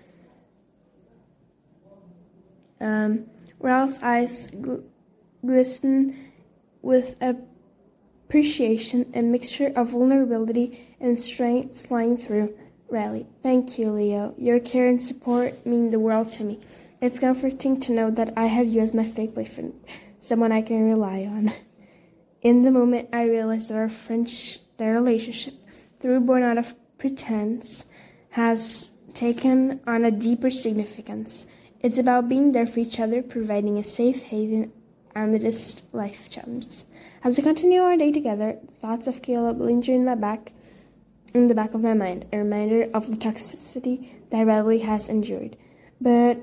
Um, 2.80 3.26
Ralph's 3.58 4.02
eyes 4.02 4.46
gl- 4.48 4.84
glisten 5.44 6.32
with 6.82 7.20
appreciation, 7.20 9.10
a 9.14 9.22
mixture 9.22 9.72
of 9.74 9.90
vulnerability 9.90 10.96
and 11.00 11.18
strength 11.18 11.76
sliding 11.76 12.16
through. 12.18 12.54
Riley. 12.90 13.26
Thank 13.42 13.78
you, 13.78 13.90
Leo. 13.90 14.34
Your 14.38 14.60
care 14.60 14.88
and 14.88 15.02
support 15.02 15.66
mean 15.66 15.90
the 15.90 15.98
world 15.98 16.32
to 16.34 16.44
me. 16.44 16.60
It's 17.00 17.18
comforting 17.18 17.78
to 17.80 17.92
know 17.92 18.10
that 18.10 18.32
I 18.36 18.46
have 18.46 18.66
you 18.66 18.80
as 18.80 18.94
my 18.94 19.06
fake 19.06 19.34
boyfriend, 19.34 19.74
someone 20.20 20.52
I 20.52 20.62
can 20.62 20.88
rely 20.88 21.20
on. 21.20 21.52
In 22.40 22.62
the 22.62 22.70
moment, 22.70 23.10
I 23.12 23.24
realized 23.24 23.68
that 23.68 23.76
our 23.76 23.88
French, 23.88 24.60
their 24.78 24.92
relationship, 24.92 25.54
through 26.00 26.20
born 26.20 26.42
out 26.42 26.56
of 26.56 26.74
pretense, 26.96 27.84
has 28.30 28.90
taken 29.12 29.80
on 29.86 30.04
a 30.04 30.10
deeper 30.10 30.50
significance. 30.50 31.44
It's 31.80 31.98
about 31.98 32.28
being 32.28 32.52
there 32.52 32.66
for 32.66 32.80
each 32.80 32.98
other, 32.98 33.22
providing 33.22 33.78
a 33.78 33.84
safe 33.84 34.24
haven 34.24 34.72
amidst 35.14 35.82
life 35.92 36.28
challenges. 36.28 36.84
As 37.22 37.36
we 37.36 37.42
continue 37.42 37.82
our 37.82 37.96
day 37.96 38.10
together, 38.10 38.58
thoughts 38.72 39.06
of 39.06 39.22
Caleb 39.22 39.60
linger 39.60 39.92
in 39.92 40.04
my 40.04 40.14
back 40.14 40.52
in 41.34 41.48
the 41.48 41.54
back 41.54 41.74
of 41.74 41.82
my 41.82 41.94
mind, 41.94 42.24
a 42.32 42.38
reminder 42.38 42.88
of 42.94 43.10
the 43.10 43.16
toxicity 43.16 44.08
that 44.30 44.46
Riley 44.46 44.80
has 44.80 45.08
endured. 45.08 45.56
But 46.00 46.38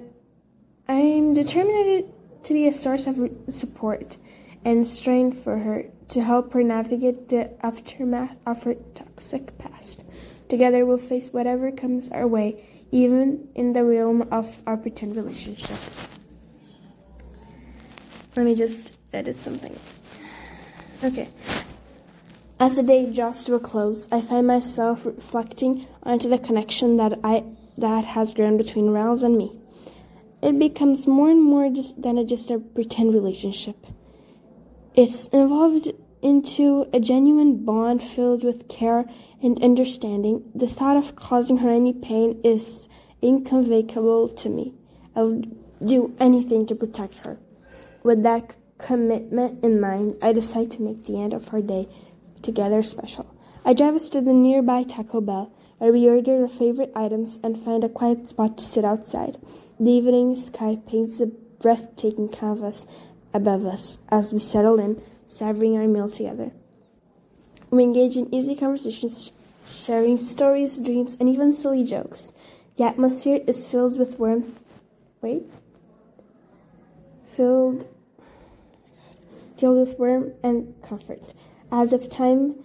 I'm 0.88 1.34
determined 1.34 2.14
to 2.44 2.54
be 2.54 2.68
a 2.68 2.74
source 2.74 3.08
of 3.08 3.18
support 3.48 4.18
and 4.64 4.86
strength 4.86 5.44
for 5.44 5.60
her 5.60 5.86
to 6.10 6.24
help 6.24 6.54
her 6.54 6.64
navigate 6.64 7.30
the 7.30 7.52
aftermath 7.66 8.38
of 8.46 8.64
her 8.64 8.76
toxic 8.94 9.58
past. 9.58 10.04
Together, 10.48 10.86
we'll 10.86 10.98
face 10.98 11.30
whatever 11.34 11.72
comes 11.72 12.12
our 12.12 12.28
way, 12.28 12.64
even 12.96 13.50
in 13.56 13.74
the 13.74 13.84
realm 13.84 14.22
of 14.32 14.62
our 14.66 14.78
pretend 14.78 15.18
relationship. 15.18 15.78
Let 18.38 18.46
me 18.46 18.56
just 18.56 18.96
edit 19.12 19.42
something. 19.44 19.78
Okay. 21.04 21.28
As 22.58 22.78
the 22.78 22.84
day 22.84 23.12
draws 23.12 23.44
to 23.44 23.56
a 23.56 23.60
close, 23.60 24.08
I 24.14 24.22
find 24.22 24.48
myself 24.48 25.06
reflecting 25.06 25.88
onto 26.04 26.30
the 26.30 26.38
connection 26.38 26.96
that 26.96 27.20
I 27.22 27.44
that 27.78 28.06
has 28.06 28.32
grown 28.32 28.56
between 28.56 28.86
Rals 28.86 29.24
and 29.24 29.36
me. 29.36 29.52
It 30.42 30.58
becomes 30.58 31.06
more 31.06 31.30
and 31.30 31.44
more 31.44 31.70
just 31.70 32.02
than 32.02 32.18
a, 32.18 32.24
just 32.24 32.50
a 32.50 32.60
pretend 32.60 33.14
relationship. 33.14 33.76
It's 34.94 35.28
evolved 35.34 35.92
into 36.22 36.88
a 36.94 37.02
genuine 37.02 37.66
bond 37.66 38.02
filled 38.02 38.46
with 38.46 38.70
care 38.70 39.04
and 39.46 39.64
understanding. 39.64 40.44
The 40.56 40.68
thought 40.68 40.98
of 40.98 41.16
causing 41.16 41.58
her 41.58 41.70
any 41.70 41.94
pain 41.94 42.42
is 42.44 42.90
inconceivable 43.22 44.30
to 44.30 44.50
me. 44.50 44.74
I 45.16 45.24
would 45.24 45.56
do 45.86 46.16
anything 46.20 46.66
to 46.68 46.76
protect 46.76 47.18
her. 47.20 47.38
With 48.04 48.24
that 48.24 48.56
commitment 48.78 49.64
in 49.64 49.80
mind, 49.80 50.16
I 50.22 50.34
decide 50.34 50.72
to 50.72 50.82
make 50.82 51.06
the 51.06 51.22
end 51.22 51.34
of 51.34 51.50
her 51.50 51.62
day 51.62 51.88
together 52.42 52.84
special. 52.84 53.26
I 53.64 53.74
drive 53.74 53.96
us 53.96 54.10
to 54.10 54.22
the 54.22 54.34
nearby 54.34 54.84
Taco 54.84 55.22
Bell. 55.22 55.52
I 55.80 55.86
reorder 55.86 56.42
our 56.42 56.48
favorite 56.48 56.92
items 56.96 57.40
and 57.44 57.58
find 57.58 57.84
a 57.84 57.90
quiet 57.90 58.30
spot 58.30 58.58
to 58.58 58.64
sit 58.64 58.86
outside. 58.86 59.38
The 59.80 59.92
evening 59.92 60.36
sky 60.36 60.78
paints 60.88 61.20
a 61.20 61.28
breathtaking 61.28 62.30
canvas 62.30 62.86
above 63.34 63.66
us 63.66 64.00
as 64.10 64.32
we 64.32 64.40
settle 64.40 64.80
in, 64.80 65.02
savoring 65.28 65.78
our 65.78 65.88
meal 65.88 66.10
together. 66.10 66.52
We 67.70 67.84
engage 67.84 68.16
in 68.16 68.34
easy 68.34 68.56
conversations, 68.56 69.32
sharing 69.70 70.18
stories, 70.18 70.80
dreams, 70.80 71.18
and 71.20 71.28
even 71.30 71.54
silly 71.54 71.84
jokes. 71.84 72.32
The 72.78 72.86
atmosphere 72.86 73.42
is 73.48 73.68
filled 73.68 73.98
with 73.98 74.20
warmth. 74.20 74.60
Wait. 75.22 75.44
Filled 77.28 77.88
filled 79.58 79.88
with 79.88 79.98
warmth 79.98 80.34
and 80.44 80.74
comfort 80.82 81.34
as 81.72 81.94
if 81.94 82.10
time 82.10 82.56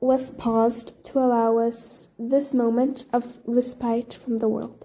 was 0.00 0.30
paused 0.32 0.92
to 1.04 1.18
allow 1.18 1.58
us 1.58 2.08
this 2.18 2.52
moment 2.52 3.04
of 3.12 3.38
respite 3.46 4.14
from 4.14 4.38
the 4.38 4.48
world. 4.48 4.84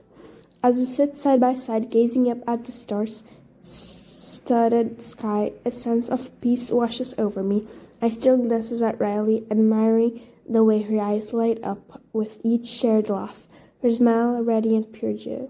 As 0.64 0.78
we 0.78 0.86
sit 0.86 1.18
side 1.18 1.40
by 1.40 1.54
side, 1.54 1.90
gazing 1.90 2.30
up 2.30 2.38
at 2.48 2.66
the 2.66 2.72
stars 2.72 3.24
studded 3.64 5.02
sky, 5.02 5.52
a 5.66 5.72
sense 5.72 6.10
of 6.10 6.40
peace 6.42 6.72
washes 6.72 7.14
over 7.18 7.44
me. 7.44 7.68
I 8.02 8.10
still 8.10 8.38
glances 8.38 8.82
at 8.82 9.00
Riley, 9.00 9.46
admiring 9.52 10.22
the 10.50 10.64
way 10.64 10.82
her 10.82 11.00
eyes 11.00 11.34
light 11.34 11.60
up 11.64 12.02
with 12.14 12.40
each 12.44 12.66
shared 12.66 13.10
laugh, 13.10 13.48
her 13.84 13.92
smile 13.92 14.36
a 14.36 14.42
radiant 14.42 14.92
pure 14.92 15.14
joy. 15.14 15.50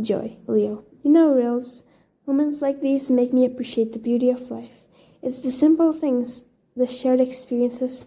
Joy, 0.00 0.36
Leo. 0.46 0.84
You 1.02 1.12
know, 1.12 1.32
Rils, 1.32 1.82
moments 2.26 2.60
like 2.60 2.80
these 2.80 3.10
make 3.10 3.32
me 3.32 3.44
appreciate 3.44 3.92
the 3.92 3.98
beauty 3.98 4.30
of 4.30 4.50
life. 4.50 4.84
It's 5.22 5.40
the 5.40 5.52
simple 5.52 5.92
things 5.92 6.42
the 6.76 6.86
shared 6.86 7.20
experiences 7.20 8.06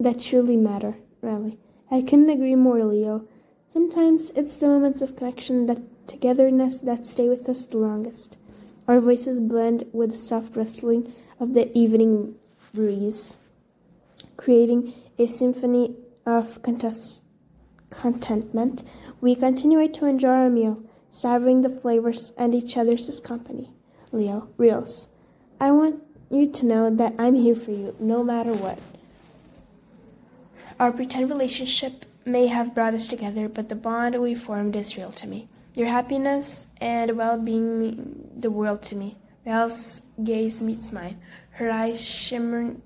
that 0.00 0.20
truly 0.20 0.56
matter, 0.56 0.96
Riley. 1.20 1.58
I 1.90 2.02
couldn't 2.02 2.30
agree 2.30 2.54
more, 2.54 2.84
Leo. 2.84 3.26
Sometimes 3.68 4.30
it's 4.30 4.56
the 4.56 4.66
moments 4.66 5.02
of 5.02 5.16
connection, 5.16 5.66
that 5.66 6.08
togetherness 6.08 6.80
that 6.80 7.06
stay 7.06 7.28
with 7.28 7.48
us 7.48 7.64
the 7.66 7.78
longest. 7.78 8.36
Our 8.88 9.00
voices 9.00 9.40
blend 9.40 9.84
with 9.92 10.10
the 10.10 10.16
soft 10.16 10.56
rustling 10.56 11.12
of 11.38 11.54
the 11.54 11.76
evening 11.76 12.36
breeze, 12.76 13.34
creating 14.36 14.92
a 15.18 15.26
symphony 15.26 15.96
of 16.24 16.62
contest- 16.62 17.22
contentment. 17.90 18.84
We 19.20 19.34
continue 19.34 19.88
to 19.88 20.06
enjoy 20.06 20.28
our 20.28 20.50
meal, 20.50 20.82
savoring 21.08 21.62
the 21.62 21.70
flavors 21.70 22.32
and 22.36 22.54
each 22.54 22.76
other's 22.76 23.20
company. 23.20 23.72
Leo, 24.12 24.48
Rils. 24.58 25.08
I 25.58 25.72
want 25.72 26.02
you 26.30 26.50
to 26.52 26.66
know 26.66 26.94
that 26.94 27.14
I'm 27.18 27.34
here 27.34 27.54
for 27.54 27.70
you 27.70 27.96
no 27.98 28.22
matter 28.22 28.52
what. 28.52 28.78
Our 30.78 30.92
pretend 30.92 31.30
relationship 31.30 32.04
may 32.26 32.48
have 32.48 32.74
brought 32.74 32.92
us 32.92 33.08
together, 33.08 33.48
but 33.48 33.70
the 33.70 33.74
bond 33.74 34.20
we 34.20 34.34
formed 34.34 34.76
is 34.76 34.98
real 34.98 35.12
to 35.12 35.26
me. 35.26 35.48
Your 35.74 35.88
happiness 35.88 36.66
and 36.78 37.16
well 37.16 37.38
being 37.38 37.80
mean 37.80 38.30
the 38.36 38.50
world 38.50 38.82
to 38.84 38.96
me. 38.96 39.16
Ral's 39.46 40.02
gaze 40.22 40.60
meets 40.60 40.90
mine, 40.90 41.20
her 41.56 41.70
eyes 41.70 42.04
shimmering, 42.04 42.82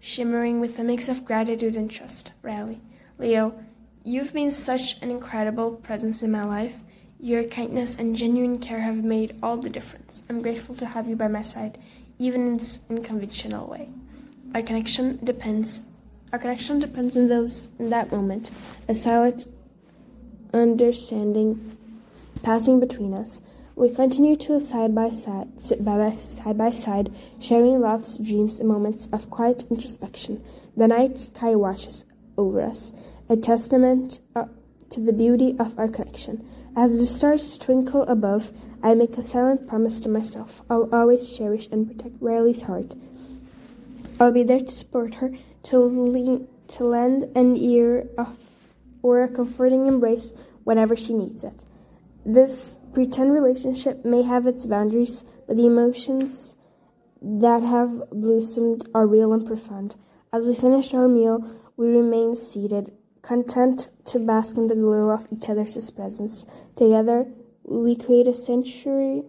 shimmering 0.00 0.60
with 0.60 0.78
a 0.78 0.84
mix 0.84 1.10
of 1.10 1.24
gratitude 1.26 1.76
and 1.76 1.90
trust. 1.90 2.32
Riley. 2.42 2.80
Leo, 3.18 3.54
you've 4.02 4.32
been 4.32 4.50
such 4.50 5.00
an 5.02 5.10
incredible 5.10 5.72
presence 5.72 6.22
in 6.22 6.30
my 6.30 6.44
life. 6.44 6.76
Your 7.20 7.44
kindness 7.44 7.98
and 7.98 8.16
genuine 8.16 8.58
care 8.58 8.80
have 8.80 9.04
made 9.04 9.36
all 9.42 9.58
the 9.58 9.68
difference. 9.68 10.22
I'm 10.30 10.40
grateful 10.40 10.74
to 10.76 10.86
have 10.86 11.06
you 11.06 11.16
by 11.16 11.28
my 11.28 11.42
side, 11.42 11.78
even 12.18 12.46
in 12.46 12.56
this 12.56 12.80
unconventional 12.88 13.66
way. 13.66 13.90
Our 14.54 14.62
connection 14.62 15.22
depends. 15.22 15.82
Our 16.32 16.38
connection 16.38 16.78
depends 16.78 17.14
on 17.14 17.28
those 17.28 17.70
in 17.78 17.90
that 17.90 18.10
moment. 18.10 18.50
A 18.88 18.94
silent 18.94 19.48
understanding 20.54 21.76
passing 22.42 22.80
between 22.80 23.12
us. 23.12 23.42
We 23.78 23.90
continue 23.90 24.36
to 24.36 24.58
side 24.58 24.94
by 24.94 25.10
side, 25.10 25.62
sit 25.62 25.84
by 25.84 26.10
side 26.14 26.56
by 26.56 26.70
side, 26.70 27.14
sharing 27.38 27.78
laughs, 27.78 28.16
dreams, 28.16 28.58
and 28.58 28.70
moments 28.70 29.06
of 29.12 29.28
quiet 29.28 29.66
introspection. 29.70 30.42
The 30.74 30.88
night 30.88 31.20
sky 31.20 31.54
watches 31.56 32.06
over 32.38 32.62
us, 32.62 32.94
a 33.28 33.36
testament 33.36 34.20
uh, 34.34 34.46
to 34.88 35.00
the 35.00 35.12
beauty 35.12 35.56
of 35.58 35.78
our 35.78 35.88
connection. 35.88 36.48
As 36.74 36.96
the 36.96 37.04
stars 37.04 37.58
twinkle 37.58 38.04
above, 38.04 38.50
I 38.82 38.94
make 38.94 39.18
a 39.18 39.22
silent 39.22 39.68
promise 39.68 40.00
to 40.00 40.08
myself. 40.08 40.62
I'll 40.70 40.88
always 40.90 41.36
cherish 41.36 41.68
and 41.70 41.86
protect 41.86 42.14
Riley's 42.18 42.62
heart. 42.62 42.94
I'll 44.18 44.32
be 44.32 44.42
there 44.42 44.60
to 44.60 44.70
support 44.70 45.16
her, 45.16 45.32
to, 45.64 45.78
lean, 45.80 46.48
to 46.68 46.84
lend 46.84 47.24
an 47.36 47.58
ear 47.58 48.08
of, 48.16 48.38
or 49.02 49.22
a 49.22 49.28
comforting 49.28 49.86
embrace 49.86 50.32
whenever 50.64 50.96
she 50.96 51.12
needs 51.12 51.44
it. 51.44 51.62
This 52.26 52.80
pretend 52.92 53.32
relationship 53.32 54.04
may 54.04 54.22
have 54.22 54.48
its 54.48 54.66
boundaries, 54.66 55.22
but 55.46 55.56
the 55.56 55.66
emotions 55.66 56.56
that 57.22 57.62
have 57.62 58.10
blossomed 58.10 58.84
are 58.92 59.06
real 59.06 59.32
and 59.32 59.46
profound. 59.46 59.94
As 60.32 60.44
we 60.44 60.52
finish 60.56 60.92
our 60.92 61.06
meal, 61.06 61.38
we 61.76 61.86
remain 61.86 62.34
seated, 62.34 62.90
content 63.22 63.90
to 64.06 64.18
bask 64.18 64.56
in 64.56 64.66
the 64.66 64.74
glow 64.74 65.10
of 65.10 65.28
each 65.30 65.48
other's 65.48 65.92
presence. 65.92 66.44
Together, 66.74 67.32
we 67.62 67.94
create 67.94 68.26
a 68.26 68.34
sanctuary, 68.34 69.22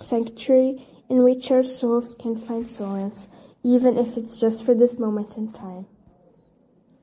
sanctuary 0.00 0.86
in 1.10 1.24
which 1.24 1.50
our 1.50 1.62
souls 1.62 2.14
can 2.18 2.34
find 2.34 2.70
solace, 2.70 3.28
even 3.62 3.98
if 3.98 4.16
it's 4.16 4.40
just 4.40 4.64
for 4.64 4.74
this 4.74 4.98
moment 4.98 5.36
in 5.36 5.52
time. 5.52 5.84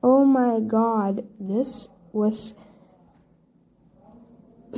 Oh 0.02 0.24
my 0.24 0.58
god, 0.58 1.24
this 1.38 1.86
was 2.12 2.54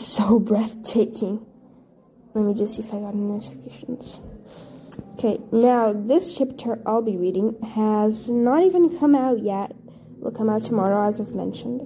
so 0.06 0.38
breathtaking. 0.38 1.44
Let 2.34 2.44
me 2.44 2.54
just 2.54 2.76
see 2.76 2.82
if 2.82 2.92
I 2.92 3.00
got 3.00 3.14
any 3.14 3.22
notifications. 3.22 4.20
Okay, 5.14 5.38
now 5.50 5.92
this 5.92 6.36
chapter 6.36 6.80
I'll 6.86 7.02
be 7.02 7.16
reading 7.16 7.60
has 7.74 8.28
not 8.28 8.62
even 8.62 8.98
come 8.98 9.14
out 9.14 9.40
yet, 9.40 9.74
will 10.18 10.30
come 10.30 10.48
out 10.48 10.64
tomorrow, 10.64 11.08
as 11.08 11.20
I've 11.20 11.34
mentioned. 11.34 11.82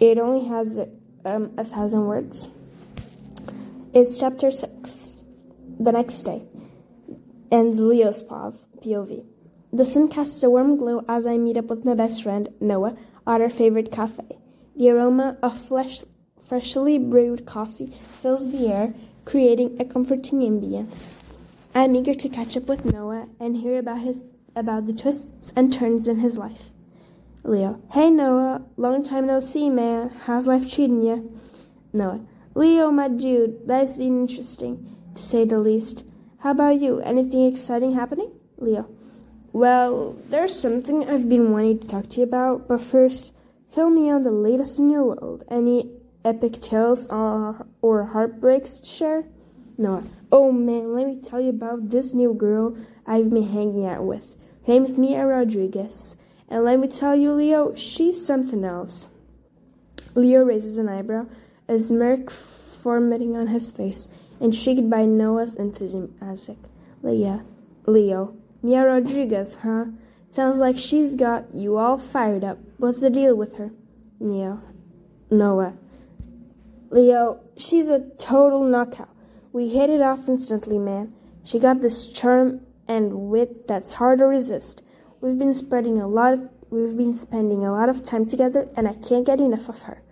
It 0.00 0.18
only 0.18 0.46
has 0.48 0.78
um, 1.24 1.52
a 1.58 1.64
thousand 1.64 2.06
words. 2.06 2.48
It's 3.92 4.18
chapter 4.18 4.50
6, 4.50 5.24
the 5.78 5.92
next 5.92 6.22
day, 6.22 6.42
and 7.50 7.78
Leo's 7.78 8.22
POV. 8.22 9.24
The 9.72 9.84
sun 9.84 10.08
casts 10.08 10.42
a 10.42 10.50
warm 10.50 10.76
glow 10.76 11.04
as 11.08 11.26
I 11.26 11.36
meet 11.36 11.56
up 11.56 11.66
with 11.66 11.84
my 11.84 11.94
best 11.94 12.22
friend, 12.22 12.48
Noah, 12.60 12.96
at 13.26 13.40
our 13.40 13.50
favorite 13.50 13.92
cafe. 13.92 14.38
The 14.76 14.90
aroma 14.90 15.38
of 15.42 15.58
flesh, 15.58 16.02
freshly 16.50 16.98
brewed 16.98 17.46
coffee 17.46 17.96
fills 18.20 18.50
the 18.50 18.66
air, 18.66 18.92
creating 19.24 19.80
a 19.80 19.84
comforting 19.84 20.40
ambience. 20.40 21.14
I'm 21.76 21.94
eager 21.94 22.12
to 22.12 22.28
catch 22.28 22.56
up 22.56 22.66
with 22.66 22.84
Noah 22.84 23.28
and 23.38 23.58
hear 23.58 23.78
about 23.78 24.00
his 24.00 24.24
about 24.56 24.88
the 24.88 24.92
twists 24.92 25.52
and 25.54 25.72
turns 25.72 26.08
in 26.08 26.18
his 26.18 26.36
life. 26.36 26.70
Leo. 27.44 27.80
Hey 27.92 28.10
Noah, 28.10 28.62
long 28.76 29.04
time 29.04 29.28
no 29.28 29.38
see, 29.38 29.70
man. 29.70 30.08
How's 30.24 30.48
life 30.48 30.68
treating 30.68 31.02
you? 31.02 31.38
Noah. 31.92 32.26
Leo, 32.56 32.90
my 32.90 33.06
dude, 33.06 33.68
that's 33.68 33.96
been 33.96 34.22
interesting, 34.22 34.96
to 35.14 35.22
say 35.22 35.44
the 35.44 35.60
least. 35.60 36.04
How 36.38 36.50
about 36.50 36.80
you? 36.80 36.98
Anything 36.98 37.46
exciting 37.46 37.94
happening? 37.94 38.32
Leo. 38.58 38.88
Well, 39.52 40.16
there's 40.30 40.58
something 40.58 41.08
I've 41.08 41.28
been 41.28 41.52
wanting 41.52 41.78
to 41.78 41.86
talk 41.86 42.08
to 42.08 42.16
you 42.16 42.24
about, 42.24 42.66
but 42.66 42.80
first, 42.80 43.34
fill 43.72 43.90
me 43.90 44.10
on 44.10 44.24
the 44.24 44.32
latest 44.32 44.80
in 44.80 44.90
your 44.90 45.04
world. 45.04 45.44
Any 45.48 45.99
epic 46.24 46.60
tales 46.60 47.08
or, 47.08 47.66
or 47.82 48.04
heartbreaks 48.04 48.80
to 48.80 48.86
share? 48.86 49.24
Noah. 49.78 50.04
Oh 50.30 50.52
man, 50.52 50.94
let 50.94 51.06
me 51.06 51.20
tell 51.20 51.40
you 51.40 51.50
about 51.50 51.90
this 51.90 52.12
new 52.12 52.34
girl 52.34 52.76
I've 53.06 53.30
been 53.30 53.48
hanging 53.48 53.86
out 53.86 54.04
with. 54.04 54.36
Her 54.66 54.74
name 54.74 54.84
is 54.84 54.98
Mia 54.98 55.24
Rodriguez. 55.26 56.16
And 56.48 56.64
let 56.64 56.78
me 56.78 56.88
tell 56.88 57.14
you, 57.14 57.32
Leo, 57.32 57.74
she's 57.74 58.24
something 58.24 58.64
else. 58.64 59.08
Leo 60.14 60.44
raises 60.44 60.78
an 60.78 60.88
eyebrow, 60.88 61.26
a 61.68 61.78
smirk 61.78 62.30
forming 62.30 63.36
on 63.36 63.46
his 63.46 63.70
face, 63.70 64.08
intrigued 64.40 64.90
by 64.90 65.04
Noah's 65.04 65.54
enthusiasm. 65.54 66.56
Leah, 67.02 67.44
Leo, 67.86 68.34
Mia 68.62 68.84
Rodriguez, 68.84 69.56
huh? 69.62 69.86
Sounds 70.28 70.58
like 70.58 70.76
she's 70.76 71.14
got 71.14 71.54
you 71.54 71.76
all 71.76 71.98
fired 71.98 72.44
up. 72.44 72.58
What's 72.76 73.00
the 73.00 73.10
deal 73.10 73.34
with 73.34 73.56
her? 73.56 73.70
Neo, 74.18 74.60
Noah. 75.30 75.76
Leo, 76.90 77.40
she's 77.56 77.88
a 77.88 78.00
total 78.18 78.64
knockout. 78.64 79.08
We 79.52 79.68
hit 79.68 79.90
it 79.90 80.00
off 80.00 80.28
instantly, 80.28 80.78
man. 80.78 81.12
She 81.44 81.58
got 81.58 81.80
this 81.80 82.06
charm 82.08 82.60
and 82.86 83.30
wit 83.30 83.66
that's 83.68 83.94
hard 83.94 84.18
to 84.18 84.26
resist. 84.26 84.82
We've 85.20 85.38
been 85.38 85.54
spreading 85.54 86.00
a 86.00 86.08
lot 86.08 86.34
of, 86.34 86.48
we've 86.70 86.96
been 86.96 87.14
spending 87.14 87.64
a 87.64 87.72
lot 87.72 87.88
of 87.88 88.04
time 88.04 88.26
together 88.26 88.68
and 88.76 88.88
I 88.88 88.94
can't 88.94 89.24
get 89.24 89.40
enough 89.40 89.68
of 89.68 89.84
her. 89.84 90.02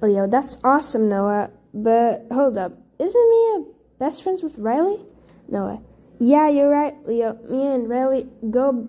Leo, 0.00 0.26
that's 0.26 0.58
awesome, 0.62 1.08
Noah. 1.08 1.50
But 1.72 2.26
hold 2.30 2.58
up. 2.58 2.72
Isn't 2.98 3.30
Mia 3.30 3.64
best 3.98 4.22
friends 4.22 4.42
with 4.42 4.58
Riley? 4.58 5.00
Noah. 5.48 5.80
Yeah, 6.18 6.48
you're 6.48 6.68
right, 6.68 6.94
Leo. 7.06 7.38
Me 7.48 7.66
and 7.66 7.88
Riley 7.88 8.28
go 8.50 8.88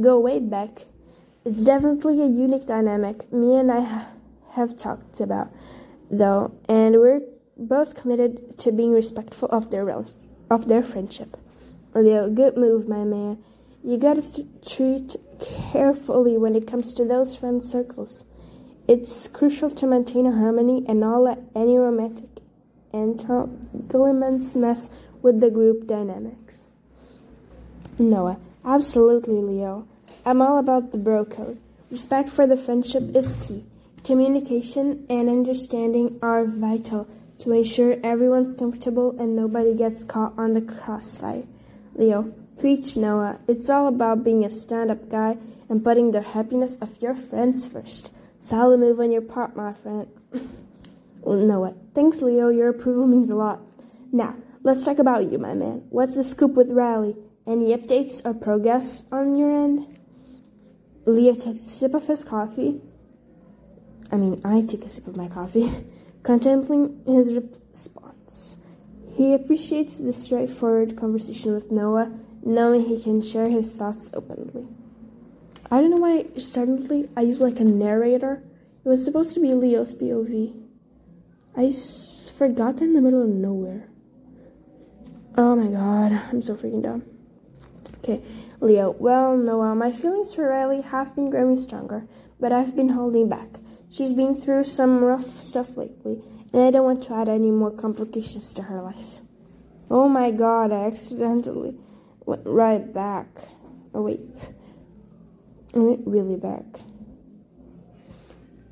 go 0.00 0.18
way 0.18 0.40
back. 0.40 0.86
It's 1.44 1.64
definitely 1.64 2.20
a 2.22 2.26
unique 2.26 2.66
dynamic 2.66 3.32
me 3.32 3.56
and 3.56 3.70
I 3.70 3.80
ha- 3.80 4.08
have 4.52 4.76
talked 4.76 5.20
about, 5.20 5.52
though, 6.10 6.54
and 6.68 6.96
we're 6.96 7.20
both 7.56 7.94
committed 7.94 8.58
to 8.58 8.72
being 8.72 8.92
respectful 8.92 9.48
of 9.48 9.70
their 9.70 9.88
of 10.50 10.68
their 10.68 10.82
friendship. 10.82 11.36
Leo, 11.94 12.28
good 12.28 12.56
move, 12.56 12.88
my 12.88 13.04
man. 13.04 13.38
You 13.82 13.96
gotta 13.96 14.22
th- 14.22 14.46
treat 14.66 15.16
carefully 15.72 16.36
when 16.36 16.54
it 16.54 16.66
comes 16.66 16.94
to 16.94 17.04
those 17.04 17.34
friend 17.34 17.62
circles. 17.62 18.24
It's 18.88 19.28
crucial 19.28 19.70
to 19.70 19.86
maintain 19.86 20.26
a 20.26 20.32
harmony 20.32 20.84
and 20.88 21.00
not 21.00 21.18
let 21.22 21.38
any 21.54 21.76
romantic 21.76 22.30
entanglements 22.92 24.54
mess 24.54 24.90
with 25.22 25.40
the 25.40 25.50
group 25.50 25.86
dynamics. 25.86 26.68
Noah, 27.98 28.38
absolutely, 28.64 29.40
Leo. 29.40 29.86
I'm 30.24 30.42
all 30.42 30.58
about 30.58 30.92
the 30.92 30.98
bro 30.98 31.24
code. 31.24 31.58
Respect 31.90 32.30
for 32.30 32.46
the 32.46 32.56
friendship 32.56 33.14
is 33.14 33.36
key. 33.36 33.64
Communication 34.06 35.04
and 35.10 35.28
understanding 35.28 36.16
are 36.22 36.44
vital 36.44 37.08
to 37.40 37.50
ensure 37.50 37.96
everyone's 38.04 38.54
comfortable 38.54 39.18
and 39.18 39.34
nobody 39.34 39.74
gets 39.74 40.04
caught 40.04 40.32
on 40.38 40.52
the 40.54 40.60
crossfire. 40.60 41.42
Leo, 41.96 42.32
Preach, 42.56 42.96
Noah. 42.96 43.40
It's 43.48 43.68
all 43.68 43.88
about 43.88 44.22
being 44.22 44.44
a 44.44 44.50
stand 44.52 44.92
up 44.92 45.08
guy 45.08 45.38
and 45.68 45.82
putting 45.82 46.12
the 46.12 46.22
happiness 46.22 46.76
of 46.80 47.02
your 47.02 47.16
friends 47.16 47.66
first. 47.66 48.12
Solid 48.38 48.78
move 48.78 49.00
on 49.00 49.10
your 49.10 49.22
part, 49.22 49.56
my 49.56 49.72
friend. 49.72 50.06
Noah. 51.26 51.74
Thanks, 51.92 52.22
Leo. 52.22 52.48
Your 52.48 52.68
approval 52.68 53.08
means 53.08 53.30
a 53.30 53.34
lot. 53.34 53.60
Now, 54.12 54.36
let's 54.62 54.84
talk 54.84 55.00
about 55.00 55.32
you, 55.32 55.38
my 55.38 55.54
man. 55.54 55.84
What's 55.90 56.14
the 56.14 56.22
scoop 56.22 56.52
with 56.52 56.70
Riley? 56.70 57.16
Any 57.44 57.76
updates 57.76 58.24
or 58.24 58.34
progress 58.34 59.02
on 59.10 59.34
your 59.34 59.50
end? 59.50 59.98
Leo 61.06 61.34
takes 61.34 61.62
a 61.62 61.70
sip 61.70 61.94
of 61.94 62.06
his 62.06 62.22
coffee. 62.22 62.80
I 64.10 64.16
mean, 64.16 64.40
I 64.44 64.62
take 64.62 64.84
a 64.84 64.88
sip 64.88 65.06
of 65.06 65.16
my 65.16 65.28
coffee, 65.28 65.72
contemplating 66.22 67.02
his 67.06 67.32
response. 67.32 68.56
He 69.14 69.32
appreciates 69.32 69.98
the 69.98 70.12
straightforward 70.12 70.96
conversation 70.96 71.54
with 71.54 71.70
Noah 71.70 72.12
knowing 72.42 72.82
he 72.82 73.02
can 73.02 73.20
share 73.20 73.48
his 73.48 73.72
thoughts 73.72 74.10
openly. 74.14 74.66
I 75.70 75.80
don't 75.80 75.90
know 75.90 75.96
why 75.96 76.26
suddenly 76.38 77.08
I 77.16 77.22
use 77.22 77.40
like 77.40 77.58
a 77.58 77.64
narrator. 77.64 78.44
It 78.84 78.88
was 78.88 79.04
supposed 79.04 79.34
to 79.34 79.40
be 79.40 79.52
Leo's 79.52 79.94
POV. 79.94 80.54
I 81.56 81.66
s- 81.66 82.30
forgot 82.36 82.80
in 82.80 82.92
the 82.92 83.00
middle 83.00 83.22
of 83.22 83.28
nowhere. 83.28 83.88
Oh 85.36 85.56
my 85.56 85.66
god, 85.68 86.12
I'm 86.30 86.40
so 86.40 86.54
freaking 86.54 86.82
dumb. 86.82 87.02
Okay, 87.98 88.22
Leo, 88.60 88.92
well, 88.92 89.36
Noah, 89.36 89.74
my 89.74 89.90
feelings 89.90 90.32
for 90.32 90.48
Riley 90.48 90.82
have 90.82 91.16
been 91.16 91.30
growing 91.30 91.58
stronger, 91.58 92.06
but 92.38 92.52
I've 92.52 92.76
been 92.76 92.90
holding 92.90 93.28
back. 93.28 93.58
She's 93.90 94.12
been 94.12 94.34
through 94.34 94.64
some 94.64 95.02
rough 95.02 95.40
stuff 95.40 95.76
lately, 95.76 96.22
and 96.52 96.62
I 96.62 96.70
don't 96.70 96.84
want 96.84 97.02
to 97.04 97.14
add 97.14 97.28
any 97.28 97.50
more 97.50 97.70
complications 97.70 98.52
to 98.54 98.62
her 98.62 98.82
life. 98.82 99.20
Oh 99.90 100.08
my 100.08 100.30
god, 100.30 100.72
I 100.72 100.86
accidentally 100.86 101.78
went 102.24 102.42
right 102.44 102.92
back. 102.92 103.28
Oh, 103.94 104.02
wait. 104.02 104.20
I 105.74 105.78
went 105.78 106.06
really 106.06 106.36
back. 106.36 106.64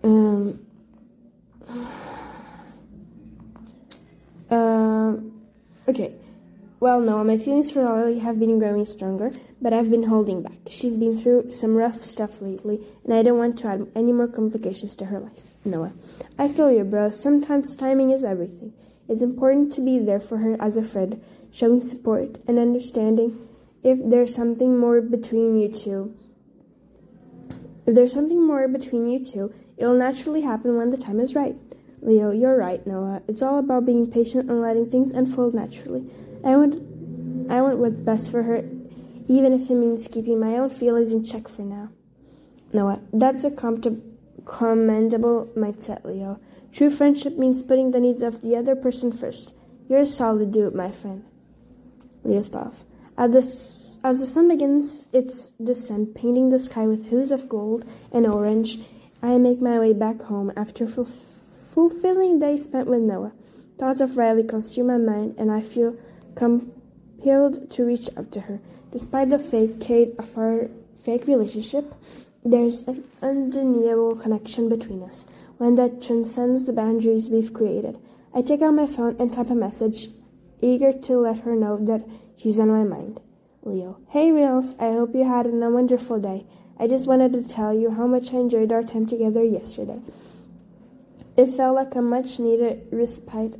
Um. 0.02 0.60
Um. 4.50 5.40
Okay. 5.88 6.14
Well, 6.78 7.00
no, 7.00 7.24
my 7.24 7.38
feelings 7.38 7.70
for 7.70 7.82
Lily 7.82 8.18
have 8.18 8.38
been 8.38 8.58
growing 8.58 8.84
stronger, 8.84 9.30
but 9.64 9.72
I've 9.72 9.90
been 9.90 10.02
holding 10.02 10.42
back. 10.42 10.58
She's 10.68 10.94
been 10.94 11.16
through 11.16 11.50
some 11.50 11.74
rough 11.74 12.04
stuff 12.04 12.42
lately, 12.42 12.80
and 13.02 13.14
I 13.14 13.22
don't 13.22 13.38
want 13.38 13.58
to 13.60 13.68
add 13.68 13.86
any 13.96 14.12
more 14.12 14.28
complications 14.28 14.94
to 14.96 15.06
her 15.06 15.18
life. 15.18 15.40
Noah, 15.64 15.94
I 16.38 16.48
feel 16.48 16.70
you, 16.70 16.84
bro. 16.84 17.08
Sometimes 17.08 17.74
timing 17.74 18.10
is 18.10 18.22
everything. 18.22 18.74
It's 19.08 19.22
important 19.22 19.72
to 19.72 19.80
be 19.80 19.98
there 19.98 20.20
for 20.20 20.36
her 20.36 20.54
as 20.60 20.76
a 20.76 20.82
friend, 20.82 21.24
showing 21.50 21.80
support 21.80 22.36
and 22.46 22.58
understanding 22.58 23.48
if 23.82 23.98
there's 24.04 24.34
something 24.34 24.78
more 24.78 25.00
between 25.00 25.58
you 25.58 25.68
two. 25.68 26.14
If 27.86 27.94
there's 27.94 28.12
something 28.12 28.46
more 28.46 28.68
between 28.68 29.08
you 29.08 29.24
two, 29.24 29.54
it'll 29.78 29.96
naturally 29.96 30.42
happen 30.42 30.76
when 30.76 30.90
the 30.90 30.98
time 30.98 31.18
is 31.18 31.34
right. 31.34 31.56
Leo, 32.02 32.32
you're 32.32 32.58
right, 32.58 32.86
Noah. 32.86 33.22
It's 33.26 33.40
all 33.40 33.58
about 33.60 33.86
being 33.86 34.10
patient 34.10 34.50
and 34.50 34.60
letting 34.60 34.90
things 34.90 35.12
unfold 35.12 35.54
naturally. 35.54 36.04
I 36.44 36.54
want, 36.54 36.74
I 37.50 37.62
want 37.62 37.78
what's 37.78 37.94
best 37.94 38.30
for 38.30 38.42
her, 38.42 38.62
even 39.28 39.52
if 39.52 39.70
it 39.70 39.74
means 39.74 40.08
keeping 40.08 40.40
my 40.40 40.56
own 40.56 40.70
feelings 40.70 41.12
in 41.12 41.24
check 41.24 41.48
for 41.48 41.62
now. 41.62 41.90
Noah, 42.72 43.00
that's 43.12 43.44
a 43.44 43.50
com- 43.50 44.02
commendable 44.44 45.50
mindset, 45.56 46.04
Leo. 46.04 46.40
True 46.72 46.90
friendship 46.90 47.38
means 47.38 47.62
putting 47.62 47.92
the 47.92 48.00
needs 48.00 48.22
of 48.22 48.42
the 48.42 48.56
other 48.56 48.74
person 48.74 49.12
first. 49.12 49.54
You're 49.88 50.00
a 50.00 50.06
solid 50.06 50.50
dude, 50.50 50.74
my 50.74 50.90
friend. 50.90 51.24
Leo's 52.24 52.50
As 53.16 53.30
the, 53.30 54.08
as 54.08 54.18
the 54.18 54.26
sun 54.26 54.48
begins 54.48 55.06
its 55.12 55.50
descent, 55.52 56.14
painting 56.14 56.50
the 56.50 56.58
sky 56.58 56.86
with 56.86 57.08
hues 57.08 57.30
of 57.30 57.48
gold 57.48 57.84
and 58.12 58.26
orange, 58.26 58.80
I 59.22 59.38
make 59.38 59.60
my 59.60 59.78
way 59.78 59.92
back 59.92 60.22
home 60.22 60.52
after 60.56 60.84
a 60.84 61.06
fulfilling 61.74 62.40
day 62.40 62.56
spent 62.56 62.88
with 62.88 63.00
Noah. 63.00 63.32
Thoughts 63.78 64.00
of 64.00 64.16
Riley 64.16 64.44
consume 64.44 64.88
my 64.88 64.98
mind, 64.98 65.34
and 65.38 65.50
I 65.50 65.62
feel 65.62 65.96
compelled 67.24 67.70
to 67.70 67.84
reach 67.84 68.10
out 68.16 68.30
to 68.32 68.40
her. 68.42 68.60
Despite 68.92 69.30
the 69.30 69.38
facade 69.38 70.14
of 70.18 70.36
our 70.36 70.68
fake 70.94 71.26
relationship, 71.26 71.94
there's 72.44 72.82
an 72.82 73.04
undeniable 73.22 74.14
connection 74.14 74.68
between 74.68 75.02
us, 75.02 75.24
one 75.56 75.74
that 75.76 76.02
transcends 76.02 76.64
the 76.64 76.72
boundaries 76.72 77.30
we've 77.30 77.52
created. 77.52 77.98
I 78.34 78.42
take 78.42 78.60
out 78.60 78.74
my 78.74 78.86
phone 78.86 79.16
and 79.18 79.32
type 79.32 79.48
a 79.48 79.54
message, 79.54 80.08
eager 80.60 80.92
to 80.92 81.18
let 81.18 81.40
her 81.40 81.56
know 81.56 81.78
that 81.86 82.06
she's 82.36 82.60
on 82.60 82.68
my 82.68 82.84
mind. 82.84 83.20
Leo. 83.62 83.98
Hey, 84.10 84.30
Reels. 84.30 84.74
I 84.78 84.92
hope 84.92 85.14
you 85.14 85.24
had 85.24 85.46
a 85.46 85.70
wonderful 85.70 86.20
day. 86.20 86.44
I 86.78 86.86
just 86.86 87.06
wanted 87.06 87.32
to 87.32 87.42
tell 87.42 87.72
you 87.72 87.90
how 87.90 88.06
much 88.06 88.34
I 88.34 88.36
enjoyed 88.36 88.70
our 88.70 88.82
time 88.82 89.06
together 89.06 89.42
yesterday. 89.42 90.02
It 91.38 91.46
felt 91.56 91.74
like 91.74 91.94
a 91.94 92.02
much 92.02 92.38
needed 92.38 92.86
respite 92.92 93.58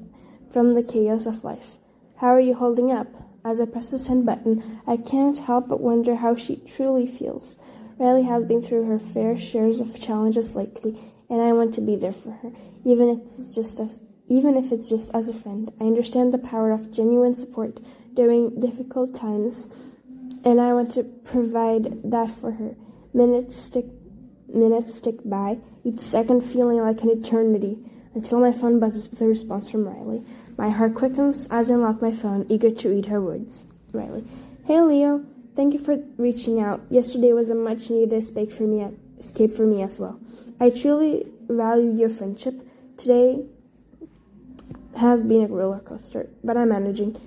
from 0.52 0.72
the 0.72 0.82
chaos 0.82 1.24
of 1.24 1.42
life. 1.42 1.78
How 2.16 2.28
are 2.28 2.40
you 2.40 2.54
holding 2.54 2.92
up? 2.92 3.23
As 3.46 3.60
I 3.60 3.66
press 3.66 3.90
the 3.90 3.98
send 3.98 4.24
button, 4.24 4.80
I 4.86 4.96
can't 4.96 5.36
help 5.36 5.68
but 5.68 5.80
wonder 5.80 6.14
how 6.14 6.34
she 6.34 6.62
truly 6.74 7.06
feels. 7.06 7.56
Riley 7.98 8.22
has 8.22 8.46
been 8.46 8.62
through 8.62 8.86
her 8.86 8.98
fair 8.98 9.38
shares 9.38 9.80
of 9.80 10.00
challenges 10.00 10.56
lately, 10.56 10.98
and 11.28 11.42
I 11.42 11.52
want 11.52 11.74
to 11.74 11.82
be 11.82 11.94
there 11.94 12.12
for 12.12 12.30
her, 12.30 12.52
even 12.86 13.08
if 13.10 13.18
it's 13.24 13.54
just 13.54 13.80
as 13.80 14.00
even 14.26 14.56
if 14.56 14.72
it's 14.72 14.88
just 14.88 15.14
as 15.14 15.28
a 15.28 15.34
friend. 15.34 15.70
I 15.78 15.84
understand 15.84 16.32
the 16.32 16.38
power 16.38 16.72
of 16.72 16.90
genuine 16.90 17.34
support 17.34 17.78
during 18.14 18.58
difficult 18.58 19.14
times, 19.14 19.68
and 20.42 20.58
I 20.58 20.72
want 20.72 20.90
to 20.92 21.04
provide 21.04 22.10
that 22.10 22.30
for 22.30 22.52
her. 22.52 22.76
Minutes 23.12 23.56
stick 23.58 23.84
minutes 24.48 24.94
stick 24.94 25.16
by, 25.22 25.58
each 25.84 26.00
second 26.00 26.40
feeling 26.40 26.78
like 26.78 27.02
an 27.02 27.10
eternity, 27.10 27.76
until 28.14 28.40
my 28.40 28.52
phone 28.52 28.80
buzzes 28.80 29.10
with 29.10 29.20
a 29.20 29.26
response 29.26 29.70
from 29.70 29.86
Riley. 29.86 30.22
My 30.56 30.70
heart 30.70 30.94
quickens 30.94 31.48
as 31.50 31.70
I 31.70 31.74
unlock 31.74 32.00
my 32.00 32.12
phone, 32.12 32.46
eager 32.48 32.70
to 32.70 32.88
read 32.88 33.06
her 33.06 33.20
words. 33.20 33.64
Riley. 33.92 34.24
Hey 34.66 34.80
Leo, 34.80 35.24
thank 35.56 35.72
you 35.72 35.78
for 35.78 35.98
reaching 36.16 36.60
out. 36.60 36.82
Yesterday 36.90 37.32
was 37.32 37.48
a 37.48 37.54
much 37.54 37.90
needed 37.90 38.12
escape 38.12 38.52
for 38.52 38.64
me 38.64 38.88
escape 39.18 39.52
for 39.52 39.66
me 39.66 39.82
as 39.82 39.98
well. 39.98 40.20
I 40.60 40.70
truly 40.70 41.26
value 41.48 41.92
your 41.92 42.08
friendship. 42.08 42.62
Today 42.96 43.44
has 44.96 45.24
been 45.24 45.42
a 45.42 45.48
roller 45.48 45.80
coaster, 45.80 46.28
but 46.42 46.56
I'm 46.56 46.68
managing, 46.68 47.20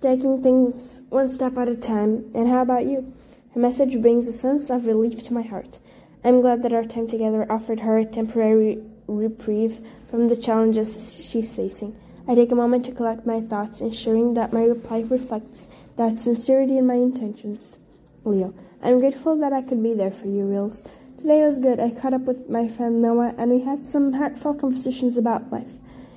taking 0.00 0.42
things 0.42 1.02
one 1.08 1.28
step 1.28 1.56
at 1.58 1.68
a 1.68 1.76
time. 1.76 2.30
And 2.34 2.48
how 2.48 2.62
about 2.62 2.86
you? 2.86 3.14
Her 3.54 3.60
message 3.60 4.00
brings 4.00 4.26
a 4.28 4.32
sense 4.32 4.70
of 4.70 4.86
relief 4.86 5.22
to 5.24 5.34
my 5.34 5.42
heart. 5.42 5.78
I'm 6.24 6.40
glad 6.40 6.62
that 6.62 6.72
our 6.72 6.84
time 6.84 7.06
together 7.06 7.50
offered 7.50 7.80
her 7.80 7.98
a 7.98 8.04
temporary 8.04 8.82
reprieve 9.06 9.84
from 10.08 10.28
the 10.28 10.36
challenges 10.36 11.22
she's 11.22 11.54
facing. 11.54 11.96
I 12.28 12.34
take 12.34 12.52
a 12.52 12.56
moment 12.56 12.84
to 12.84 12.92
collect 12.92 13.26
my 13.26 13.40
thoughts, 13.40 13.80
ensuring 13.80 14.34
that 14.34 14.52
my 14.52 14.62
reply 14.62 15.00
reflects 15.00 15.68
that 15.96 16.20
sincerity 16.20 16.78
in 16.78 16.86
my 16.86 16.94
intentions. 16.94 17.78
Leo, 18.24 18.54
I'm 18.82 19.00
grateful 19.00 19.36
that 19.38 19.52
I 19.52 19.62
could 19.62 19.82
be 19.82 19.94
there 19.94 20.12
for 20.12 20.26
you, 20.26 20.44
Reels. 20.44 20.84
Today 21.18 21.44
was 21.44 21.58
good. 21.58 21.80
I 21.80 21.90
caught 21.90 22.14
up 22.14 22.22
with 22.22 22.48
my 22.48 22.68
friend 22.68 23.02
Noah 23.02 23.34
and 23.38 23.50
we 23.50 23.62
had 23.62 23.84
some 23.84 24.12
heartfelt 24.12 24.60
conversations 24.60 25.16
about 25.16 25.50
life. 25.50 25.70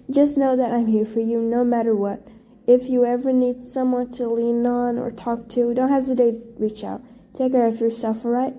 Just 0.10 0.38
know 0.38 0.56
that 0.56 0.72
I'm 0.72 0.88
here 0.88 1.06
for 1.06 1.20
you 1.20 1.42
no 1.42 1.64
matter 1.64 1.96
what. 1.96 2.28
If 2.68 2.90
you 2.90 3.06
ever 3.06 3.34
need 3.34 3.64
someone 3.64 4.12
to 4.14 4.28
lean 4.28 4.66
on 4.66 4.98
or 4.98 5.12
talk 5.12 5.48
to, 5.50 5.74
don't 5.74 5.90
hesitate 5.90 6.58
to 6.58 6.64
reach 6.64 6.84
out. 6.84 7.04
Take 7.36 7.52
care 7.52 7.68
of 7.68 7.80
yourself, 7.80 8.26
alright? 8.26 8.56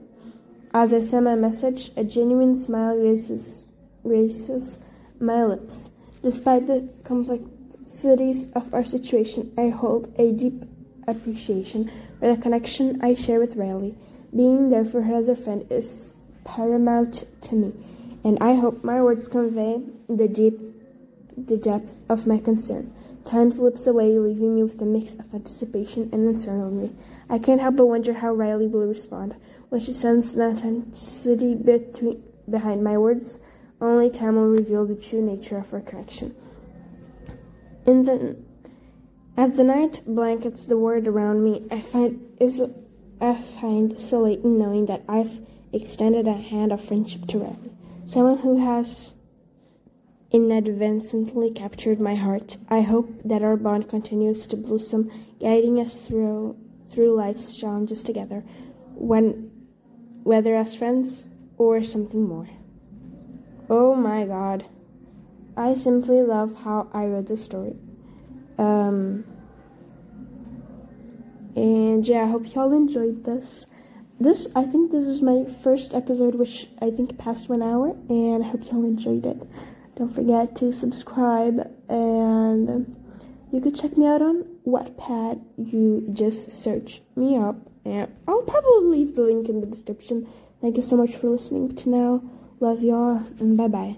As 0.72 0.92
I 0.92 1.00
send 1.00 1.24
my 1.24 1.34
message, 1.34 1.90
a 1.96 2.04
genuine 2.04 2.56
smile 2.56 2.96
graces, 2.96 3.68
graces 4.02 4.78
my 5.18 5.44
lips. 5.44 5.90
Despite 6.26 6.66
the 6.66 6.88
complexities 7.04 8.50
of 8.56 8.74
our 8.74 8.82
situation, 8.82 9.52
I 9.56 9.68
hold 9.68 10.12
a 10.18 10.32
deep 10.32 10.64
appreciation 11.06 11.88
for 12.18 12.34
the 12.34 12.42
connection 12.42 13.00
I 13.00 13.14
share 13.14 13.38
with 13.38 13.54
Riley. 13.54 13.94
Being 14.34 14.70
there 14.70 14.84
for 14.84 15.02
her 15.02 15.14
as 15.14 15.28
a 15.28 15.36
friend 15.36 15.64
is 15.70 16.14
paramount 16.44 17.22
to 17.42 17.54
me, 17.54 17.72
and 18.24 18.38
I 18.40 18.54
hope 18.54 18.82
my 18.82 19.00
words 19.00 19.28
convey 19.28 19.80
the 20.08 20.26
deep 20.26 20.58
the 21.36 21.56
depth 21.56 21.94
of 22.08 22.26
my 22.26 22.38
concern. 22.38 22.92
Time 23.24 23.52
slips 23.52 23.86
away, 23.86 24.18
leaving 24.18 24.56
me 24.56 24.64
with 24.64 24.82
a 24.82 24.84
mix 24.84 25.14
of 25.14 25.32
anticipation 25.32 26.10
and 26.12 26.28
uncertainty. 26.28 26.92
I 27.30 27.38
can't 27.38 27.60
help 27.60 27.76
but 27.76 27.86
wonder 27.86 28.14
how 28.14 28.34
Riley 28.34 28.66
will 28.66 28.88
respond 28.88 29.36
when 29.68 29.80
she 29.80 29.92
senses 29.92 30.34
the 30.34 30.50
authenticity 30.50 31.54
between, 31.54 32.20
behind 32.50 32.82
my 32.82 32.98
words. 32.98 33.38
Only 33.80 34.10
time 34.10 34.36
will 34.36 34.48
reveal 34.48 34.86
the 34.86 34.94
true 34.94 35.20
nature 35.20 35.58
of 35.58 35.72
our 35.72 35.80
connection. 35.80 36.34
In 37.86 38.02
the 38.02 38.36
as 39.36 39.56
the 39.56 39.64
night 39.64 40.00
blankets 40.06 40.64
the 40.64 40.78
world 40.78 41.06
around 41.06 41.44
me, 41.44 41.66
I 41.70 41.80
find 41.80 42.20
is 42.40 42.62
I 43.20 43.34
find 43.34 43.98
knowing 44.44 44.86
that 44.86 45.04
I've 45.06 45.40
extended 45.72 46.26
a 46.26 46.32
hand 46.32 46.72
of 46.72 46.82
friendship 46.82 47.26
to 47.28 47.38
Riley, 47.38 47.72
someone 48.06 48.38
who 48.38 48.64
has 48.64 49.14
inadvertently 50.30 51.50
captured 51.50 52.00
my 52.00 52.14
heart. 52.14 52.56
I 52.68 52.80
hope 52.80 53.10
that 53.24 53.42
our 53.42 53.56
bond 53.56 53.88
continues 53.88 54.46
to 54.48 54.56
blossom, 54.56 55.10
guiding 55.38 55.78
us 55.78 56.00
through 56.00 56.56
through 56.88 57.14
life's 57.14 57.58
challenges 57.58 58.02
together, 58.02 58.42
when 58.94 59.50
whether 60.22 60.56
as 60.56 60.74
friends 60.74 61.28
or 61.58 61.82
something 61.82 62.26
more. 62.26 62.48
Oh 63.68 63.94
my 63.94 64.24
god. 64.24 64.64
I 65.56 65.74
simply 65.74 66.22
love 66.22 66.54
how 66.64 66.88
I 66.92 67.06
read 67.06 67.26
the 67.26 67.36
story. 67.36 67.76
Um, 68.58 69.24
and 71.56 72.06
yeah, 72.06 72.24
I 72.24 72.26
hope 72.26 72.54
y'all 72.54 72.72
enjoyed 72.72 73.24
this. 73.24 73.66
This 74.20 74.46
I 74.54 74.64
think 74.64 74.92
this 74.92 75.06
was 75.06 75.20
my 75.20 75.44
first 75.62 75.94
episode, 75.94 76.34
which 76.36 76.68
I 76.80 76.90
think 76.90 77.18
passed 77.18 77.48
one 77.48 77.62
hour, 77.62 77.96
and 78.08 78.44
I 78.44 78.48
hope 78.48 78.70
y'all 78.70 78.84
enjoyed 78.84 79.26
it. 79.26 79.42
Don't 79.96 80.14
forget 80.14 80.54
to 80.56 80.72
subscribe, 80.72 81.70
and 81.88 82.96
you 83.52 83.60
could 83.60 83.74
check 83.74 83.96
me 83.96 84.06
out 84.06 84.22
on 84.22 84.44
Wattpad. 84.66 85.42
You 85.56 86.06
just 86.12 86.50
search 86.50 87.00
me 87.14 87.36
up, 87.36 87.56
and 87.84 88.14
I'll 88.28 88.42
probably 88.42 88.98
leave 88.98 89.16
the 89.16 89.22
link 89.22 89.48
in 89.48 89.60
the 89.60 89.66
description. 89.66 90.28
Thank 90.60 90.76
you 90.76 90.82
so 90.82 90.96
much 90.96 91.16
for 91.16 91.28
listening 91.28 91.74
to 91.76 91.88
now. 91.88 92.22
Love 92.60 92.82
y'all, 92.82 93.22
and 93.40 93.56
bye 93.56 93.68
bye. 93.68 93.96